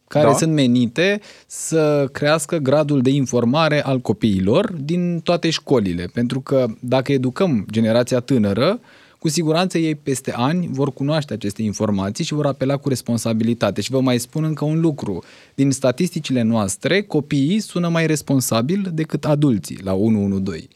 care 0.07 0.25
da. 0.25 0.33
sunt 0.33 0.53
menite 0.53 1.19
să 1.47 2.09
crească 2.11 2.57
gradul 2.57 3.01
de 3.01 3.09
informare 3.09 3.83
al 3.83 3.99
copiilor 3.99 4.71
din 4.71 5.19
toate 5.19 5.49
școlile. 5.49 6.09
Pentru 6.13 6.39
că 6.39 6.65
dacă 6.79 7.11
educăm 7.11 7.65
generația 7.71 8.19
tânără, 8.19 8.79
cu 9.25 9.31
siguranță 9.31 9.77
ei 9.77 9.95
peste 9.95 10.33
ani 10.35 10.69
vor 10.71 10.93
cunoaște 10.93 11.33
aceste 11.33 11.61
informații 11.61 12.23
și 12.23 12.33
vor 12.33 12.45
apela 12.45 12.77
cu 12.77 12.89
responsabilitate. 12.89 13.81
Și 13.81 13.91
vă 13.91 14.01
mai 14.01 14.19
spun 14.19 14.43
încă 14.43 14.65
un 14.65 14.79
lucru. 14.79 15.23
Din 15.55 15.71
statisticile 15.71 16.41
noastre, 16.41 17.01
copiii 17.01 17.59
sună 17.59 17.89
mai 17.89 18.07
responsabil 18.07 18.91
decât 18.93 19.25
adulții 19.25 19.79
la 19.83 19.93
112. 19.93 20.67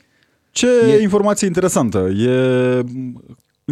Ce 0.51 0.67
e... 0.67 1.01
informație 1.01 1.47
interesantă. 1.47 1.97
E 1.97 2.29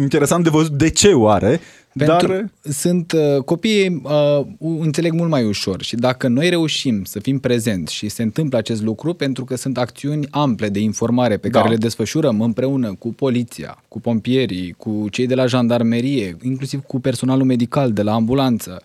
interesant 0.02 0.44
de 0.44 0.50
văzut 0.50 0.72
de 0.72 0.90
ce 0.90 1.12
oare, 1.12 1.60
pentru 1.98 2.26
dar... 2.26 2.50
sunt 2.62 3.12
uh, 3.12 3.42
copiii 3.44 4.02
uh, 4.04 4.46
înțeleg 4.58 5.12
mult 5.12 5.30
mai 5.30 5.44
ușor 5.44 5.82
și 5.82 5.96
dacă 5.96 6.28
noi 6.28 6.48
reușim 6.48 7.04
să 7.04 7.18
fim 7.18 7.38
prezenți 7.38 7.94
și 7.94 8.08
se 8.08 8.22
întâmplă 8.22 8.58
acest 8.58 8.82
lucru 8.82 9.14
pentru 9.14 9.44
că 9.44 9.56
sunt 9.56 9.78
acțiuni 9.78 10.26
ample 10.30 10.68
de 10.68 10.78
informare 10.78 11.36
pe 11.36 11.48
da. 11.48 11.58
care 11.58 11.70
le 11.70 11.76
desfășurăm 11.76 12.40
împreună 12.40 12.94
cu 12.94 13.08
poliția, 13.12 13.82
cu 13.88 14.00
pompierii, 14.00 14.74
cu 14.78 15.06
cei 15.10 15.26
de 15.26 15.34
la 15.34 15.46
jandarmerie, 15.46 16.36
inclusiv 16.42 16.80
cu 16.80 17.00
personalul 17.00 17.44
medical 17.44 17.92
de 17.92 18.02
la 18.02 18.12
ambulanță, 18.12 18.82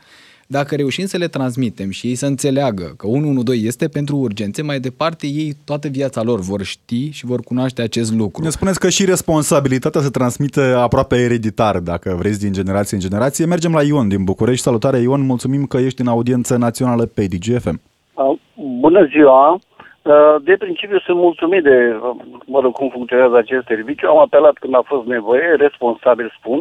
dacă 0.58 0.76
reușim 0.76 1.06
să 1.06 1.18
le 1.18 1.28
transmitem 1.38 1.90
și 1.98 2.08
ei 2.08 2.16
să 2.16 2.26
înțeleagă 2.26 2.88
că 2.98 3.06
112 3.08 3.68
este 3.68 3.88
pentru 3.88 4.16
urgențe, 4.16 4.62
mai 4.64 4.80
departe 4.88 5.26
ei 5.42 5.50
toată 5.66 5.88
viața 5.88 6.22
lor 6.24 6.40
vor 6.40 6.62
ști 6.74 7.04
și 7.18 7.26
vor 7.26 7.40
cunoaște 7.50 7.82
acest 7.82 8.12
lucru. 8.22 8.44
Ne 8.44 8.50
spuneți 8.50 8.80
că 8.80 8.90
și 8.90 9.06
responsabilitatea 9.06 10.02
se 10.02 10.10
transmite 10.10 10.62
aproape 10.88 11.16
ereditar, 11.28 11.76
dacă 11.92 12.16
vreți, 12.20 12.40
din 12.46 12.54
generație 12.60 12.98
în 12.98 13.04
generație. 13.08 13.46
Mergem 13.46 13.74
la 13.74 13.84
Ion 13.84 14.08
din 14.08 14.24
București. 14.24 14.64
Salutare, 14.68 14.98
Ion, 14.98 15.22
mulțumim 15.26 15.64
că 15.66 15.78
ești 15.78 16.02
în 16.02 16.08
audiență 16.08 16.58
națională 16.58 17.04
pe 17.16 17.24
DGFM. 17.32 17.82
Bună 18.80 19.02
ziua! 19.14 19.60
De 20.44 20.56
principiu 20.64 21.00
sunt 21.00 21.18
mulțumit 21.18 21.64
de, 21.64 21.78
mă 22.46 22.60
rog, 22.60 22.72
cum 22.74 22.90
funcționează 22.90 23.36
acest 23.38 23.66
serviciu. 23.68 24.08
Am 24.08 24.20
apelat 24.20 24.56
când 24.60 24.76
a 24.76 24.84
fost 24.92 25.06
nevoie, 25.08 25.56
responsabil 25.66 26.36
spun. 26.40 26.60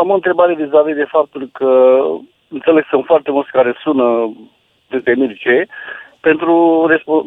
Am 0.00 0.08
o 0.10 0.14
întrebare 0.14 0.54
vis-a-vis 0.54 0.96
de 1.02 1.06
faptul 1.16 1.50
că 1.52 1.68
înțeleg 2.48 2.86
sunt 2.90 3.04
foarte 3.04 3.30
mulți 3.30 3.50
care 3.50 3.74
sună 3.82 4.32
de 4.88 4.98
temirce, 4.98 5.66
pentru, 6.20 6.56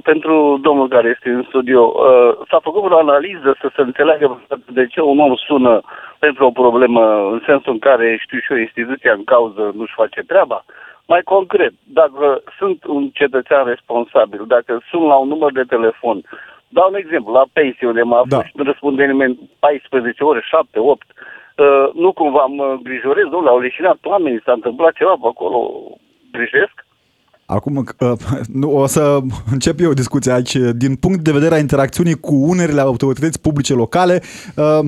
pentru 0.03 0.59
domnul 0.61 0.87
care 0.87 1.07
este 1.15 1.29
în 1.29 1.43
studio, 1.47 1.81
uh, 1.95 2.45
s-a 2.49 2.59
făcut 2.61 2.91
o 2.91 2.97
analiză 2.97 3.57
să 3.61 3.67
se 3.75 3.81
înțeleagă 3.81 4.41
de 4.67 4.85
ce 4.87 5.01
un 5.01 5.19
om 5.19 5.35
sună 5.35 5.81
pentru 6.19 6.45
o 6.45 6.51
problemă 6.51 7.01
în 7.31 7.41
sensul 7.45 7.71
în 7.71 7.79
care, 7.79 8.17
știu 8.21 8.39
și 8.39 8.51
eu, 8.51 8.57
instituția 8.57 9.13
în 9.13 9.23
cauză 9.23 9.71
nu-și 9.75 9.99
face 10.01 10.21
treaba. 10.21 10.65
Mai 11.05 11.21
concret, 11.21 11.73
dacă 11.83 12.41
sunt 12.57 12.83
un 12.83 13.09
cetățean 13.09 13.65
responsabil, 13.65 14.41
dacă 14.47 14.81
sunt 14.89 15.05
la 15.11 15.15
un 15.15 15.27
număr 15.27 15.51
de 15.51 15.63
telefon, 15.63 16.21
dau 16.67 16.87
un 16.89 16.95
exemplu, 16.95 17.33
la 17.33 17.45
pensie, 17.53 17.87
unde 17.87 18.01
mă 18.01 18.15
aflu 18.15 18.37
da. 18.37 18.43
și 18.43 18.51
nu 18.55 18.63
răspunde 18.63 19.05
nimeni 19.05 19.39
14 19.59 20.23
ore, 20.23 20.41
7, 20.43 20.79
8, 20.79 21.05
Uh, 21.59 21.89
nu 21.93 22.11
cumva 22.13 22.45
mă 22.45 22.77
grijorez, 22.83 23.25
nu, 23.31 23.47
au 23.47 23.59
leșinat 23.59 23.97
oamenii, 24.03 24.41
s-a 24.45 24.51
întâmplat 24.51 24.93
ceva 24.93 25.15
pe 25.21 25.27
acolo, 25.33 25.59
grijesc. 26.31 26.75
Acum 27.45 27.75
uh, 27.77 28.11
nu, 28.61 28.77
o 28.77 28.85
să 28.85 29.17
încep 29.51 29.79
eu 29.79 29.93
discuția 29.93 30.33
aici. 30.33 30.55
Din 30.55 30.95
punct 30.95 31.19
de 31.19 31.31
vedere 31.31 31.55
a 31.55 31.59
interacțiunii 31.59 32.19
cu 32.19 32.33
unerile 32.35 32.81
autorități 32.81 33.41
publice 33.41 33.73
locale, 33.73 34.21
uh, 34.55 34.79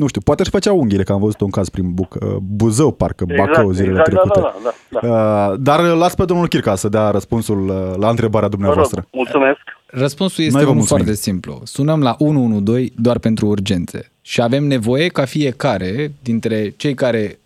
nu 0.00 0.06
știu, 0.06 0.20
poate 0.20 0.40
își 0.42 0.50
făcea 0.50 0.72
unghiile, 0.72 1.02
că 1.02 1.12
am 1.12 1.20
văzut 1.20 1.40
un 1.40 1.50
caz 1.50 1.68
prin 1.68 1.94
Buc, 1.94 2.14
uh, 2.14 2.36
Buzău, 2.42 2.92
parcă 2.92 3.24
exact, 3.28 3.50
Bacău 3.50 3.70
zilele 3.70 4.02
exact, 4.06 4.10
da, 4.12 4.20
trecute. 4.20 4.40
Da, 4.40 4.54
da, 4.62 4.70
da, 5.00 5.08
da. 5.08 5.50
Uh, 5.52 5.58
dar 5.60 5.80
las 5.80 6.14
pe 6.14 6.24
domnul 6.24 6.48
Chirca 6.48 6.74
să 6.74 6.88
dea 6.88 7.10
răspunsul 7.10 7.68
uh, 7.68 7.96
la 7.96 8.08
întrebarea 8.08 8.48
dumneavoastră. 8.48 9.06
Mulțumesc. 9.12 9.60
Răspunsul 9.86 10.44
este 10.44 10.64
unul 10.64 10.84
foarte 10.84 11.12
simplu. 11.12 11.60
Sunăm 11.64 12.02
la 12.02 12.14
112 12.18 12.92
doar 12.96 13.18
pentru 13.18 13.46
urgențe 13.46 14.12
și 14.28 14.40
avem 14.40 14.64
nevoie 14.64 15.08
ca 15.08 15.24
fiecare 15.24 16.12
dintre 16.22 16.74
cei 16.76 16.94
care 16.94 17.38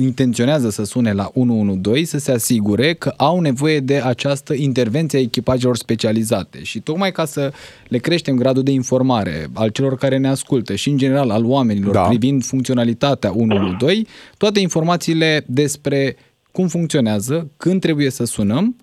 intenționează 0.00 0.70
să 0.70 0.84
sune 0.84 1.12
la 1.12 1.30
112 1.34 2.06
să 2.06 2.18
se 2.18 2.32
asigure 2.32 2.94
că 2.94 3.12
au 3.16 3.40
nevoie 3.40 3.80
de 3.80 4.00
această 4.00 4.54
intervenție 4.54 5.18
a 5.18 5.22
echipajelor 5.22 5.76
specializate 5.76 6.62
și 6.62 6.80
tocmai 6.80 7.12
ca 7.12 7.24
să 7.24 7.52
le 7.88 7.98
creștem 7.98 8.36
gradul 8.36 8.62
de 8.62 8.70
informare 8.70 9.46
al 9.52 9.68
celor 9.68 9.96
care 9.96 10.16
ne 10.16 10.28
ascultă 10.28 10.74
și 10.74 10.88
în 10.88 10.96
general 10.96 11.30
al 11.30 11.44
oamenilor 11.44 11.94
da. 11.94 12.02
privind 12.02 12.44
funcționalitatea 12.44 13.30
112, 13.30 14.02
toate 14.36 14.60
informațiile 14.60 15.44
despre 15.46 16.16
cum 16.52 16.68
funcționează, 16.68 17.50
când 17.56 17.80
trebuie 17.80 18.10
să 18.10 18.24
sunăm, 18.24 18.76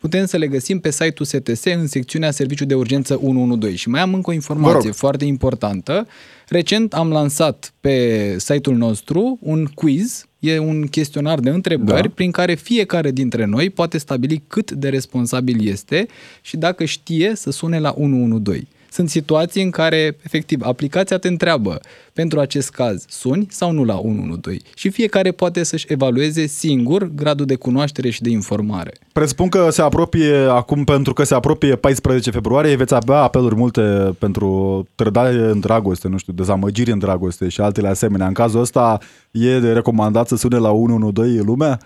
putem 0.00 0.26
să 0.26 0.36
le 0.36 0.46
găsim 0.46 0.80
pe 0.80 0.90
site-ul 0.90 1.24
STS 1.24 1.64
în 1.64 1.86
secțiunea 1.86 2.30
Serviciu 2.30 2.64
de 2.64 2.74
Urgență 2.74 3.14
112. 3.14 3.80
Și 3.80 3.88
mai 3.88 4.00
am 4.00 4.14
încă 4.14 4.30
o 4.30 4.32
informație 4.32 4.90
foarte 4.90 5.24
importantă. 5.24 6.06
Recent 6.48 6.94
am 6.94 7.10
lansat 7.10 7.72
pe 7.80 8.34
site-ul 8.38 8.76
nostru 8.76 9.38
un 9.40 9.64
quiz, 9.64 10.28
e 10.38 10.58
un 10.58 10.86
chestionar 10.86 11.40
de 11.40 11.50
întrebări 11.50 12.08
da. 12.08 12.14
prin 12.14 12.30
care 12.30 12.54
fiecare 12.54 13.10
dintre 13.10 13.44
noi 13.44 13.70
poate 13.70 13.98
stabili 13.98 14.42
cât 14.46 14.70
de 14.70 14.88
responsabil 14.88 15.68
este 15.68 16.06
și 16.42 16.56
dacă 16.56 16.84
știe 16.84 17.32
să 17.34 17.50
sune 17.50 17.78
la 17.78 17.94
112. 17.96 18.66
Sunt 18.98 19.10
situații 19.10 19.62
în 19.62 19.70
care, 19.70 20.16
efectiv, 20.22 20.60
aplicația 20.62 21.18
te 21.18 21.28
întreabă 21.28 21.80
pentru 22.12 22.40
acest 22.40 22.70
caz 22.70 23.04
suni 23.08 23.46
sau 23.50 23.70
nu 23.70 23.84
la 23.84 23.98
112 23.98 24.64
și 24.74 24.90
fiecare 24.90 25.30
poate 25.30 25.62
să-și 25.62 25.86
evalueze 25.88 26.46
singur 26.46 27.10
gradul 27.14 27.46
de 27.46 27.54
cunoaștere 27.54 28.10
și 28.10 28.22
de 28.22 28.30
informare. 28.30 28.92
Presupun 29.12 29.48
că 29.48 29.70
se 29.70 29.82
apropie 29.82 30.34
acum, 30.34 30.84
pentru 30.84 31.12
că 31.12 31.24
se 31.24 31.34
apropie 31.34 31.76
14 31.76 32.30
februarie, 32.30 32.76
veți 32.76 32.94
avea 32.94 33.16
apeluri 33.16 33.54
multe 33.54 34.14
pentru 34.18 34.86
trădare 34.94 35.34
în 35.34 35.60
dragoste, 35.60 36.08
nu 36.08 36.18
știu, 36.18 36.32
dezamăgiri 36.32 36.90
în 36.90 36.98
dragoste 36.98 37.48
și 37.48 37.60
altele 37.60 37.88
asemenea. 37.88 38.26
În 38.26 38.32
cazul 38.32 38.60
ăsta 38.60 38.98
e 39.30 39.58
de 39.58 39.72
recomandat 39.72 40.28
să 40.28 40.36
sune 40.36 40.56
la 40.56 40.70
112 40.70 41.42
lumea? 41.42 41.80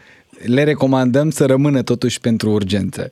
Le 0.44 0.64
recomandăm 0.64 1.30
să 1.30 1.46
rămână 1.46 1.82
totuși 1.82 2.20
pentru 2.20 2.50
urgențe. 2.50 3.08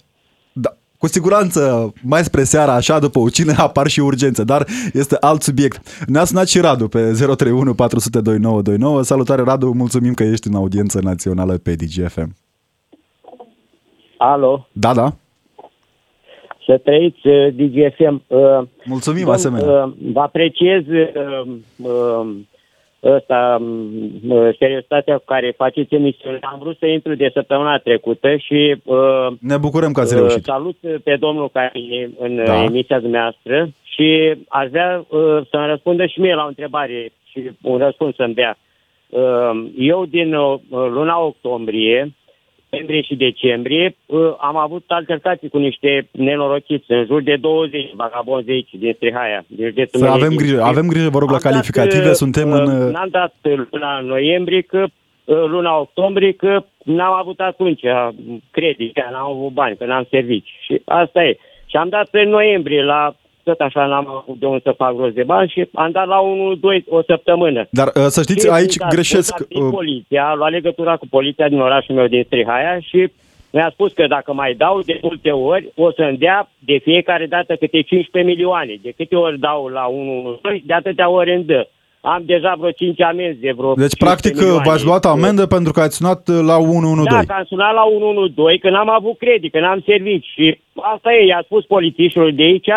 Da, 1.00 1.06
cu 1.06 1.06
siguranță 1.06 1.92
mai 2.02 2.22
spre 2.22 2.42
seara, 2.42 2.74
așa, 2.74 2.98
după 2.98 3.18
ucine, 3.18 3.52
apar 3.66 3.86
și 3.86 4.00
urgențe, 4.00 4.44
dar 4.44 4.66
este 4.92 5.16
alt 5.20 5.42
subiect. 5.42 6.04
Ne-a 6.06 6.24
sunat 6.24 6.48
și 6.48 6.60
Radu 6.60 6.88
pe 6.88 6.98
031 6.98 7.74
400 7.74 8.20
2929. 8.20 9.02
Salutare, 9.02 9.42
Radu, 9.42 9.72
mulțumim 9.72 10.14
că 10.14 10.22
ești 10.22 10.48
în 10.48 10.54
audiență 10.54 11.00
națională 11.02 11.58
pe 11.58 11.74
DGFM. 11.74 12.34
Alo. 14.16 14.68
Da, 14.72 14.94
da. 14.94 15.12
Să 16.66 16.78
trăiți 16.78 17.26
uh, 17.26 17.54
DGFM. 17.54 18.22
Uh, 18.26 18.38
Mulțumim, 18.84 19.24
domn, 19.24 19.34
asemenea. 19.34 19.84
Uh, 19.84 19.92
vă 20.12 20.20
apreciez 20.20 20.82
uh, 20.86 21.52
uh, 21.76 22.30
ăsta, 23.04 23.58
uh, 24.28 24.48
seriozitatea 24.58 25.16
cu 25.16 25.24
care 25.26 25.54
faceți 25.56 25.94
emisiune. 25.94 26.38
Am 26.42 26.58
vrut 26.58 26.78
să 26.78 26.86
intru 26.86 27.14
de 27.14 27.30
săptămâna 27.34 27.78
trecută 27.78 28.36
și 28.36 28.76
uh, 28.84 29.26
ne 29.40 29.56
bucurăm 29.56 29.92
că 29.92 30.00
ați 30.00 30.14
reușit. 30.14 30.36
Uh, 30.36 30.44
salut 30.44 30.76
pe 31.04 31.16
domnul 31.16 31.50
care 31.52 31.72
e 31.74 32.08
în 32.18 32.44
da. 32.44 32.62
emisia 32.62 33.00
dumneavoastră 33.00 33.70
și 33.82 34.34
aș 34.48 34.68
vrea 34.68 35.04
uh, 35.08 35.40
să-mi 35.50 35.66
răspundă 35.66 36.06
și 36.06 36.20
mie 36.20 36.34
la 36.34 36.44
o 36.44 36.48
întrebare 36.48 37.12
și 37.30 37.50
un 37.62 37.78
răspuns 37.78 38.14
să-mi 38.14 38.34
dea. 38.34 38.58
Uh, 39.08 39.50
eu 39.76 40.04
din 40.04 40.34
uh, 40.34 40.58
luna 40.68 41.20
octombrie 41.20 42.14
noiembrie 42.70 43.02
și 43.02 43.14
decembrie 43.14 43.96
uh, 44.06 44.34
am 44.38 44.56
avut 44.56 44.84
altercații 44.86 45.48
cu 45.48 45.58
niște 45.58 46.08
nenorociți, 46.10 46.84
în 46.86 47.04
jur 47.04 47.22
de 47.22 47.36
20 47.36 47.90
vagabonzi 47.94 48.50
aici, 48.50 48.70
din 48.72 48.92
Strihaia. 48.92 49.44
Din 49.46 49.88
Să 49.90 50.06
avem 50.06 50.34
grijă, 50.34 50.62
avem 50.62 50.86
grijă, 50.86 51.08
vă 51.08 51.18
rog, 51.18 51.30
la 51.30 51.38
calificative, 51.38 52.04
dat, 52.04 52.16
suntem 52.16 52.52
în... 52.52 52.66
Uh, 52.66 52.92
n-am 52.92 53.08
dat 53.10 53.34
luna 53.70 54.00
noiembrie, 54.00 54.60
că 54.60 54.86
uh, 55.24 55.44
luna 55.46 55.78
octombrie, 55.78 56.32
că 56.32 56.64
n-am 56.84 57.12
avut 57.12 57.40
atunci 57.40 57.80
credit, 58.50 58.96
n-am 59.10 59.30
avut 59.30 59.52
bani, 59.52 59.76
că 59.76 59.84
n-am 59.84 60.06
servici. 60.10 60.50
Și 60.60 60.82
asta 60.84 61.24
e. 61.24 61.36
Și 61.66 61.76
am 61.76 61.88
dat 61.88 62.08
în 62.10 62.28
noiembrie 62.28 62.82
la 62.82 63.14
tot 63.50 63.60
așa 63.60 63.86
n-am 63.86 64.08
avut 64.08 64.38
de 64.38 64.46
unde 64.46 64.60
să 64.64 64.80
fac 64.82 64.92
rost 64.96 65.14
de 65.14 65.22
bani 65.22 65.52
și 65.54 65.68
am 65.74 65.90
dat 65.90 66.06
la 66.06 66.18
1-2 66.80 66.84
o 66.88 67.02
săptămână. 67.02 67.60
Dar 67.70 67.86
uh, 67.86 68.06
să 68.14 68.22
știți, 68.22 68.46
și 68.46 68.52
aici 68.52 68.76
greșesc. 68.94 69.34
Uh... 69.38 69.68
Poliția, 69.70 70.24
a 70.26 70.34
luat 70.34 70.50
legătura 70.50 70.96
cu 70.96 71.06
poliția 71.10 71.48
din 71.48 71.60
orașul 71.60 71.94
meu 71.94 72.06
din 72.06 72.22
Strihaia 72.26 72.78
și 72.80 73.00
mi-a 73.52 73.70
spus 73.72 73.92
că 73.92 74.06
dacă 74.06 74.32
mai 74.32 74.54
dau 74.54 74.80
de 74.80 74.98
multe 75.02 75.30
ori, 75.30 75.72
o 75.76 75.92
să-mi 75.92 76.18
dea 76.18 76.50
de 76.58 76.76
fiecare 76.82 77.26
dată 77.26 77.56
câte 77.56 77.80
15 77.80 78.32
milioane. 78.32 78.74
De 78.82 78.92
câte 78.96 79.16
ori 79.16 79.38
dau 79.38 79.66
la 79.66 79.84
1 79.84 80.40
de 80.64 80.74
atâtea 80.74 81.08
ori 81.08 81.34
îmi 81.34 81.44
dă. 81.44 81.68
Am 82.00 82.22
deja 82.26 82.54
vreo 82.58 82.70
5 82.70 83.00
amenzi 83.00 83.40
de 83.40 83.52
vreo 83.56 83.74
Deci, 83.74 83.96
practic, 83.98 84.34
milioane. 84.34 84.62
v-ați 84.66 84.84
luat 84.84 85.04
amendă 85.04 85.46
pentru 85.46 85.72
că 85.72 85.80
ați 85.80 85.96
sunat 85.96 86.28
la 86.28 86.56
112. 86.56 87.14
Da, 87.14 87.34
că 87.34 87.38
am 87.38 87.44
sunat 87.44 87.74
la 87.74 87.84
112, 87.84 88.58
că 88.58 88.70
n-am 88.70 88.90
avut 88.90 89.18
credit, 89.18 89.52
că 89.52 89.60
n-am 89.60 89.82
servici. 89.86 90.26
Și 90.34 90.58
asta 90.94 91.12
e, 91.12 91.26
i-a 91.26 91.42
spus 91.44 91.64
polițișul 91.64 92.32
de 92.34 92.42
aici, 92.42 92.68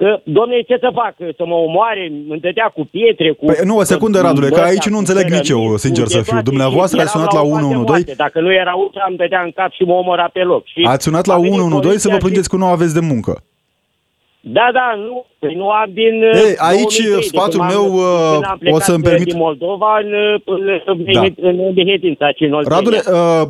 Că, 0.00 0.20
domne, 0.24 0.60
ce 0.60 0.76
să 0.80 0.90
fac? 0.94 1.14
Să 1.36 1.44
mă 1.46 1.54
omoare? 1.54 2.04
Îmi 2.28 2.40
dădea 2.40 2.68
cu 2.76 2.82
pietre, 2.90 3.32
cu... 3.32 3.44
Păi, 3.44 3.56
nu, 3.64 3.76
o 3.76 3.82
secundă, 3.82 4.20
Radule, 4.20 4.48
că 4.48 4.60
aici 4.60 4.88
nu 4.88 4.98
înțeleg 4.98 5.26
nici 5.30 5.48
eu, 5.48 5.76
sincer 5.76 6.06
să 6.06 6.20
fiu. 6.22 6.42
Dumneavoastră 6.42 7.00
ați 7.00 7.10
sunat 7.10 7.32
la 7.32 7.40
112? 7.40 8.14
Dacă 8.14 8.40
nu 8.40 8.52
era 8.52 8.74
ușa, 8.74 9.04
îmi 9.08 9.16
dădea 9.16 9.42
în 9.42 9.52
cap 9.54 9.70
și 9.72 9.82
mă 9.82 9.92
omora 9.92 10.28
pe 10.32 10.42
loc. 10.42 10.66
Și 10.66 10.80
ați 10.88 11.04
sunat 11.04 11.26
la 11.26 11.36
112 11.36 11.98
să 11.98 12.08
vă 12.08 12.16
plângeți 12.16 12.48
că 12.48 12.56
nu 12.56 12.66
aveți 12.66 12.94
de 12.94 13.00
muncă. 13.00 13.42
Da, 14.48 14.70
da, 14.72 14.94
nu, 14.96 15.26
păi 15.38 15.54
nu 15.54 15.68
am 15.68 15.90
din... 15.94 16.22
Ei, 16.22 16.54
aici 16.56 16.98
2003, 16.98 17.22
sfatul 17.22 17.60
meu 17.60 17.84
uh, 17.94 18.72
o 18.74 18.80
să-mi 18.80 19.02
permit... 19.02 19.26
din 19.26 19.36
Moldova 19.36 19.98
în, 20.02 20.12
în, 20.44 21.12
da. 21.12 21.20
în, 21.20 21.34
în 21.38 22.62
Radule, 22.68 23.02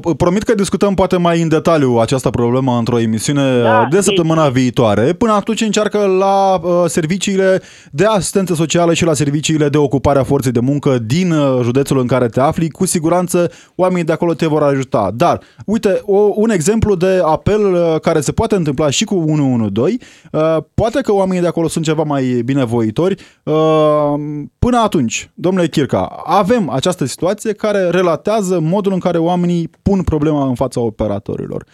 uh, 0.02 0.14
promit 0.16 0.42
că 0.42 0.54
discutăm 0.54 0.94
poate 0.94 1.16
mai 1.16 1.40
în 1.40 1.48
detaliu 1.48 1.96
această 1.96 2.30
problemă 2.30 2.76
într-o 2.78 2.98
emisiune 2.98 3.60
da, 3.62 3.80
uh, 3.80 3.86
de 3.90 4.00
săptămâna 4.00 4.48
viitoare. 4.48 5.12
Până 5.12 5.32
atunci 5.32 5.60
încearcă 5.60 5.98
la 6.18 6.54
uh, 6.54 6.84
serviciile 6.86 7.60
de 7.90 8.04
asistență 8.04 8.54
socială 8.54 8.94
și 8.94 9.04
la 9.04 9.12
serviciile 9.12 9.68
de 9.68 9.78
ocupare 9.78 10.18
a 10.18 10.22
forței 10.24 10.52
de 10.52 10.60
muncă 10.60 10.98
din 11.06 11.30
uh, 11.30 11.60
județul 11.62 11.98
în 11.98 12.06
care 12.06 12.26
te 12.26 12.40
afli. 12.40 12.70
Cu 12.70 12.86
siguranță 12.86 13.50
oamenii 13.74 14.04
de 14.04 14.12
acolo 14.12 14.34
te 14.34 14.46
vor 14.46 14.62
ajuta. 14.62 15.10
Dar, 15.14 15.40
uite, 15.66 16.00
o, 16.04 16.30
un 16.34 16.50
exemplu 16.50 16.94
de 16.94 17.20
apel 17.24 17.60
uh, 17.72 18.00
care 18.00 18.20
se 18.20 18.32
poate 18.32 18.54
întâmpla 18.54 18.90
și 18.90 19.04
cu 19.04 19.14
112, 19.14 20.04
uh, 20.32 20.56
Poate 20.85 20.85
că 20.94 21.12
oamenii 21.12 21.42
de 21.42 21.48
acolo 21.48 21.68
sunt 21.68 21.84
ceva 21.84 22.02
mai 22.02 22.42
binevoitori. 22.44 23.22
Uh, 23.42 24.14
până 24.58 24.78
atunci, 24.78 25.30
domnule 25.34 25.68
Chirca, 25.68 26.22
avem 26.24 26.68
această 26.68 27.04
situație 27.04 27.52
care 27.52 27.90
relatează 27.90 28.60
modul 28.60 28.92
în 28.92 28.98
care 28.98 29.18
oamenii 29.18 29.70
pun 29.82 30.02
problema 30.02 30.46
în 30.46 30.54
fața 30.54 30.80
operatorilor. 30.80 31.64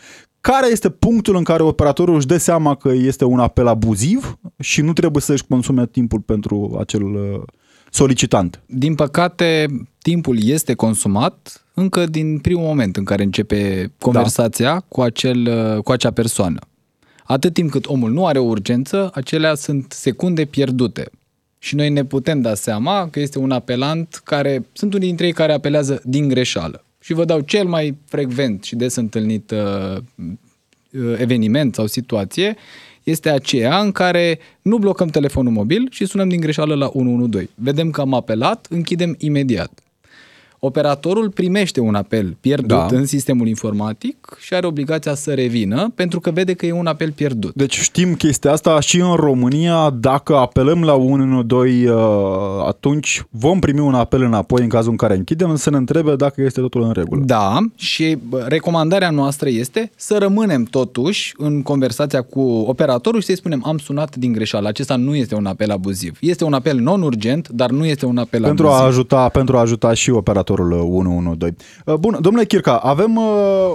Care 0.40 0.70
este 0.70 0.90
punctul 0.90 1.36
în 1.36 1.44
care 1.44 1.62
operatorul 1.62 2.14
își 2.14 2.26
dă 2.26 2.36
seama 2.36 2.74
că 2.74 2.88
este 2.88 3.24
un 3.24 3.38
apel 3.38 3.66
abuziv 3.66 4.38
și 4.58 4.80
nu 4.80 4.92
trebuie 4.92 5.22
să-și 5.22 5.44
consume 5.48 5.86
timpul 5.86 6.20
pentru 6.20 6.76
acel 6.80 7.02
uh, 7.02 7.42
solicitant? 7.90 8.62
Din 8.66 8.94
păcate, 8.94 9.66
timpul 9.98 10.36
este 10.40 10.74
consumat 10.74 11.64
încă 11.74 12.06
din 12.06 12.38
primul 12.38 12.64
moment 12.64 12.96
în 12.96 13.04
care 13.04 13.22
începe 13.22 13.92
conversația 13.98 14.72
da. 14.72 14.80
cu, 14.88 15.00
acel, 15.00 15.46
uh, 15.76 15.82
cu 15.82 15.92
acea 15.92 16.10
persoană. 16.10 16.58
Atât 17.32 17.52
timp 17.52 17.70
cât 17.70 17.86
omul 17.86 18.10
nu 18.10 18.26
are 18.26 18.38
o 18.38 18.44
urgență, 18.44 19.10
acelea 19.14 19.54
sunt 19.54 19.92
secunde 19.92 20.44
pierdute. 20.44 21.10
Și 21.58 21.74
noi 21.74 21.90
ne 21.90 22.04
putem 22.04 22.40
da 22.40 22.54
seama 22.54 23.08
că 23.10 23.20
este 23.20 23.38
un 23.38 23.50
apelant 23.50 24.20
care, 24.24 24.66
sunt 24.72 24.94
unii 24.94 25.06
dintre 25.06 25.26
ei 25.26 25.32
care 25.32 25.52
apelează 25.52 26.02
din 26.04 26.28
greșeală. 26.28 26.84
Și 27.00 27.12
vă 27.12 27.24
dau 27.24 27.40
cel 27.40 27.66
mai 27.66 27.96
frecvent 28.04 28.64
și 28.64 28.76
des 28.76 28.94
întâlnit 28.94 29.50
uh, 29.50 29.96
uh 29.96 31.18
eveniment 31.18 31.74
sau 31.74 31.86
situație, 31.86 32.56
este 33.02 33.30
aceea 33.30 33.80
în 33.80 33.92
care 33.92 34.38
nu 34.62 34.78
blocăm 34.78 35.08
telefonul 35.08 35.52
mobil 35.52 35.88
și 35.90 36.06
sunăm 36.06 36.28
din 36.28 36.40
greșeală 36.40 36.74
la 36.74 36.86
112. 36.86 37.50
Vedem 37.54 37.90
că 37.90 38.00
am 38.00 38.14
apelat, 38.14 38.66
închidem 38.70 39.14
imediat 39.18 39.82
operatorul 40.64 41.30
primește 41.30 41.80
un 41.80 41.94
apel 41.94 42.36
pierdut 42.40 42.68
da. 42.68 42.86
în 42.90 43.06
sistemul 43.06 43.48
informatic 43.48 44.36
și 44.40 44.54
are 44.54 44.66
obligația 44.66 45.14
să 45.14 45.34
revină 45.34 45.92
pentru 45.94 46.20
că 46.20 46.30
vede 46.30 46.52
că 46.52 46.66
e 46.66 46.72
un 46.72 46.86
apel 46.86 47.12
pierdut. 47.12 47.54
Deci 47.54 47.78
știm 47.78 48.14
chestia 48.14 48.52
asta 48.52 48.80
și 48.80 49.00
în 49.00 49.14
România, 49.14 49.90
dacă 49.90 50.36
apelăm 50.36 50.84
la 50.84 50.94
112, 50.94 51.90
uh, 51.90 51.96
atunci 52.66 53.24
vom 53.30 53.58
primi 53.58 53.80
un 53.80 53.94
apel 53.94 54.22
înapoi 54.22 54.62
în 54.62 54.68
cazul 54.68 54.90
în 54.90 54.96
care 54.96 55.14
închidem, 55.14 55.56
să 55.56 55.70
ne 55.70 55.76
întrebe 55.76 56.16
dacă 56.16 56.42
este 56.42 56.60
totul 56.60 56.82
în 56.82 56.92
regulă. 56.92 57.22
Da, 57.24 57.58
și 57.74 58.18
recomandarea 58.46 59.10
noastră 59.10 59.48
este 59.48 59.90
să 59.96 60.16
rămânem 60.18 60.64
totuși 60.64 61.34
în 61.36 61.62
conversația 61.62 62.22
cu 62.22 62.40
operatorul 62.40 63.20
și 63.20 63.26
să-i 63.26 63.36
spunem 63.36 63.62
am 63.66 63.78
sunat 63.78 64.16
din 64.16 64.32
greșeală. 64.32 64.68
Acesta 64.68 64.96
nu 64.96 65.14
este 65.14 65.34
un 65.34 65.46
apel 65.46 65.70
abuziv. 65.70 66.18
Este 66.20 66.44
un 66.44 66.52
apel 66.52 66.78
non-urgent, 66.78 67.48
dar 67.48 67.70
nu 67.70 67.84
este 67.84 68.06
un 68.06 68.18
apel 68.18 68.42
pentru 68.42 68.66
abuziv. 68.66 68.84
A 68.84 68.86
ajuta, 68.86 69.28
pentru 69.28 69.56
a 69.56 69.60
ajuta 69.60 69.94
și 69.94 70.10
operatorul 70.10 70.50
operatorul 70.52 70.96
112. 70.96 71.64
Uh, 71.84 71.94
bun, 71.94 72.18
domnule 72.20 72.44
Chirca, 72.44 72.76
avem 72.76 73.16
uh, 73.16 73.24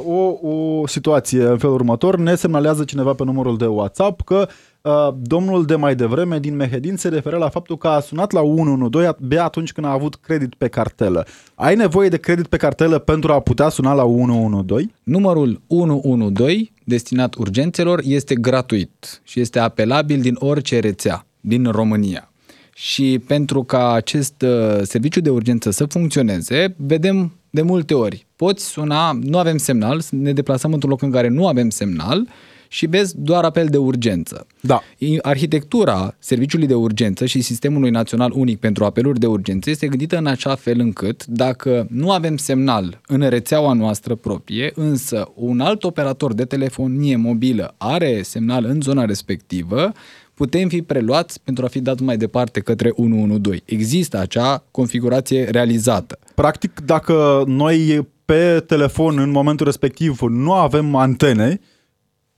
o, 0.05 0.47
o 0.47 0.87
situație 0.87 1.43
în 1.43 1.57
felul 1.57 1.75
următor. 1.75 2.17
Ne 2.17 2.35
semnalează 2.35 2.83
cineva 2.83 3.13
pe 3.13 3.23
numărul 3.23 3.57
de 3.57 3.65
WhatsApp 3.65 4.21
că 4.21 4.47
uh, 4.81 5.13
domnul 5.21 5.65
de 5.65 5.75
mai 5.75 5.95
devreme 5.95 6.39
din 6.39 6.55
Mehedin 6.55 6.95
se 6.95 7.07
referă 7.07 7.37
la 7.37 7.49
faptul 7.49 7.77
că 7.77 7.87
a 7.87 7.99
sunat 7.99 8.31
la 8.31 8.41
112 8.41 9.15
abia 9.19 9.43
atunci 9.43 9.71
când 9.71 9.87
a 9.87 9.91
avut 9.91 10.15
credit 10.15 10.55
pe 10.55 10.67
cartelă. 10.67 11.25
Ai 11.55 11.75
nevoie 11.75 12.09
de 12.09 12.17
credit 12.17 12.47
pe 12.47 12.57
cartelă 12.57 12.99
pentru 12.99 13.33
a 13.33 13.39
putea 13.39 13.69
suna 13.69 13.93
la 13.93 14.03
112? 14.03 14.93
Numărul 15.03 15.61
112 15.67 16.71
destinat 16.83 17.35
urgențelor 17.35 18.01
este 18.03 18.35
gratuit 18.35 19.21
și 19.23 19.39
este 19.39 19.59
apelabil 19.59 20.21
din 20.21 20.35
orice 20.39 20.79
rețea 20.79 21.25
din 21.41 21.65
România. 21.71 22.31
Și 22.79 23.19
pentru 23.27 23.63
ca 23.63 23.91
acest 23.91 24.41
uh, 24.41 24.81
serviciu 24.81 25.21
de 25.21 25.29
urgență 25.29 25.71
să 25.71 25.85
funcționeze, 25.85 26.75
vedem 26.75 27.33
de 27.49 27.61
multe 27.61 27.93
ori, 27.93 28.25
poți 28.35 28.65
suna, 28.65 29.19
nu 29.21 29.37
avem 29.37 29.57
semnal, 29.57 30.01
ne 30.09 30.33
deplasăm 30.33 30.73
într-un 30.73 30.89
loc 30.89 31.01
în 31.01 31.11
care 31.11 31.27
nu 31.27 31.47
avem 31.47 31.69
semnal 31.69 32.27
și 32.67 32.85
vezi 32.85 33.13
doar 33.17 33.43
apel 33.43 33.67
de 33.67 33.77
urgență. 33.77 34.47
Da. 34.61 34.81
Arhitectura 35.21 36.15
serviciului 36.19 36.67
de 36.67 36.73
urgență 36.73 37.25
și 37.25 37.41
sistemului 37.41 37.89
național 37.89 38.31
unic 38.35 38.59
pentru 38.59 38.85
apeluri 38.85 39.19
de 39.19 39.25
urgență 39.25 39.69
este 39.69 39.87
gândită 39.87 40.17
în 40.17 40.25
așa 40.25 40.55
fel 40.55 40.79
încât 40.79 41.25
dacă 41.25 41.87
nu 41.89 42.11
avem 42.11 42.37
semnal 42.37 43.01
în 43.07 43.29
rețeaua 43.29 43.73
noastră 43.73 44.15
proprie, 44.15 44.71
însă 44.75 45.31
un 45.35 45.59
alt 45.59 45.83
operator 45.83 46.33
de 46.33 46.45
telefonie 46.45 47.15
mobilă 47.15 47.75
are 47.77 48.21
semnal 48.21 48.65
în 48.65 48.81
zona 48.81 49.05
respectivă, 49.05 49.91
putem 50.37 50.67
fi 50.67 50.81
preluați 50.81 51.41
pentru 51.43 51.65
a 51.65 51.67
fi 51.67 51.79
dat 51.79 51.99
mai 51.99 52.17
departe 52.17 52.59
către 52.59 52.89
112. 52.95 53.63
Există 53.65 54.17
acea 54.17 54.63
configurație 54.71 55.43
realizată. 55.49 56.19
Practic, 56.35 56.79
dacă 56.85 57.43
noi 57.47 58.07
pe 58.25 58.63
telefon 58.67 59.19
în 59.19 59.29
momentul 59.29 59.65
respectiv 59.65 60.19
nu 60.21 60.53
avem 60.53 60.95
antene, 60.95 61.59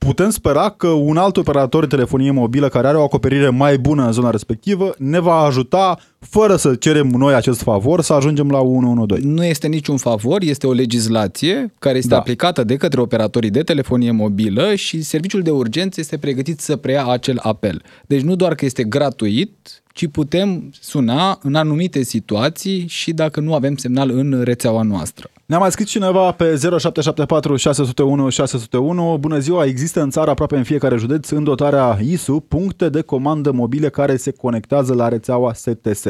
putem 0.06 0.30
spera 0.30 0.70
că 0.70 0.86
un 0.86 1.16
alt 1.16 1.36
operator 1.36 1.80
de 1.80 1.86
telefonie 1.86 2.30
mobilă 2.30 2.68
care 2.68 2.86
are 2.86 2.96
o 2.96 3.02
acoperire 3.02 3.48
mai 3.48 3.78
bună 3.78 4.06
în 4.06 4.12
zona 4.12 4.30
respectivă 4.30 4.94
ne 4.98 5.18
va 5.18 5.34
ajuta, 5.34 5.98
fără 6.18 6.56
să 6.56 6.74
cerem 6.74 7.06
noi 7.06 7.34
acest 7.34 7.62
favor, 7.62 8.00
să 8.00 8.12
ajungem 8.12 8.50
la 8.50 8.58
112. 8.58 9.28
Nu 9.28 9.44
este 9.44 9.66
niciun 9.66 9.96
favor, 9.96 10.42
este 10.42 10.66
o 10.66 10.72
legislație 10.72 11.72
care 11.78 11.96
este 11.98 12.08
da. 12.08 12.18
aplicată 12.18 12.64
de 12.64 12.76
către 12.76 13.00
operatorii 13.00 13.50
de 13.50 13.62
telefonie 13.62 14.10
mobilă 14.10 14.74
și 14.74 15.02
serviciul 15.02 15.42
de 15.42 15.50
urgență 15.50 16.00
este 16.00 16.18
pregătit 16.18 16.60
să 16.60 16.76
preia 16.76 17.06
acel 17.06 17.38
apel. 17.42 17.82
Deci 18.06 18.20
nu 18.20 18.36
doar 18.36 18.54
că 18.54 18.64
este 18.64 18.84
gratuit, 18.84 19.82
ci 19.92 20.06
putem 20.06 20.70
suna 20.80 21.38
în 21.42 21.54
anumite 21.54 22.02
situații 22.02 22.86
și 22.86 23.12
dacă 23.12 23.40
nu 23.40 23.54
avem 23.54 23.76
semnal 23.76 24.10
în 24.10 24.40
rețeaua 24.44 24.82
noastră. 24.82 25.30
Ne-a 25.50 25.58
mai 25.58 25.70
scris 25.70 25.88
cineva 25.88 26.32
pe 26.32 26.44
0774 26.44 27.56
601 27.56 28.28
601. 28.28 29.16
Bună 29.20 29.38
ziua, 29.38 29.64
există 29.64 30.02
în 30.02 30.10
țară 30.10 30.30
aproape 30.30 30.56
în 30.56 30.62
fiecare 30.62 30.96
județ 30.96 31.28
în 31.28 31.44
dotarea 31.44 31.98
ISU 32.02 32.44
puncte 32.48 32.88
de 32.88 33.00
comandă 33.00 33.50
mobile 33.52 33.88
care 33.88 34.16
se 34.16 34.30
conectează 34.30 34.94
la 34.94 35.08
rețeaua 35.08 35.52
STS. 35.52 36.04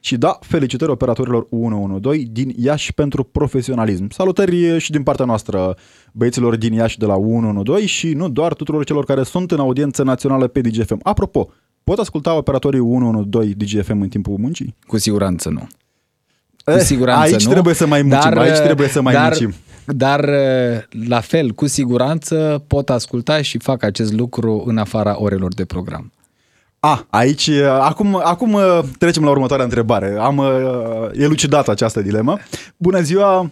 Și 0.00 0.16
da, 0.16 0.38
felicitări 0.40 0.90
operatorilor 0.90 1.46
112 1.50 2.28
din 2.32 2.54
Iași 2.56 2.92
pentru 2.92 3.24
profesionalism. 3.24 4.10
Salutări 4.10 4.78
și 4.78 4.90
din 4.90 5.02
partea 5.02 5.24
noastră 5.24 5.76
băieților 6.12 6.56
din 6.56 6.72
Iași 6.72 6.98
de 6.98 7.06
la 7.06 7.14
112 7.14 7.86
și 7.86 8.12
nu 8.12 8.28
doar 8.28 8.54
tuturor 8.54 8.84
celor 8.84 9.04
care 9.04 9.22
sunt 9.22 9.50
în 9.50 9.58
audiență 9.58 10.02
națională 10.02 10.46
pe 10.46 10.60
DGFM. 10.60 11.00
Apropo, 11.02 11.48
pot 11.84 11.98
asculta 11.98 12.36
operatorii 12.36 12.80
112 12.80 13.78
DGFM 13.78 14.00
în 14.00 14.08
timpul 14.08 14.36
muncii? 14.38 14.76
Cu 14.86 14.98
siguranță 14.98 15.48
nu. 15.48 15.66
Cu 16.64 16.70
eh, 16.70 16.78
siguranță 16.80 17.22
aici 17.22 17.44
nu. 17.44 17.50
trebuie 17.50 17.74
să 17.74 17.86
mai 17.86 18.02
muncim, 18.02 18.30
dar, 18.30 18.38
aici 18.38 18.58
trebuie 18.58 18.88
să 18.88 19.02
mai 19.02 19.12
dar, 19.12 19.22
muncim. 19.22 19.54
Dar, 19.84 20.28
eh, 20.28 20.82
la 21.08 21.20
fel, 21.20 21.50
cu 21.50 21.66
siguranță 21.66 22.64
pot 22.66 22.90
asculta 22.90 23.42
și 23.42 23.58
fac 23.58 23.82
acest 23.82 24.12
lucru 24.12 24.64
în 24.66 24.78
afara 24.78 25.20
orelor 25.20 25.54
de 25.54 25.64
program. 25.64 26.12
A, 26.80 27.06
aici, 27.10 27.46
eh, 27.46 27.66
acum, 27.66 28.20
acum 28.24 28.58
trecem 28.98 29.24
la 29.24 29.30
următoarea 29.30 29.64
întrebare. 29.64 30.16
Am 30.20 30.42
elucidat 31.12 31.68
această 31.68 32.00
dilemă. 32.00 32.38
Bună 32.76 33.00
ziua, 33.00 33.50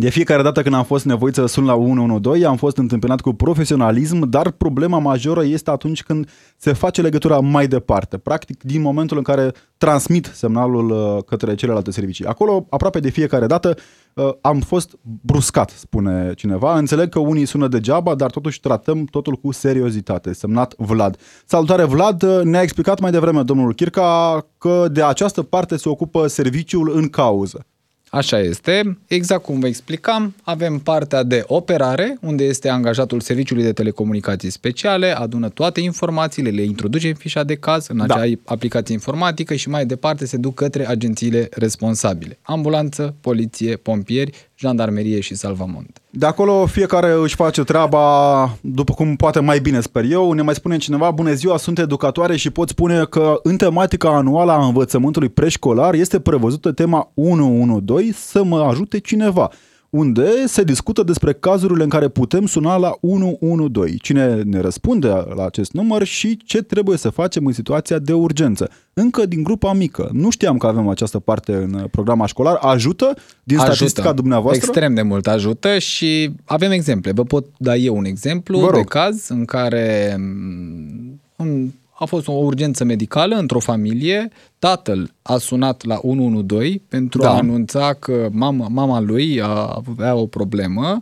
de 0.00 0.10
fiecare 0.10 0.42
dată 0.42 0.62
când 0.62 0.74
am 0.74 0.84
fost 0.84 1.04
nevoit 1.04 1.34
să 1.34 1.46
sun 1.46 1.64
la 1.64 1.74
112, 1.74 2.48
am 2.48 2.56
fost 2.56 2.76
întâmpinat 2.76 3.20
cu 3.20 3.32
profesionalism, 3.32 4.28
dar 4.28 4.50
problema 4.50 4.98
majoră 4.98 5.44
este 5.44 5.70
atunci 5.70 6.02
când 6.02 6.28
se 6.56 6.72
face 6.72 7.02
legătura 7.02 7.40
mai 7.40 7.66
departe, 7.66 8.18
practic 8.18 8.62
din 8.62 8.80
momentul 8.80 9.16
în 9.16 9.22
care 9.22 9.52
transmit 9.76 10.30
semnalul 10.34 10.90
uh, 10.90 11.24
către 11.26 11.54
celelalte 11.54 11.90
servicii. 11.90 12.24
Acolo, 12.24 12.66
aproape 12.70 13.00
de 13.00 13.10
fiecare 13.10 13.46
dată, 13.46 13.76
uh, 14.14 14.28
am 14.40 14.60
fost 14.60 14.98
bruscat, 15.02 15.70
spune 15.70 16.32
cineva. 16.36 16.78
Înțeleg 16.78 17.08
că 17.08 17.18
unii 17.18 17.46
sună 17.46 17.68
degeaba, 17.68 18.14
dar 18.14 18.30
totuși 18.30 18.60
tratăm 18.60 19.04
totul 19.04 19.34
cu 19.34 19.52
seriozitate. 19.52 20.32
Semnat 20.32 20.74
Vlad. 20.76 21.16
Salutare 21.46 21.84
Vlad, 21.84 22.42
ne-a 22.42 22.62
explicat 22.62 23.00
mai 23.00 23.10
devreme 23.10 23.42
domnul 23.42 23.74
Chirca 23.74 24.46
că 24.58 24.86
de 24.92 25.02
această 25.02 25.42
parte 25.42 25.76
se 25.76 25.88
ocupă 25.88 26.26
serviciul 26.26 26.92
în 26.94 27.08
cauză. 27.08 27.64
Așa 28.10 28.38
este. 28.38 28.98
Exact 29.06 29.42
cum 29.42 29.60
vă 29.60 29.66
explicam, 29.66 30.34
avem 30.42 30.78
partea 30.78 31.22
de 31.22 31.44
operare, 31.46 32.16
unde 32.20 32.44
este 32.44 32.68
angajatul 32.68 33.20
Serviciului 33.20 33.62
de 33.62 33.72
Telecomunicații 33.72 34.50
Speciale, 34.50 35.16
adună 35.16 35.48
toate 35.48 35.80
informațiile, 35.80 36.50
le 36.50 36.62
introduce 36.62 37.08
în 37.08 37.14
fișa 37.14 37.44
de 37.44 37.54
caz, 37.54 37.86
în 37.86 38.00
acea 38.00 38.26
da. 38.26 38.32
aplicație 38.44 38.94
informatică 38.94 39.54
și 39.54 39.68
mai 39.68 39.86
departe 39.86 40.26
se 40.26 40.36
duc 40.36 40.54
către 40.54 40.88
agențiile 40.88 41.48
responsabile. 41.50 42.38
Ambulanță, 42.42 43.14
poliție, 43.20 43.76
pompieri 43.76 44.49
jandarmerie 44.60 45.20
și 45.20 45.34
salvamont. 45.34 46.00
De 46.10 46.26
acolo 46.26 46.66
fiecare 46.66 47.12
își 47.22 47.34
face 47.34 47.64
treaba 47.64 48.56
după 48.60 48.92
cum 48.92 49.16
poate 49.16 49.40
mai 49.40 49.58
bine, 49.58 49.80
sper 49.80 50.04
eu. 50.10 50.32
Ne 50.32 50.42
mai 50.42 50.54
spune 50.54 50.76
cineva, 50.76 51.10
bună 51.10 51.32
ziua, 51.32 51.56
sunt 51.56 51.78
educatoare 51.78 52.36
și 52.36 52.50
pot 52.50 52.68
spune 52.68 53.04
că 53.04 53.40
în 53.42 53.56
tematica 53.56 54.16
anuală 54.16 54.52
a 54.52 54.64
învățământului 54.64 55.28
preșcolar 55.28 55.94
este 55.94 56.20
prevăzută 56.20 56.72
tema 56.72 57.10
112 57.14 58.12
să 58.12 58.44
mă 58.44 58.60
ajute 58.60 58.98
cineva 58.98 59.50
unde 59.90 60.46
se 60.46 60.62
discută 60.62 61.02
despre 61.02 61.32
cazurile 61.32 61.82
în 61.82 61.88
care 61.88 62.08
putem 62.08 62.46
suna 62.46 62.76
la 62.76 62.96
112, 63.00 63.96
cine 63.96 64.42
ne 64.42 64.60
răspunde 64.60 65.08
la 65.08 65.44
acest 65.44 65.72
număr 65.72 66.04
și 66.04 66.36
ce 66.44 66.62
trebuie 66.62 66.96
să 66.96 67.10
facem 67.10 67.46
în 67.46 67.52
situația 67.52 67.98
de 67.98 68.12
urgență. 68.12 68.70
Încă 68.92 69.26
din 69.26 69.42
grupa 69.42 69.72
mică. 69.72 70.10
Nu 70.12 70.30
știam 70.30 70.56
că 70.56 70.66
avem 70.66 70.88
această 70.88 71.18
parte 71.18 71.54
în 71.54 71.86
programa 71.90 72.26
școlar. 72.26 72.58
Ajută 72.60 73.14
din 73.42 73.58
ajută. 73.58 73.74
statistica 73.74 74.12
dumneavoastră? 74.12 74.64
Extrem 74.66 74.94
de 74.94 75.02
mult 75.02 75.26
ajută 75.26 75.78
și 75.78 76.34
avem 76.44 76.70
exemple. 76.70 77.12
Vă 77.12 77.22
pot 77.24 77.46
da 77.56 77.76
eu 77.76 77.96
un 77.96 78.04
exemplu 78.04 78.70
de 78.72 78.80
caz 78.80 79.28
în 79.28 79.44
care 79.44 80.16
mm, 80.18 81.20
un 81.36 81.70
a 82.02 82.04
fost 82.04 82.28
o 82.28 82.32
urgență 82.32 82.84
medicală 82.84 83.36
într-o 83.36 83.58
familie, 83.58 84.28
tatăl 84.58 85.14
a 85.22 85.36
sunat 85.38 85.84
la 85.84 85.98
112 86.02 86.82
pentru 86.88 87.20
da. 87.20 87.30
a 87.30 87.36
anunța 87.36 87.92
că 87.92 88.28
mama, 88.32 88.68
mama 88.68 89.00
lui 89.00 89.40
a 89.40 89.82
avea 89.86 90.14
o 90.14 90.26
problemă. 90.26 90.98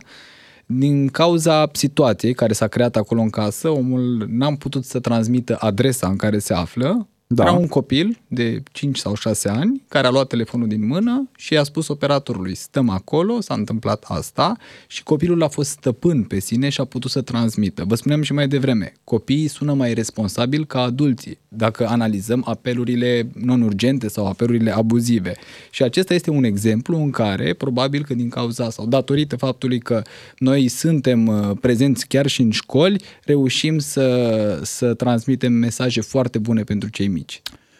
Din 0.65 1.07
cauza 1.07 1.69
situației 1.71 2.33
care 2.33 2.53
s-a 2.53 2.67
creat 2.67 2.95
acolo 2.95 3.21
în 3.21 3.29
casă, 3.29 3.69
omul 3.69 4.25
n-am 4.29 4.55
putut 4.55 4.85
să 4.85 4.99
transmită 4.99 5.57
adresa 5.59 6.07
în 6.07 6.15
care 6.15 6.39
se 6.39 6.53
află, 6.53 7.07
da. 7.33 7.43
Era 7.43 7.51
un 7.51 7.67
copil 7.67 8.17
de 8.27 8.63
5 8.71 8.97
sau 8.97 9.15
6 9.15 9.49
ani 9.49 9.83
care 9.87 10.07
a 10.07 10.09
luat 10.09 10.27
telefonul 10.27 10.67
din 10.67 10.87
mână 10.87 11.29
și 11.37 11.53
i-a 11.53 11.63
spus 11.63 11.87
operatorului, 11.87 12.55
stăm 12.55 12.89
acolo, 12.89 13.41
s-a 13.41 13.53
întâmplat 13.53 14.03
asta 14.07 14.57
și 14.87 15.03
copilul 15.03 15.43
a 15.43 15.47
fost 15.47 15.69
stăpân 15.69 16.23
pe 16.23 16.39
sine 16.39 16.69
și 16.69 16.81
a 16.81 16.85
putut 16.85 17.11
să 17.11 17.21
transmită. 17.21 17.83
Vă 17.87 17.95
spuneam 17.95 18.21
și 18.21 18.33
mai 18.33 18.47
devreme, 18.47 18.93
copiii 19.03 19.47
sună 19.47 19.73
mai 19.73 19.93
responsabil 19.93 20.65
ca 20.65 20.81
adulții 20.81 21.37
dacă 21.47 21.87
analizăm 21.87 22.43
apelurile 22.45 23.29
non-urgente 23.33 24.07
sau 24.07 24.27
apelurile 24.27 24.71
abuzive. 24.71 25.35
Și 25.71 25.83
acesta 25.83 26.13
este 26.13 26.29
un 26.29 26.43
exemplu 26.43 26.97
în 26.97 27.09
care, 27.09 27.53
probabil 27.53 28.03
că 28.03 28.13
din 28.13 28.29
cauza 28.29 28.69
sau 28.69 28.85
datorită 28.85 29.35
faptului 29.35 29.79
că 29.79 30.01
noi 30.37 30.67
suntem 30.67 31.27
uh, 31.27 31.51
prezenți 31.61 32.07
chiar 32.07 32.27
și 32.27 32.41
în 32.41 32.51
școli, 32.51 33.03
reușim 33.23 33.79
să, 33.79 34.59
să 34.63 34.93
transmitem 34.93 35.53
mesaje 35.53 36.01
foarte 36.01 36.37
bune 36.37 36.63
pentru 36.63 36.89
cei 36.89 37.07
mici. 37.07 37.18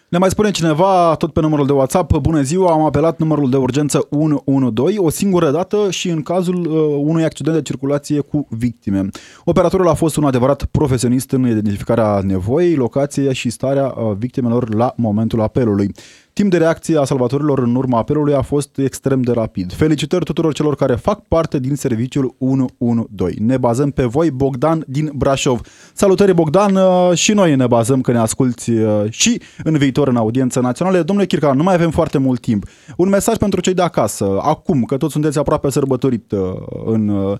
Ne 0.10 0.18
mai 0.18 0.30
spune 0.30 0.52
cineva, 0.52 1.16
tot 1.16 1.34
pe 1.34 1.40
numărul 1.40 1.66
de 1.66 1.72
WhatsApp, 1.72 2.18
bună 2.18 2.42
ziua, 2.42 2.72
am 2.72 2.82
apelat 2.82 3.20
numărul 3.20 3.50
de 3.50 3.58
urgență 3.58 4.08
112 4.10 5.00
o 5.00 5.10
singură 5.10 5.52
dată 5.52 5.92
și 5.92 6.10
în 6.10 6.22
cazul 6.22 6.56
uh, 6.56 7.02
unui 7.02 7.24
accident 7.24 7.56
de 7.56 7.62
circulație 7.62 8.20
cu 8.20 8.48
victime. 8.50 9.10
Operatorul 9.44 9.88
a 9.88 9.94
fost 9.94 10.16
un 10.16 10.24
adevărat 10.24 10.66
profesionist 10.66 11.32
în 11.32 11.48
identificarea 11.48 12.22
nevoii, 12.24 12.76
locației 12.76 13.34
și 13.34 13.50
starea 13.50 13.86
uh, 13.86 14.16
victimelor 14.18 14.74
la 14.74 14.94
momentul 14.98 15.42
apelului. 15.42 15.92
Timp 16.34 16.52
de 16.52 16.58
reacție 16.58 16.98
a 16.98 17.04
salvatorilor 17.04 17.60
în 17.60 17.76
urma 17.76 17.98
apelului 17.98 18.34
a 18.34 18.42
fost 18.42 18.78
extrem 18.78 19.22
de 19.22 19.32
rapid. 19.32 19.74
Felicitări 19.74 20.26
tuturor 20.26 20.54
celor 20.54 20.76
care 20.76 20.96
fac 20.96 21.22
parte 21.28 21.60
din 21.60 21.76
serviciul 21.76 22.36
112. 22.38 23.44
Ne 23.44 23.58
bazăm 23.58 23.92
pe 23.92 24.04
voi, 24.04 24.32
Bogdan 24.32 24.84
din 24.88 25.12
Brașov. 25.16 25.62
Salutări, 25.94 26.34
Bogdan, 26.34 26.76
uh, 26.76 27.18
și 27.18 27.34
noi 27.34 27.56
ne 27.56 27.68
bazăm 27.68 28.02
că 28.02 28.12
ne 28.12 28.18
asculti 28.18 28.72
uh, 28.72 29.04
și 29.10 29.42
în 29.64 29.78
viitor 29.78 30.08
în 30.08 30.16
audiență 30.16 30.60
naționale. 30.60 31.02
Domnule 31.02 31.28
Chirca, 31.28 31.54
nu 31.54 31.64
mai 31.64 31.74
avem 31.74 31.92
foarte 31.92 32.18
mult 32.18 32.40
timp. 32.40 32.66
Un 32.98 33.10
mesaj 33.10 33.38
pentru 33.38 33.60
cei 33.60 33.74
de 33.74 33.82
acasă, 33.82 34.40
acum, 34.42 34.84
că 34.84 34.98
toți 34.98 35.12
sunteți 35.12 35.38
aproape 35.38 35.70
sărbătorit 35.70 36.32
uh, 36.32 36.40
în 36.86 37.38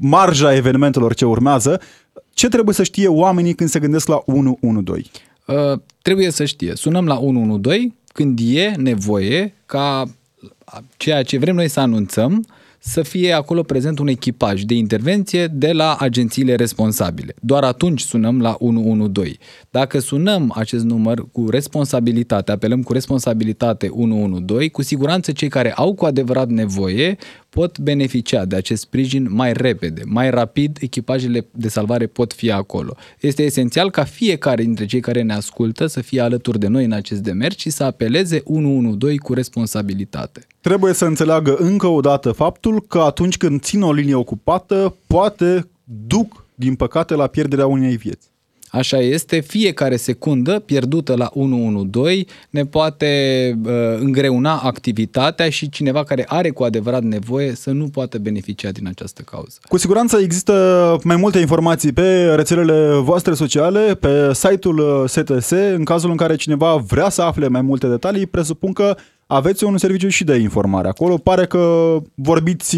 marja 0.00 0.54
evenimentelor 0.54 1.14
ce 1.14 1.24
urmează. 1.24 1.80
Ce 2.34 2.48
trebuie 2.48 2.74
să 2.74 2.82
știe 2.82 3.08
oamenii 3.08 3.54
când 3.54 3.68
se 3.68 3.78
gândesc 3.78 4.08
la 4.08 4.22
112? 4.26 5.10
Uh, 5.46 5.78
trebuie 6.02 6.30
să 6.30 6.44
știe. 6.44 6.74
Sunăm 6.74 7.06
la 7.06 7.18
112 7.18 7.94
când 8.18 8.38
e 8.42 8.72
nevoie 8.76 9.54
ca 9.66 10.04
ceea 10.96 11.22
ce 11.22 11.38
vrem 11.38 11.54
noi 11.54 11.68
să 11.68 11.80
anunțăm 11.80 12.46
să 12.78 13.02
fie 13.02 13.32
acolo 13.32 13.62
prezent 13.62 13.98
un 13.98 14.08
echipaj 14.08 14.62
de 14.62 14.74
intervenție 14.74 15.46
de 15.46 15.72
la 15.72 15.96
agențiile 15.98 16.54
responsabile. 16.54 17.34
Doar 17.40 17.64
atunci 17.64 18.00
sunăm 18.00 18.40
la 18.40 18.56
112. 18.58 19.38
Dacă 19.70 19.98
sunăm 19.98 20.52
acest 20.54 20.84
număr 20.84 21.30
cu 21.32 21.50
responsabilitate, 21.50 22.52
apelăm 22.52 22.82
cu 22.82 22.92
responsabilitate 22.92 23.88
112, 23.88 24.70
cu 24.70 24.82
siguranță 24.82 25.32
cei 25.32 25.48
care 25.48 25.72
au 25.72 25.94
cu 25.94 26.04
adevărat 26.04 26.48
nevoie 26.48 27.16
pot 27.48 27.78
beneficia 27.78 28.44
de 28.44 28.56
acest 28.56 28.82
sprijin 28.82 29.26
mai 29.30 29.52
repede, 29.52 30.02
mai 30.04 30.30
rapid, 30.30 30.78
echipajele 30.80 31.46
de 31.50 31.68
salvare 31.68 32.06
pot 32.06 32.32
fi 32.32 32.50
acolo. 32.50 32.96
Este 33.20 33.42
esențial 33.42 33.90
ca 33.90 34.04
fiecare 34.04 34.62
dintre 34.62 34.86
cei 34.86 35.00
care 35.00 35.22
ne 35.22 35.34
ascultă 35.34 35.86
să 35.86 36.00
fie 36.00 36.20
alături 36.20 36.58
de 36.58 36.66
noi 36.66 36.84
în 36.84 36.92
acest 36.92 37.20
demers 37.20 37.56
și 37.56 37.70
să 37.70 37.84
apeleze 37.84 38.40
112 38.44 39.20
cu 39.20 39.34
responsabilitate. 39.34 40.46
Trebuie 40.60 40.92
să 40.92 41.04
înțeleagă 41.04 41.56
încă 41.56 41.86
o 41.86 42.00
dată 42.00 42.32
faptul 42.32 42.82
că 42.82 42.98
atunci 42.98 43.36
când 43.36 43.60
țin 43.60 43.82
o 43.82 43.92
linie 43.92 44.14
ocupată, 44.14 44.96
poate 45.06 45.68
duc, 46.06 46.44
din 46.54 46.74
păcate, 46.74 47.14
la 47.14 47.26
pierderea 47.26 47.66
unei 47.66 47.96
vieți. 47.96 48.28
Așa 48.70 48.98
este, 48.98 49.40
fiecare 49.40 49.96
secundă 49.96 50.58
pierdută 50.58 51.14
la 51.16 51.30
112 51.32 52.24
ne 52.50 52.64
poate 52.64 53.08
uh, 53.64 53.72
îngreuna 53.98 54.58
activitatea 54.58 55.50
și 55.50 55.68
cineva 55.68 56.04
care 56.04 56.24
are 56.28 56.50
cu 56.50 56.62
adevărat 56.62 57.02
nevoie 57.02 57.54
să 57.54 57.70
nu 57.70 57.88
poată 57.88 58.18
beneficia 58.18 58.70
din 58.70 58.86
această 58.86 59.22
cauză. 59.22 59.58
Cu 59.68 59.76
siguranță 59.76 60.18
există 60.18 60.98
mai 61.04 61.16
multe 61.16 61.38
informații 61.38 61.92
pe 61.92 62.34
rețelele 62.34 62.94
voastre 62.94 63.34
sociale, 63.34 63.94
pe 63.94 64.34
site-ul 64.34 65.06
STS, 65.06 65.50
uh, 65.50 65.72
în 65.74 65.84
cazul 65.84 66.10
în 66.10 66.16
care 66.16 66.36
cineva 66.36 66.76
vrea 66.76 67.08
să 67.08 67.22
afle 67.22 67.48
mai 67.48 67.62
multe 67.62 67.86
detalii, 67.86 68.26
presupun 68.26 68.72
că 68.72 68.96
aveți 69.26 69.64
un 69.64 69.78
serviciu 69.78 70.08
și 70.08 70.24
de 70.24 70.36
informare. 70.36 70.88
Acolo 70.88 71.16
pare 71.16 71.46
că 71.46 71.96
vorbiți 72.14 72.76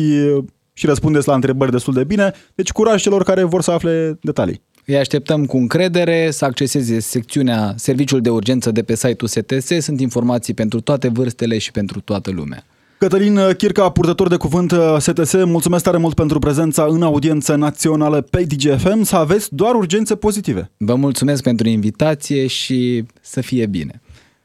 și 0.72 0.86
răspundeți 0.86 1.28
la 1.28 1.34
întrebări 1.34 1.70
destul 1.70 1.95
de 1.95 2.05
bine, 2.05 2.32
deci 2.55 2.72
curaj 2.72 3.03
celor 3.03 3.22
care 3.22 3.43
vor 3.43 3.62
să 3.62 3.70
afle 3.70 4.18
detalii. 4.22 4.62
Îi 4.87 4.97
așteptăm 4.97 5.47
cu 5.47 5.57
încredere 5.57 6.31
să 6.31 6.45
acceseze 6.45 7.01
secțiunea 7.01 7.74
Serviciul 7.76 8.20
de 8.20 8.31
Urgență 8.31 8.70
de 8.70 8.83
pe 8.83 8.95
site-ul 8.95 9.28
STS. 9.28 9.85
Sunt 9.85 10.01
informații 10.01 10.55
pentru 10.55 10.81
toate 10.81 11.09
vârstele 11.09 11.59
și 11.59 11.70
pentru 11.70 12.01
toată 12.01 12.31
lumea. 12.31 12.64
Cătălin 12.99 13.41
Chirca, 13.57 13.89
purtător 13.91 14.28
de 14.28 14.37
cuvânt 14.37 14.74
STS, 14.99 15.45
mulțumesc 15.45 15.85
tare 15.85 15.97
mult 15.97 16.14
pentru 16.14 16.39
prezența 16.39 16.87
în 16.89 17.03
audiență 17.03 17.55
națională 17.55 18.20
pe 18.20 18.43
DGFM. 18.43 19.03
Să 19.03 19.16
aveți 19.16 19.55
doar 19.55 19.74
urgențe 19.74 20.14
pozitive. 20.14 20.70
Vă 20.76 20.95
mulțumesc 20.95 21.43
pentru 21.43 21.68
invitație 21.68 22.47
și 22.47 23.05
să 23.20 23.41
fie 23.41 23.66
bine. 23.66 24.01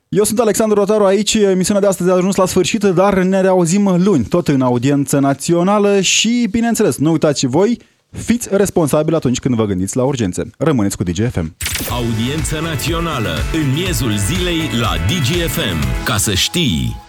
Eu 0.09 0.23
sunt 0.23 0.39
Alexandru 0.39 0.79
Rotaru 0.79 1.03
aici, 1.03 1.33
emisiunea 1.33 1.81
de 1.81 1.87
astăzi 1.87 2.09
a 2.09 2.13
ajuns 2.13 2.35
la 2.35 2.45
sfârșit, 2.45 2.83
dar 2.83 3.23
ne 3.23 3.41
reauzim 3.41 4.03
luni, 4.03 4.23
tot 4.23 4.47
în 4.47 4.61
audiență 4.61 5.19
națională 5.19 6.01
și, 6.01 6.47
bineînțeles, 6.51 6.97
nu 6.97 7.11
uitați 7.11 7.39
și 7.39 7.45
voi, 7.45 7.79
fiți 8.15 8.47
responsabili 8.51 9.15
atunci 9.15 9.39
când 9.39 9.55
vă 9.55 9.65
gândiți 9.65 9.97
la 9.97 10.03
urgențe. 10.03 10.49
Rămâneți 10.57 10.97
cu 10.97 11.03
DGFM. 11.03 11.55
Audiență 11.89 12.59
națională, 12.59 13.35
în 13.53 13.73
miezul 13.73 14.17
zilei 14.17 14.69
la 14.79 14.95
DGFM. 15.07 16.03
Ca 16.05 16.17
să 16.17 16.33
știi... 16.33 17.04